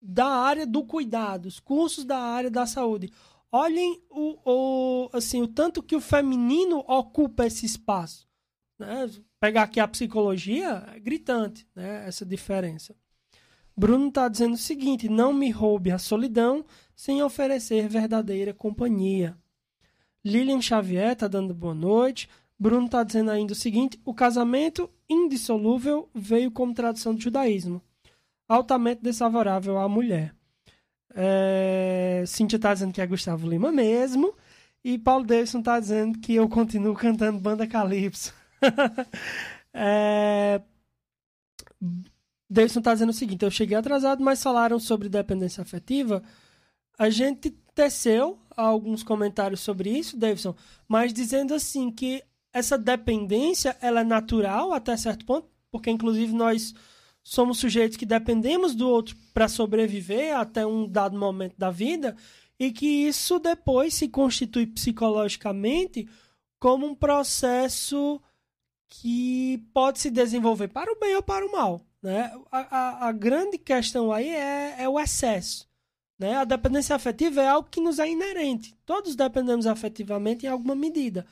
da 0.00 0.26
área 0.26 0.66
do 0.66 0.84
cuidado, 0.84 1.46
os 1.46 1.58
cursos 1.58 2.04
da 2.04 2.18
área 2.18 2.50
da 2.50 2.66
saúde. 2.66 3.10
Olhem 3.50 4.02
o, 4.10 4.38
o, 4.44 5.10
assim, 5.12 5.40
o 5.40 5.48
tanto 5.48 5.82
que 5.82 5.96
o 5.96 6.00
feminino 6.00 6.84
ocupa 6.86 7.46
esse 7.46 7.64
espaço. 7.64 8.28
Né? 8.78 9.10
Pegar 9.40 9.62
aqui 9.62 9.80
a 9.80 9.88
psicologia, 9.88 10.84
é 10.94 10.98
gritante 10.98 11.66
né? 11.74 12.06
essa 12.06 12.24
diferença. 12.24 12.94
Bruno 13.76 14.08
está 14.08 14.28
dizendo 14.28 14.54
o 14.54 14.58
seguinte: 14.58 15.08
não 15.08 15.32
me 15.32 15.50
roube 15.50 15.90
a 15.90 15.98
solidão 15.98 16.64
sem 16.94 17.22
oferecer 17.22 17.88
verdadeira 17.88 18.54
companhia. 18.54 19.36
Lilian 20.24 20.60
Xavier 20.60 21.12
está 21.12 21.28
dando 21.28 21.52
boa 21.54 21.74
noite. 21.74 22.28
Bruno 22.58 22.86
está 22.86 23.02
dizendo 23.02 23.30
ainda 23.30 23.52
o 23.52 23.56
seguinte: 23.56 24.00
o 24.04 24.14
casamento 24.14 24.88
indissolúvel 25.08 26.08
veio 26.14 26.50
como 26.50 26.72
tradução 26.72 27.14
do 27.14 27.20
judaísmo, 27.20 27.82
altamente 28.48 29.02
desfavorável 29.02 29.78
à 29.78 29.88
mulher. 29.88 30.34
É... 31.14 32.24
Cintia 32.26 32.58
tá 32.58 32.72
dizendo 32.72 32.92
que 32.92 33.00
é 33.00 33.06
Gustavo 33.06 33.48
Lima 33.48 33.70
mesmo. 33.70 34.34
E 34.82 34.98
Paulo 34.98 35.24
Davidson 35.24 35.62
tá 35.62 35.80
dizendo 35.80 36.18
que 36.18 36.34
eu 36.34 36.48
continuo 36.48 36.94
cantando 36.94 37.40
Banda 37.40 37.66
Calypso. 37.66 38.34
é... 39.72 40.60
Davidson 42.48 42.82
tá 42.82 42.92
dizendo 42.92 43.10
o 43.10 43.14
seguinte: 43.14 43.44
eu 43.44 43.50
cheguei 43.50 43.76
atrasado, 43.76 44.22
mas 44.22 44.42
falaram 44.42 44.78
sobre 44.78 45.08
dependência 45.08 45.62
afetiva. 45.62 46.22
A 46.98 47.10
gente 47.10 47.50
teceu 47.74 48.38
alguns 48.56 49.02
comentários 49.02 49.60
sobre 49.60 49.90
isso, 49.90 50.16
Davidson, 50.16 50.54
mas 50.88 51.12
dizendo 51.12 51.54
assim 51.54 51.90
que 51.90 52.22
essa 52.52 52.78
dependência 52.78 53.76
ela 53.80 54.02
é 54.02 54.04
natural 54.04 54.72
até 54.72 54.96
certo 54.96 55.26
ponto, 55.26 55.48
porque 55.72 55.90
inclusive 55.90 56.32
nós 56.32 56.72
somos 57.22 57.58
sujeitos 57.58 57.96
que 57.96 58.06
dependemos 58.06 58.74
do 58.74 58.88
outro 58.88 59.16
para 59.32 59.48
sobreviver 59.48 60.36
até 60.36 60.64
um 60.64 60.86
dado 60.86 61.18
momento 61.18 61.54
da 61.58 61.70
vida 61.70 62.14
e 62.60 62.70
que 62.70 62.86
isso 62.86 63.40
depois 63.40 63.94
se 63.94 64.08
constitui 64.08 64.66
psicologicamente 64.66 66.08
como 66.60 66.86
um 66.86 66.94
processo 66.94 68.22
que 69.00 69.58
pode 69.72 69.98
se 69.98 70.10
desenvolver 70.10 70.68
para 70.68 70.92
o 70.92 70.98
bem 70.98 71.16
ou 71.16 71.22
para 71.22 71.44
o 71.44 71.50
mal. 71.50 71.80
Né? 72.02 72.30
A, 72.50 72.58
a, 72.58 73.08
a 73.08 73.12
grande 73.12 73.58
questão 73.58 74.12
aí 74.12 74.28
é, 74.28 74.76
é 74.78 74.88
o 74.88 75.00
excesso. 75.00 75.68
Né? 76.18 76.36
A 76.36 76.44
dependência 76.44 76.94
afetiva 76.94 77.42
é 77.42 77.48
algo 77.48 77.68
que 77.68 77.80
nos 77.80 77.98
é 77.98 78.08
inerente. 78.08 78.74
Todos 78.86 79.16
dependemos 79.16 79.66
afetivamente 79.66 80.46
em 80.46 80.48
alguma 80.48 80.74
medida. 80.74 81.26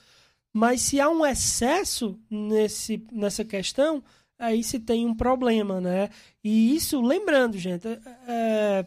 Mas 0.52 0.82
se 0.82 1.00
há 1.00 1.08
um 1.08 1.24
excesso 1.24 2.18
nesse, 2.28 3.06
nessa 3.12 3.44
questão, 3.44 4.02
aí 4.38 4.62
se 4.64 4.80
tem 4.80 5.06
um 5.06 5.14
problema, 5.14 5.80
né? 5.80 6.10
E 6.42 6.74
isso, 6.74 7.00
lembrando, 7.00 7.56
gente, 7.58 7.86
é, 7.86 8.00
é 8.26 8.86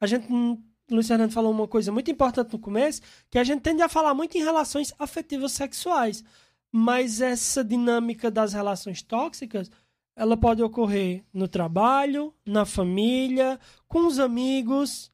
a 0.00 0.06
gente, 0.06 0.26
Luiz 0.90 1.06
Fernando 1.06 1.32
falou 1.32 1.52
uma 1.52 1.68
coisa 1.68 1.92
muito 1.92 2.10
importante 2.10 2.52
no 2.52 2.58
começo, 2.58 3.00
que 3.30 3.38
a 3.38 3.44
gente 3.44 3.60
tende 3.60 3.82
a 3.82 3.88
falar 3.88 4.14
muito 4.14 4.36
em 4.36 4.42
relações 4.42 4.92
afetivas 4.98 5.52
sexuais, 5.52 6.24
mas 6.76 7.22
essa 7.22 7.64
dinâmica 7.64 8.30
das 8.30 8.52
relações 8.52 9.00
tóxicas, 9.00 9.70
ela 10.14 10.36
pode 10.36 10.62
ocorrer 10.62 11.24
no 11.32 11.48
trabalho, 11.48 12.34
na 12.44 12.66
família, 12.66 13.58
com 13.88 14.06
os 14.06 14.18
amigos, 14.18 15.10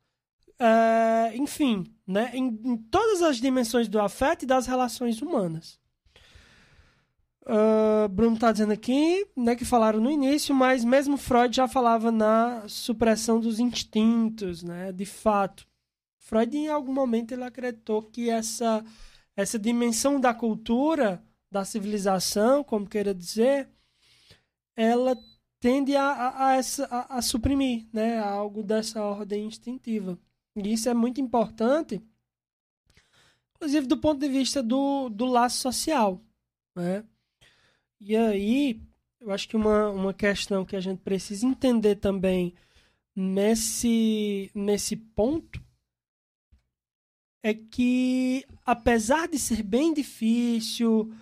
é, 0.59 1.37
enfim, 1.37 1.85
né? 2.05 2.33
Em, 2.35 2.47
em 2.65 2.77
todas 2.77 3.23
as 3.23 3.37
dimensões 3.37 3.87
do 3.87 4.01
afeto 4.01 4.43
e 4.43 4.47
das 4.47 4.67
relações 4.67 5.23
humanas. 5.23 5.81
Uh, 7.43 8.09
Bruno 8.09 8.35
está 8.35 8.51
dizendo 8.51 8.73
aqui, 8.73 9.25
né, 9.37 9.55
que 9.55 9.65
falaram 9.65 10.01
no 10.01 10.11
início, 10.11 10.53
mas 10.53 10.85
mesmo 10.85 11.17
Freud 11.17 11.55
já 11.55 11.69
falava 11.69 12.11
na 12.11 12.69
supressão 12.69 13.39
dos 13.39 13.61
instintos, 13.61 14.65
né, 14.65 14.91
de 14.91 15.07
fato. 15.07 15.65
Freud 16.19 16.57
em 16.57 16.69
algum 16.69 16.93
momento 16.93 17.33
ele 17.33 17.45
acreditou 17.45 18.03
que 18.03 18.29
essa 18.29 18.85
essa 19.37 19.59
dimensão 19.59 20.21
da 20.21 20.35
cultura, 20.35 21.23
da 21.53 21.66
civilização, 21.66 22.64
como 22.64 22.88
queira 22.88 23.14
dizer, 23.14 23.68
ela 24.74 25.14
tende 25.61 25.94
a, 25.94 26.03
a, 26.03 26.46
a, 26.46 26.57
essa, 26.57 26.86
a, 26.86 27.18
a 27.18 27.22
suprimir, 27.22 27.86
né, 27.92 28.18
algo 28.18 28.62
dessa 28.62 29.03
ordem 29.03 29.44
instintiva. 29.44 30.18
E 30.57 30.72
isso 30.72 30.88
é 30.88 30.94
muito 30.94 31.20
importante, 31.20 32.03
inclusive 33.55 33.86
do 33.86 33.98
ponto 33.98 34.18
de 34.18 34.28
vista 34.28 34.62
do, 34.62 35.11
do 35.11 35.26
laço 35.26 35.59
social, 35.61 36.20
né? 36.74 37.05
E 38.00 38.16
aí, 38.16 38.80
eu 39.20 39.30
acho 39.30 39.46
que 39.46 39.57
uma, 39.57 39.90
uma 39.90 40.14
questão 40.14 40.64
que 40.64 40.74
a 40.74 40.80
gente 40.80 41.00
precisa 41.00 41.46
entender 41.46 41.96
também 41.96 42.55
nesse, 43.14 44.50
nesse 44.55 44.96
ponto 44.96 45.62
é 47.42 47.53
que, 47.53 48.44
apesar 48.64 49.28
de 49.28 49.38
ser 49.38 49.62
bem 49.62 49.92
difícil, 49.92 51.12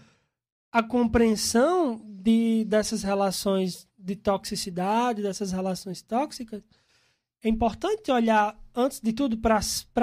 a 0.72 0.82
compreensão 0.82 2.00
de, 2.04 2.64
dessas 2.64 3.02
relações 3.02 3.88
de 3.98 4.16
toxicidade, 4.16 5.22
dessas 5.22 5.52
relações 5.52 6.00
tóxicas, 6.02 6.62
é 7.42 7.48
importante 7.48 8.10
olhar, 8.10 8.58
antes 8.74 9.00
de 9.00 9.12
tudo, 9.12 9.38
para 9.38 9.60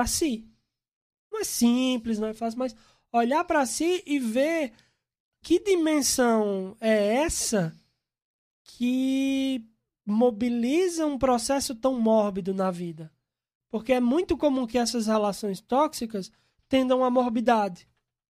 si. 0.07 0.47
Não 1.32 1.41
é 1.41 1.43
simples, 1.43 2.20
não 2.20 2.28
é 2.28 2.34
fácil, 2.34 2.59
mas 2.59 2.76
olhar 3.11 3.43
para 3.43 3.65
si 3.65 4.03
e 4.05 4.20
ver 4.20 4.74
que 5.41 5.59
dimensão 5.59 6.76
é 6.82 7.15
essa 7.15 7.74
que 8.63 9.65
mobiliza 10.05 11.05
um 11.05 11.18
processo 11.18 11.76
tão 11.76 11.99
mórbido 11.99 12.53
na 12.53 12.72
vida? 12.72 13.11
Porque 13.70 13.93
é 13.93 13.99
muito 13.99 14.38
comum 14.38 14.65
que 14.65 14.78
essas 14.78 15.07
relações 15.07 15.61
tóxicas 15.61 16.32
tendam 16.68 17.03
à 17.03 17.09
morbidade, 17.09 17.88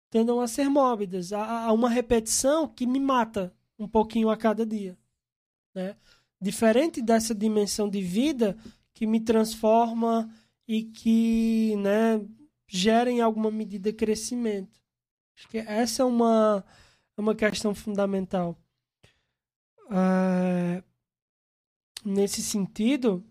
tendam 0.09 0.39
a 0.39 0.47
ser 0.47 0.69
mórbidas, 0.69 1.33
a, 1.33 1.71
uma 1.71 1.89
repetição 1.89 2.67
que 2.67 2.85
me 2.85 2.99
mata 2.99 3.53
um 3.77 3.87
pouquinho 3.87 4.29
a 4.29 4.37
cada 4.37 4.65
dia. 4.65 4.97
Né? 5.73 5.95
Diferente 6.39 7.01
dessa 7.01 7.35
dimensão 7.35 7.89
de 7.89 8.01
vida 8.01 8.57
que 8.93 9.05
me 9.05 9.19
transforma 9.19 10.29
e 10.67 10.83
que 10.83 11.75
né, 11.77 12.25
gera 12.67 13.11
em 13.11 13.21
alguma 13.21 13.51
medida 13.51 13.93
crescimento. 13.93 14.81
Acho 15.35 15.47
que 15.49 15.57
essa 15.59 16.01
é 16.01 16.05
uma, 16.05 16.65
é 17.15 17.21
uma 17.21 17.35
questão 17.35 17.75
fundamental. 17.75 18.57
Uh, 19.85 20.83
nesse 22.03 22.41
sentido, 22.41 23.23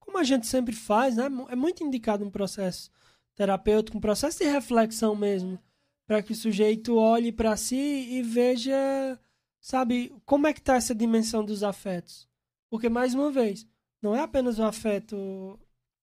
como 0.00 0.18
a 0.18 0.24
gente 0.24 0.46
sempre 0.46 0.74
faz, 0.74 1.16
né, 1.16 1.26
é 1.48 1.54
muito 1.54 1.84
indicado 1.84 2.24
um 2.24 2.30
processo 2.30 2.90
terapêutico, 3.38 3.96
um 3.96 4.00
processo 4.00 4.40
de 4.40 4.50
reflexão 4.50 5.14
mesmo, 5.14 5.60
para 6.04 6.20
que 6.20 6.32
o 6.32 6.36
sujeito 6.36 6.96
olhe 6.96 7.30
para 7.30 7.56
si 7.56 7.76
e 7.76 8.20
veja, 8.20 8.76
sabe, 9.60 10.12
como 10.26 10.48
é 10.48 10.52
que 10.52 10.58
está 10.58 10.74
essa 10.74 10.92
dimensão 10.92 11.44
dos 11.44 11.62
afetos. 11.62 12.28
Porque, 12.68 12.88
mais 12.88 13.14
uma 13.14 13.30
vez, 13.30 13.64
não 14.02 14.12
é 14.12 14.20
apenas 14.20 14.58
o 14.58 14.64
afeto, 14.64 15.56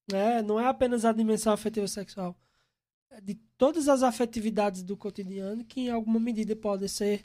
né, 0.10 0.42
não 0.42 0.58
é 0.58 0.66
apenas 0.66 1.04
a 1.04 1.12
dimensão 1.12 1.52
afetiva 1.52 1.88
sexual 1.90 2.40
de 3.22 3.36
todas 3.58 3.88
as 3.88 4.02
afetividades 4.02 4.84
do 4.84 4.98
cotidiano 4.98 5.64
que 5.64 5.82
em 5.82 5.90
alguma 5.90 6.20
medida 6.20 6.56
podem 6.56 6.88
ser 6.88 7.24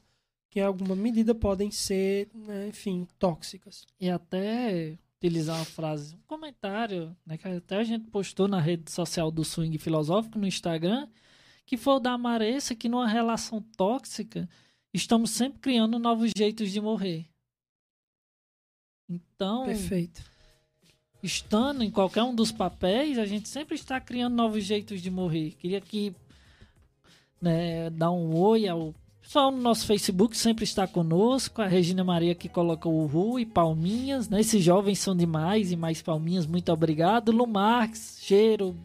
que 0.48 0.58
em 0.58 0.62
alguma 0.62 0.96
medida 0.96 1.34
podem 1.34 1.70
ser, 1.70 2.28
né, 2.34 2.66
enfim, 2.68 3.06
tóxicas. 3.18 3.86
E 4.00 4.10
até 4.10 4.98
utilizar 5.20 5.56
uma 5.56 5.64
frase, 5.64 6.14
um 6.14 6.22
comentário, 6.26 7.14
né, 7.26 7.36
que 7.36 7.46
até 7.46 7.76
a 7.76 7.84
gente 7.84 8.06
postou 8.06 8.48
na 8.48 8.58
rede 8.58 8.90
social 8.90 9.30
do 9.30 9.44
Swing 9.44 9.76
Filosófico 9.78 10.38
no 10.38 10.46
Instagram, 10.46 11.06
que 11.66 11.76
foi 11.76 11.94
o 11.94 12.00
da 12.00 12.16
Maressa, 12.16 12.74
que 12.74 12.88
numa 12.88 13.06
relação 13.06 13.60
tóxica 13.76 14.48
estamos 14.92 15.30
sempre 15.30 15.60
criando 15.60 15.98
novos 15.98 16.32
jeitos 16.34 16.72
de 16.72 16.80
morrer. 16.80 17.28
Então, 19.08 19.66
perfeito 19.66 20.30
estando 21.22 21.84
em 21.84 21.90
qualquer 21.90 22.22
um 22.22 22.34
dos 22.34 22.50
papéis, 22.50 23.18
a 23.18 23.26
gente 23.26 23.48
sempre 23.48 23.74
está 23.74 24.00
criando 24.00 24.34
novos 24.34 24.64
jeitos 24.64 25.02
de 25.02 25.10
morrer. 25.10 25.52
Queria 25.52 25.78
aqui 25.78 26.14
né, 27.40 27.90
dar 27.90 28.10
um 28.10 28.34
oi 28.36 28.66
ao 28.66 28.94
pessoal 29.30 29.52
no 29.52 29.62
nosso 29.62 29.86
Facebook, 29.86 30.36
sempre 30.36 30.64
está 30.64 30.88
conosco. 30.88 31.62
A 31.62 31.66
Regina 31.68 32.02
Maria 32.02 32.34
que 32.34 32.48
coloca 32.48 32.88
o 32.88 33.06
Ru 33.06 33.38
e 33.38 33.46
palminhas. 33.46 34.28
Né? 34.28 34.40
Esses 34.40 34.60
jovens 34.60 34.98
são 34.98 35.14
demais 35.14 35.70
e 35.70 35.76
mais 35.76 36.02
palminhas, 36.02 36.48
muito 36.48 36.72
obrigado. 36.72 37.30
Lu 37.30 37.46
Marques, 37.46 38.18
cheiro, 38.20 38.76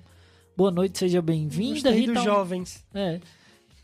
boa 0.55 0.69
noite, 0.69 0.99
seja 0.99 1.19
bem-vinda. 1.19 1.89
Rita 1.89 2.13
dos 2.13 2.23
jovens. 2.23 2.85
É. 2.93 3.19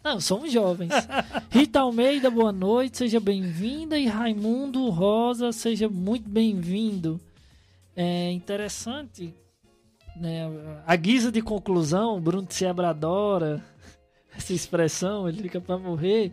Não, 0.04 0.22
somos 0.22 0.52
jovens. 0.52 0.92
Rita 1.50 1.80
Almeida, 1.80 2.30
boa 2.30 2.52
noite, 2.52 3.00
seja 3.00 3.20
bem-vinda. 3.20 3.98
E 3.98 4.06
Raimundo 4.06 4.88
Rosa, 4.90 5.52
seja 5.52 5.90
muito 5.90 6.30
bem-vindo. 6.30 7.20
É 7.96 8.32
interessante, 8.32 9.34
né? 10.16 10.44
A 10.86 10.96
guisa 10.96 11.32
de 11.32 11.42
conclusão, 11.42 12.22
Bruno 12.22 12.46
Seabra 12.52 12.90
adora 12.90 13.71
essa 14.36 14.54
expressão, 14.54 15.28
ele 15.28 15.42
fica 15.42 15.60
para 15.62 15.78
morrer, 15.78 16.32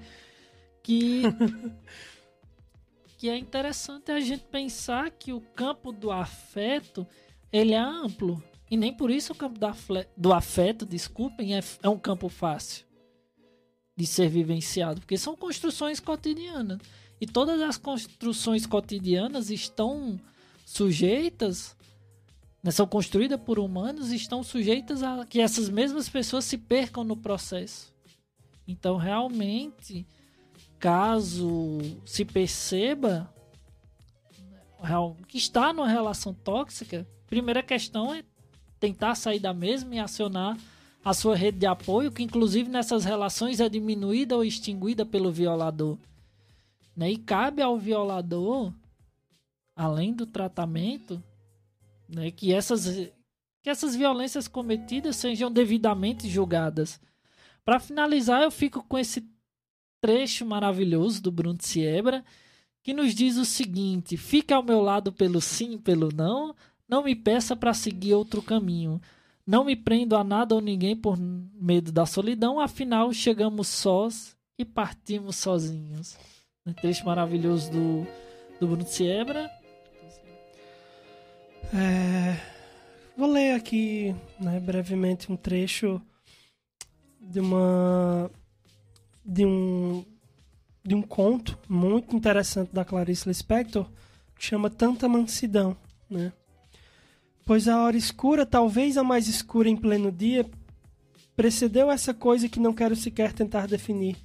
que 0.83 1.23
que 3.19 3.29
é 3.29 3.37
interessante 3.37 4.13
a 4.13 4.21
gente 4.21 4.45
pensar 4.45 5.11
que 5.11 5.33
o 5.33 5.41
campo 5.41 5.91
do 5.91 6.13
afeto 6.13 7.07
ele 7.53 7.73
é 7.75 7.79
amplo 7.79 8.43
e 8.71 8.77
nem 8.77 8.93
por 8.93 9.11
isso 9.11 9.33
o 9.33 9.37
campo 9.37 9.59
do 10.17 10.33
afeto, 10.33 10.85
desculpem, 10.85 11.57
é, 11.57 11.61
é 11.83 11.89
um 11.89 11.99
campo 11.99 12.29
fácil 12.29 12.87
de 13.97 14.07
ser 14.07 14.29
vivenciado, 14.29 15.01
porque 15.01 15.17
são 15.17 15.35
construções 15.37 15.99
cotidianas. 15.99 16.79
E 17.21 17.27
todas 17.27 17.61
as 17.61 17.77
construções 17.77 18.65
cotidianas 18.65 19.51
estão 19.51 20.21
sujeitas, 20.65 21.77
né, 22.63 22.71
são 22.71 22.87
construídas 22.87 23.41
por 23.41 23.59
humanos, 23.59 24.11
estão 24.13 24.43
sujeitas 24.43 25.03
a 25.03 25.25
que 25.25 25.41
essas 25.41 25.69
mesmas 25.69 26.09
pessoas 26.09 26.45
se 26.45 26.59
percam 26.59 27.05
no 27.05 27.17
processo. 27.17 27.95
Então, 28.67 28.97
realmente, 28.97 30.07
caso 30.79 31.79
se 32.05 32.25
perceba 32.25 33.33
que 35.27 35.39
está 35.39 35.73
numa 35.73 35.89
relação 35.89 36.33
tóxica, 36.33 37.07
primeira 37.27 37.63
questão 37.63 38.15
é 38.15 38.23
tentar 38.79 39.15
sair 39.15 39.41
da 39.41 39.53
mesma 39.53 39.95
e 39.95 39.99
acionar 39.99 40.57
a 41.05 41.15
sua 41.15 41.35
rede 41.35 41.59
de 41.59 41.67
apoio, 41.67 42.13
que 42.13 42.23
inclusive 42.23 42.69
nessas 42.69 43.05
relações 43.05 43.61
é 43.61 43.69
diminuída 43.69 44.37
ou 44.37 44.45
extinguida 44.45 45.05
pelo 45.07 45.33
violador. 45.33 45.99
Né? 46.97 47.13
E 47.13 47.17
cabe 47.17 47.63
ao 47.63 47.79
violador, 47.79 48.73
além 49.75 50.13
do 50.13 50.27
tratamento, 50.27 51.23
né, 52.09 52.31
que, 52.31 52.53
essas, 52.53 53.11
que 53.63 53.69
essas 53.69 53.95
violências 53.95 54.49
cometidas 54.49 55.17
sejam 55.17 55.51
devidamente 55.51 56.29
julgadas. 56.29 57.01
Para 57.65 57.79
finalizar, 57.79 58.43
eu 58.43 58.51
fico 58.51 58.83
com 58.83 58.99
esse 58.99 59.29
trecho 60.01 60.47
maravilhoso 60.47 61.23
do 61.23 61.31
Bruno 61.31 61.59
Siebra, 61.61 62.25
que 62.83 62.95
nos 62.95 63.15
diz 63.15 63.37
o 63.37 63.45
seguinte: 63.45 64.17
fica 64.17 64.55
ao 64.55 64.63
meu 64.63 64.81
lado 64.81 65.13
pelo 65.13 65.41
sim, 65.41 65.77
pelo 65.77 66.09
não, 66.15 66.55
não 66.89 67.05
me 67.05 67.15
peça 67.15 67.55
para 67.55 67.75
seguir 67.75 68.15
outro 68.15 68.41
caminho. 68.43 69.01
Não 69.47 69.65
me 69.65 69.75
prendo 69.75 70.15
a 70.15 70.23
nada 70.23 70.55
ou 70.55 70.61
ninguém 70.61 70.95
por 70.95 71.19
medo 71.19 71.91
da 71.91 72.05
solidão, 72.05 72.61
afinal 72.61 73.13
chegamos 73.13 73.67
sós 73.69 74.37
e 74.59 74.65
partimos 74.65 75.37
sozinhos. 75.37 76.19
Um 76.67 76.73
trecho 76.73 77.07
maravilhoso 77.07 77.71
do, 77.71 78.07
do 78.61 78.67
Bruno 78.67 78.87
Siebra. 78.87 79.51
É, 81.75 82.41
vou 83.17 83.31
ler 83.31 83.53
aqui 83.53 84.15
né, 84.41 84.59
brevemente 84.59 85.31
um 85.31 85.37
trecho 85.37 86.01
de 87.21 87.41
uma 87.41 88.31
de 89.23 89.45
um 89.45 90.03
de 90.83 90.95
um 90.95 91.03
conto 91.03 91.59
muito 91.69 92.17
interessante 92.17 92.73
da 92.73 92.87
Clarice 92.87 93.29
Lispector 93.29 93.85
que 94.35 94.45
chama 94.45 94.71
Tanta 94.71 95.07
Mansidão, 95.09 95.77
né? 96.09 96.33
Pois 97.45 97.69
a 97.69 97.83
hora 97.83 97.97
escura, 97.97 98.47
talvez 98.47 98.97
a 98.97 99.05
mais 99.05 99.29
escura 99.29 99.69
em 99.69 99.77
pleno 99.77 100.11
dia, 100.11 100.47
precedeu 101.37 101.91
essa 101.91 102.15
coisa 102.15 102.49
que 102.49 102.61
não 102.61 102.73
quero 102.73 102.97
sequer 102.97 103.33
tentar 103.33 103.67
definir. 103.67 104.17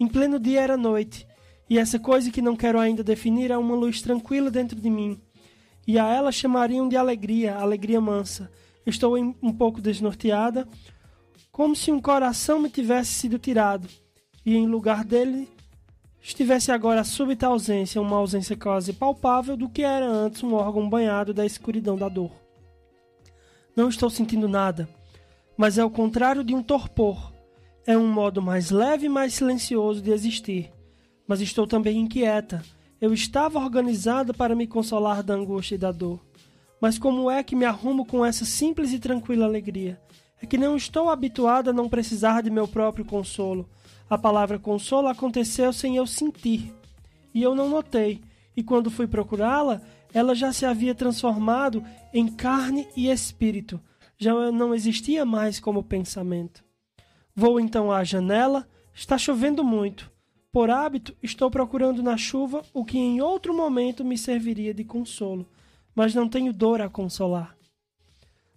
Em 0.00 0.06
pleno 0.06 0.38
dia 0.38 0.62
era 0.62 0.76
noite, 0.76 1.26
e 1.68 1.78
essa 1.78 1.98
coisa 1.98 2.30
que 2.30 2.40
não 2.40 2.56
quero 2.56 2.78
ainda 2.78 3.04
definir 3.04 3.50
é 3.50 3.58
uma 3.58 3.74
luz 3.74 4.00
tranquila 4.00 4.50
dentro 4.50 4.80
de 4.80 4.88
mim. 4.88 5.20
E 5.88 5.98
a 5.98 6.06
ela 6.06 6.30
chamariam 6.30 6.86
de 6.86 6.98
alegria, 6.98 7.56
alegria 7.56 7.98
mansa. 7.98 8.50
Estou 8.84 9.16
um 9.16 9.52
pouco 9.54 9.80
desnorteada, 9.80 10.68
como 11.50 11.74
se 11.74 11.90
um 11.90 11.98
coração 11.98 12.60
me 12.60 12.68
tivesse 12.68 13.12
sido 13.14 13.38
tirado, 13.38 13.88
e 14.44 14.54
em 14.54 14.66
lugar 14.66 15.02
dele 15.02 15.48
estivesse 16.20 16.70
agora 16.70 17.00
a 17.00 17.04
súbita 17.04 17.46
ausência, 17.46 18.02
uma 18.02 18.18
ausência 18.18 18.54
quase 18.54 18.92
palpável 18.92 19.56
do 19.56 19.66
que 19.66 19.82
era 19.82 20.06
antes 20.06 20.42
um 20.42 20.52
órgão 20.52 20.86
banhado 20.90 21.32
da 21.32 21.46
escuridão 21.46 21.96
da 21.96 22.10
dor. 22.10 22.32
Não 23.74 23.88
estou 23.88 24.10
sentindo 24.10 24.46
nada, 24.46 24.86
mas 25.56 25.78
é 25.78 25.84
o 25.84 25.90
contrário 25.90 26.44
de 26.44 26.54
um 26.54 26.62
torpor. 26.62 27.32
É 27.86 27.96
um 27.96 28.12
modo 28.12 28.42
mais 28.42 28.70
leve 28.70 29.06
e 29.06 29.08
mais 29.08 29.32
silencioso 29.32 30.02
de 30.02 30.10
existir. 30.10 30.70
Mas 31.26 31.40
estou 31.40 31.66
também 31.66 31.96
inquieta. 31.96 32.62
Eu 33.00 33.12
estava 33.12 33.58
organizada 33.58 34.34
para 34.34 34.54
me 34.54 34.66
consolar 34.66 35.22
da 35.22 35.34
angústia 35.34 35.76
e 35.76 35.78
da 35.78 35.92
dor. 35.92 36.20
Mas 36.80 36.98
como 36.98 37.30
é 37.30 37.42
que 37.42 37.56
me 37.56 37.64
arrumo 37.64 38.04
com 38.04 38.24
essa 38.24 38.44
simples 38.44 38.92
e 38.92 38.98
tranquila 38.98 39.44
alegria? 39.44 40.00
É 40.40 40.46
que 40.46 40.58
não 40.58 40.76
estou 40.76 41.10
habituada 41.10 41.70
a 41.70 41.74
não 41.74 41.88
precisar 41.88 42.42
de 42.42 42.50
meu 42.50 42.66
próprio 42.68 43.04
consolo. 43.04 43.68
A 44.08 44.16
palavra 44.16 44.58
consolo 44.58 45.08
aconteceu 45.08 45.72
sem 45.72 45.96
eu 45.96 46.06
sentir. 46.06 46.72
E 47.34 47.42
eu 47.42 47.54
não 47.54 47.68
notei. 47.68 48.20
E 48.56 48.62
quando 48.62 48.90
fui 48.90 49.06
procurá-la, 49.06 49.80
ela 50.12 50.34
já 50.34 50.52
se 50.52 50.64
havia 50.64 50.94
transformado 50.94 51.84
em 52.12 52.26
carne 52.26 52.88
e 52.96 53.08
espírito, 53.08 53.80
já 54.16 54.34
não 54.50 54.74
existia 54.74 55.24
mais 55.24 55.60
como 55.60 55.82
pensamento. 55.82 56.64
Vou 57.34 57.60
então 57.60 57.92
à 57.92 58.02
janela, 58.02 58.66
está 58.92 59.16
chovendo 59.16 59.62
muito. 59.62 60.10
Por 60.58 60.72
hábito, 60.72 61.14
estou 61.22 61.48
procurando 61.52 62.02
na 62.02 62.16
chuva 62.16 62.64
o 62.74 62.84
que 62.84 62.98
em 62.98 63.20
outro 63.20 63.54
momento 63.54 64.04
me 64.04 64.18
serviria 64.18 64.74
de 64.74 64.82
consolo, 64.82 65.48
mas 65.94 66.16
não 66.16 66.28
tenho 66.28 66.52
dor 66.52 66.82
a 66.82 66.88
consolar. 66.88 67.56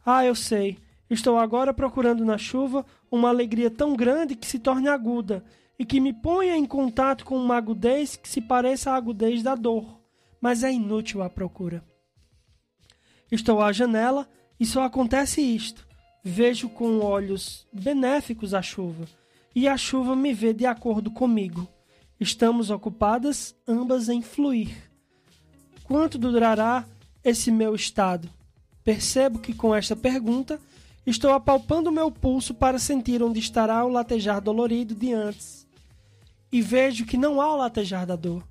Ah, 0.03 0.25
eu 0.25 0.33
sei, 0.33 0.79
estou 1.11 1.37
agora 1.37 1.71
procurando 1.71 2.25
na 2.25 2.39
chuva 2.39 2.83
uma 3.11 3.29
alegria 3.29 3.69
tão 3.69 3.95
grande 3.95 4.35
que 4.35 4.47
se 4.47 4.57
torne 4.57 4.89
aguda 4.89 5.45
e 5.77 5.85
que 5.85 5.99
me 5.99 6.11
ponha 6.11 6.57
em 6.57 6.65
contato 6.65 7.23
com 7.23 7.37
uma 7.37 7.55
agudez 7.55 8.15
que 8.15 8.27
se 8.27 8.41
pareça 8.41 8.89
à 8.89 8.95
agudez 8.95 9.43
da 9.43 9.53
dor 9.53 10.01
mas 10.41 10.63
é 10.63 10.71
inútil 10.71 11.21
a 11.21 11.29
procura. 11.29 11.83
Estou 13.31 13.61
à 13.61 13.71
janela 13.71 14.27
e 14.59 14.65
só 14.65 14.81
acontece 14.81 15.39
isto. 15.39 15.87
Vejo 16.23 16.67
com 16.67 17.01
olhos 17.01 17.67
benéficos 17.71 18.55
a 18.55 18.61
chuva, 18.63 19.05
e 19.53 19.67
a 19.67 19.77
chuva 19.77 20.15
me 20.15 20.33
vê 20.33 20.51
de 20.51 20.65
acordo 20.65 21.11
comigo. 21.11 21.69
Estamos 22.21 22.69
ocupadas 22.69 23.55
ambas 23.67 24.07
em 24.07 24.21
fluir. 24.21 24.91
Quanto 25.83 26.19
durará 26.19 26.85
esse 27.23 27.49
meu 27.49 27.73
estado? 27.73 28.29
Percebo 28.83 29.39
que 29.39 29.55
com 29.55 29.73
esta 29.73 29.95
pergunta 29.95 30.61
estou 31.03 31.33
apalpando 31.33 31.91
meu 31.91 32.11
pulso 32.11 32.53
para 32.53 32.77
sentir 32.77 33.23
onde 33.23 33.39
estará 33.39 33.83
o 33.83 33.89
latejar 33.89 34.39
dolorido 34.39 34.93
de 34.93 35.11
antes. 35.11 35.67
E 36.51 36.61
vejo 36.61 37.07
que 37.07 37.17
não 37.17 37.41
há 37.41 37.55
o 37.55 37.57
latejar 37.57 38.05
da 38.05 38.15
dor. 38.15 38.47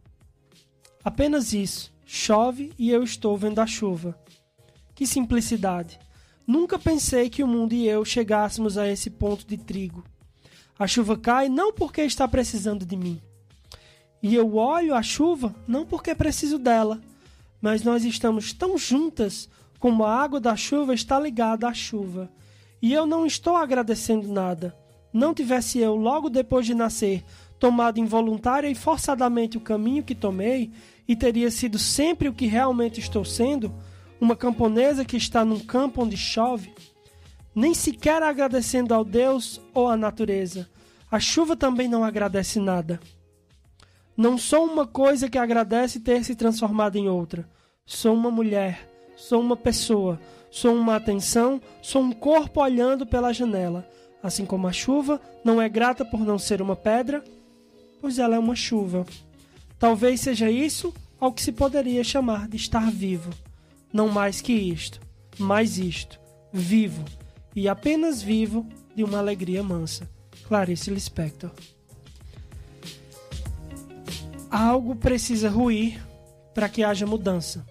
Apenas 1.05 1.53
isso. 1.53 1.93
Chove 2.05 2.73
e 2.77 2.91
eu 2.91 3.05
estou 3.05 3.37
vendo 3.37 3.61
a 3.61 3.69
chuva. 3.69 4.19
Que 4.97 5.07
simplicidade! 5.07 6.01
Nunca 6.45 6.77
pensei 6.77 7.31
que 7.31 7.45
o 7.45 7.47
mundo 7.47 7.73
e 7.73 7.87
eu 7.87 8.05
chegássemos 8.05 8.77
a 8.77 8.89
esse 8.89 9.11
ponto 9.11 9.47
de 9.47 9.57
trigo. 9.57 10.03
A 10.77 10.89
chuva 10.89 11.17
cai 11.17 11.49
não 11.49 11.73
porque 11.73 12.03
está 12.03 12.27
precisando 12.27 12.85
de 12.85 12.97
mim. 12.97 13.23
E 14.23 14.35
eu 14.35 14.57
olho 14.57 14.95
a 14.95 15.03
chuva 15.03 15.55
não 15.67 15.87
porque 15.87 16.15
preciso 16.15 16.59
dela, 16.59 17.01
mas 17.61 17.83
nós 17.83 18.05
estamos 18.05 18.53
tão 18.53 18.77
juntas 18.77 19.49
como 19.79 20.05
a 20.05 20.15
água 20.15 20.39
da 20.39 20.55
chuva 20.55 20.93
está 20.93 21.19
ligada 21.19 21.67
à 21.67 21.73
chuva. 21.73 22.31
E 22.83 22.93
eu 22.93 23.07
não 23.07 23.27
estou 23.27 23.57
agradecendo 23.57 24.31
nada. 24.31 24.77
Não 25.13 25.35
tivesse 25.35 25.79
eu, 25.79 25.97
logo 25.97 26.29
depois 26.29 26.67
de 26.67 26.75
nascer, 26.75 27.25
tomado 27.59 27.99
involuntária 27.99 28.69
e 28.69 28.75
forçadamente 28.75 29.57
o 29.57 29.61
caminho 29.61 30.05
que 30.05 30.15
tomei, 30.15 30.71
e 31.09 31.17
teria 31.17 31.51
sido 31.51 31.79
sempre 31.79 32.29
o 32.29 32.33
que 32.33 32.47
realmente 32.47 33.01
estou 33.01 33.25
sendo, 33.25 33.75
uma 34.21 34.37
camponesa 34.37 35.05
que 35.05 35.17
está 35.17 35.45
num 35.45 35.59
campo 35.59 36.03
onde 36.03 36.17
chove, 36.17 36.73
nem 37.55 37.75
sequer 37.75 38.23
agradecendo 38.23 38.95
ao 38.95 39.05
Deus 39.05 39.61
ou 39.75 39.89
à 39.89 39.97
natureza. 39.97 40.69
A 41.11 41.19
chuva 41.19 41.57
também 41.57 41.89
não 41.89 42.05
agradece 42.05 42.61
nada. 42.61 43.01
Não 44.21 44.37
sou 44.37 44.67
uma 44.67 44.87
coisa 44.87 45.31
que 45.31 45.39
agradece 45.39 45.99
ter 45.99 46.23
se 46.25 46.35
transformado 46.35 46.97
em 46.97 47.09
outra. 47.09 47.49
Sou 47.87 48.13
uma 48.13 48.31
mulher, 48.31 48.87
sou 49.17 49.41
uma 49.41 49.57
pessoa, 49.57 50.21
sou 50.51 50.75
uma 50.75 50.97
atenção, 50.97 51.59
sou 51.81 52.03
um 52.03 52.13
corpo 52.13 52.61
olhando 52.61 53.07
pela 53.07 53.33
janela. 53.33 53.89
Assim 54.23 54.45
como 54.45 54.69
a 54.69 54.73
chuva 54.73 55.19
não 55.43 55.59
é 55.59 55.71
grata 55.71 56.05
por 56.05 56.21
não 56.21 56.39
ser 56.39 56.61
uma 56.61 56.77
pedra, 56.77 57.25
pois 57.99 58.19
ela 58.19 58.37
é 58.37 58.39
uma 58.39 58.55
chuva. 58.55 59.07
Talvez 59.79 60.21
seja 60.21 60.51
isso 60.51 60.93
ao 61.19 61.33
que 61.33 61.41
se 61.41 61.51
poderia 61.51 62.05
chamar 62.05 62.47
de 62.47 62.59
estar 62.59 62.91
vivo. 62.91 63.31
Não 63.91 64.07
mais 64.07 64.43
que 64.43 64.53
isto, 64.53 65.01
mais 65.39 65.79
isto, 65.79 66.21
vivo, 66.53 67.07
e 67.57 67.67
apenas 67.71 68.21
vivo 68.21 68.67
de 68.95 69.03
uma 69.03 69.17
alegria 69.17 69.63
mansa. 69.63 70.07
Clarice 70.47 70.91
Lispector. 70.91 71.53
Algo 74.51 74.97
precisa 74.97 75.49
ruir 75.49 76.01
para 76.53 76.69
que 76.69 76.83
haja 76.83 77.07
mudança. 77.07 77.65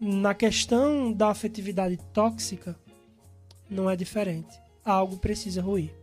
na 0.00 0.34
questão 0.34 1.12
da 1.12 1.28
afetividade 1.28 1.96
tóxica, 2.12 2.76
não 3.70 3.88
é 3.88 3.96
diferente. 3.96 4.58
Algo 4.84 5.16
precisa 5.16 5.62
ruir. 5.62 5.94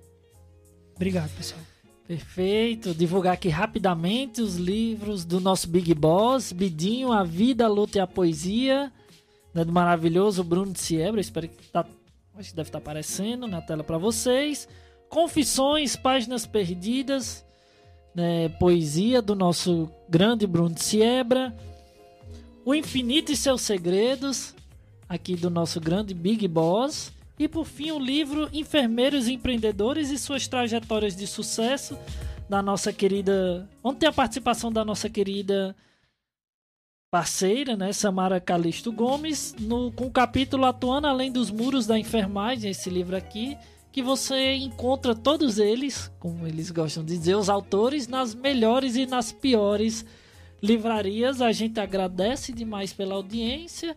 Obrigado, 0.95 1.29
pessoal. 1.35 1.61
Perfeito. 2.07 2.95
Divulgar 2.95 3.33
aqui 3.33 3.49
rapidamente 3.49 4.41
os 4.41 4.55
livros 4.55 5.23
do 5.23 5.39
nosso 5.39 5.67
Big 5.67 5.93
Boss, 5.93 6.51
Bidinho, 6.51 7.11
A 7.11 7.23
Vida, 7.23 7.65
a 7.65 7.67
Luta 7.67 7.99
e 7.99 8.01
a 8.01 8.07
Poesia, 8.07 8.91
né, 9.53 9.63
do 9.63 9.71
maravilhoso 9.71 10.43
Bruno 10.43 10.71
de 10.71 10.79
Siebra. 10.79 11.21
Espero 11.21 11.47
que 11.47 11.67
tá, 11.67 11.85
acho 12.35 12.49
que 12.49 12.55
deve 12.55 12.69
estar 12.69 12.79
aparecendo 12.79 13.47
na 13.47 13.61
tela 13.61 13.83
para 13.83 13.97
vocês. 13.97 14.67
Confissões, 15.09 15.95
Páginas 15.95 16.45
Perdidas, 16.47 17.45
né, 18.13 18.49
poesia 18.49 19.21
do 19.21 19.35
nosso 19.35 19.89
grande 20.09 20.45
Bruno 20.45 20.77
Siebra. 20.77 21.55
O 22.63 22.75
Infinito 22.75 23.31
e 23.31 23.35
Seus 23.35 23.61
Segredos, 23.61 24.53
aqui 25.09 25.35
do 25.35 25.49
nosso 25.49 25.79
grande 25.79 26.13
Big 26.13 26.47
Boss. 26.47 27.11
E 27.39 27.47
por 27.47 27.65
fim, 27.65 27.91
o 27.91 27.99
livro 27.99 28.49
Enfermeiros 28.53 29.27
e 29.27 29.33
Empreendedores 29.33 30.11
e 30.11 30.17
Suas 30.19 30.47
Trajetórias 30.47 31.15
de 31.15 31.25
Sucesso, 31.25 31.97
da 32.47 32.61
nossa 32.61 32.93
querida. 32.93 33.67
Onde 33.83 33.99
tem 33.99 34.09
a 34.09 34.13
participação 34.13 34.71
da 34.71 34.85
nossa 34.85 35.09
querida 35.09 35.75
parceira, 37.11 37.75
né, 37.75 37.91
Samara 37.91 38.39
Calisto 38.39 38.91
Gomes, 38.91 39.53
no, 39.59 39.91
com 39.91 40.05
o 40.05 40.11
capítulo 40.11 40.65
Atuando 40.65 41.07
Além 41.07 41.29
dos 41.29 41.51
Muros 41.51 41.85
da 41.85 41.99
Enfermagem, 41.99 42.71
esse 42.71 42.89
livro 42.89 43.17
aqui, 43.17 43.57
que 43.91 44.01
você 44.01 44.53
encontra 44.55 45.13
todos 45.13 45.57
eles, 45.57 46.11
como 46.19 46.47
eles 46.47 46.71
gostam 46.71 47.03
de 47.03 47.17
dizer, 47.17 47.35
os 47.35 47.49
autores, 47.49 48.07
nas 48.07 48.33
melhores 48.33 48.95
e 48.95 49.05
nas 49.05 49.31
piores 49.31 50.05
livrarias. 50.61 51.41
A 51.41 51.51
gente 51.51 51.79
agradece 51.79 52.53
demais 52.53 52.93
pela 52.93 53.15
audiência. 53.15 53.95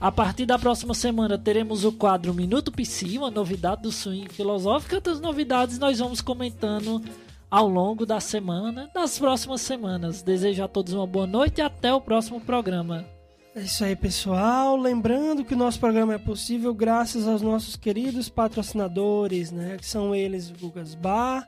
A 0.00 0.10
partir 0.10 0.46
da 0.46 0.58
próxima 0.58 0.94
semana 0.94 1.38
teremos 1.38 1.84
o 1.84 1.92
quadro 1.92 2.34
Minuto 2.34 2.72
Psi, 2.72 3.18
uma 3.18 3.30
novidade 3.30 3.82
do 3.82 3.92
swing 3.92 4.28
filosófico. 4.32 4.94
Outras 4.94 5.20
novidades 5.20 5.78
nós 5.78 5.98
vamos 5.98 6.20
comentando 6.20 7.02
ao 7.50 7.68
longo 7.68 8.06
da 8.06 8.18
semana, 8.18 8.90
nas 8.94 9.18
próximas 9.18 9.60
semanas. 9.60 10.22
Desejo 10.22 10.64
a 10.64 10.68
todos 10.68 10.94
uma 10.94 11.06
boa 11.06 11.26
noite 11.26 11.58
e 11.58 11.62
até 11.62 11.92
o 11.92 12.00
próximo 12.00 12.40
programa. 12.40 13.06
É 13.54 13.60
isso 13.60 13.84
aí, 13.84 13.94
pessoal. 13.94 14.76
Lembrando 14.76 15.44
que 15.44 15.52
o 15.52 15.56
nosso 15.56 15.78
programa 15.78 16.14
é 16.14 16.18
possível 16.18 16.72
graças 16.72 17.28
aos 17.28 17.42
nossos 17.42 17.76
queridos 17.76 18.30
patrocinadores, 18.30 19.52
né? 19.52 19.76
Que 19.76 19.84
são 19.84 20.14
eles 20.14 20.48
o 20.48 20.54
Gugas 20.54 20.94
Bar, 20.94 21.46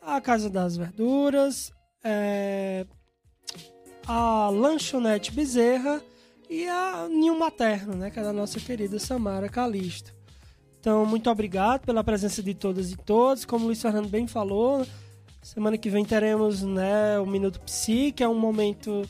a 0.00 0.18
Casa 0.18 0.48
das 0.48 0.78
Verduras, 0.78 1.70
é... 2.02 2.86
a 4.06 4.48
Lanchonete 4.48 5.30
Bezerra 5.30 6.02
e 6.48 6.66
a 6.66 7.06
Ninho 7.08 7.38
Materno, 7.38 7.94
né, 7.94 8.10
que 8.10 8.18
é 8.18 8.22
da 8.22 8.32
nossa 8.32 8.58
querida 8.58 8.98
Samara 8.98 9.48
Calisto. 9.48 10.12
Então, 10.80 11.06
muito 11.06 11.30
obrigado 11.30 11.84
pela 11.86 12.02
presença 12.02 12.42
de 12.42 12.54
todas 12.54 12.90
e 12.90 12.96
todos. 12.96 13.44
Como 13.44 13.64
o 13.64 13.66
Luiz 13.68 13.80
Fernando 13.80 14.08
bem 14.08 14.26
falou, 14.26 14.86
semana 15.42 15.78
que 15.78 15.88
vem 15.88 16.04
teremos 16.04 16.62
né, 16.62 17.18
o 17.18 17.26
Minuto 17.26 17.60
Psi, 17.60 18.10
que 18.10 18.22
é 18.22 18.28
um 18.28 18.38
momento 18.38 19.08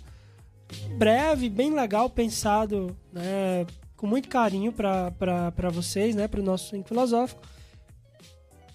breve, 0.97 1.49
bem 1.49 1.75
legal, 1.75 2.09
pensado 2.09 2.97
né, 3.12 3.66
com 3.97 4.07
muito 4.07 4.29
carinho 4.29 4.73
para 4.73 5.70
vocês, 5.73 6.14
né, 6.14 6.27
para 6.29 6.41
o 6.41 6.43
nosso 6.43 6.68
Swing 6.68 6.87
Filosófico. 6.87 7.43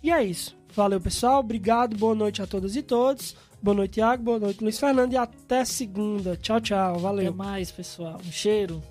E 0.02 0.12
é 0.12 0.24
isso. 0.24 0.56
Valeu, 0.74 1.02
pessoal. 1.02 1.40
Obrigado. 1.40 1.98
Boa 1.98 2.14
noite 2.14 2.42
a 2.42 2.48
todas 2.48 2.76
e 2.76 2.82
todos. 2.82 3.36
Boa 3.62 3.76
noite, 3.76 3.94
Thiago. 3.96 4.24
Boa 4.24 4.40
noite, 4.40 4.64
Luiz 4.64 4.80
Fernando. 4.80 5.14
E 5.14 5.18
até 5.18 5.66
segunda. 5.66 6.38
Tchau, 6.38 6.62
tchau. 6.62 7.00
Valeu. 7.00 7.30
Até 7.30 7.36
mais, 7.36 7.72
pessoal. 7.72 8.18
Um 8.26 8.32
cheiro. 8.32 8.82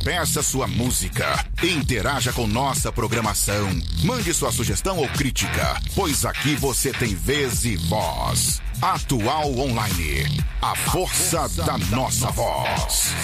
Peça 0.03 0.43
sua 0.43 0.67
música, 0.67 1.45
interaja 1.63 2.33
com 2.33 2.47
nossa 2.47 2.93
programação, 2.93 3.69
mande 4.05 4.33
sua 4.33 4.53
sugestão 4.53 4.99
ou 4.99 5.09
crítica, 5.09 5.81
pois 5.95 6.25
aqui 6.25 6.55
você 6.55 6.93
tem 6.93 7.15
vez 7.15 7.65
e 7.65 7.77
voz. 7.77 8.61
Atual 8.81 9.59
Online, 9.59 10.45
a 10.63 10.75
força 10.77 11.49
da 11.65 11.79
nossa 11.79 12.31
voz. 12.31 13.15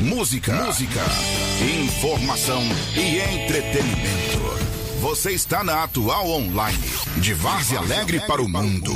Música, 0.00 0.52
música, 0.64 1.00
informação 1.60 2.62
e 2.94 3.18
entretenimento. 3.18 4.62
Você 5.02 5.32
está 5.32 5.64
na 5.64 5.82
Atual 5.82 6.28
Online, 6.30 6.78
de 7.16 7.34
Várzea 7.34 7.80
Alegre 7.80 8.20
para 8.20 8.40
o 8.40 8.48
mundo. 8.48 8.92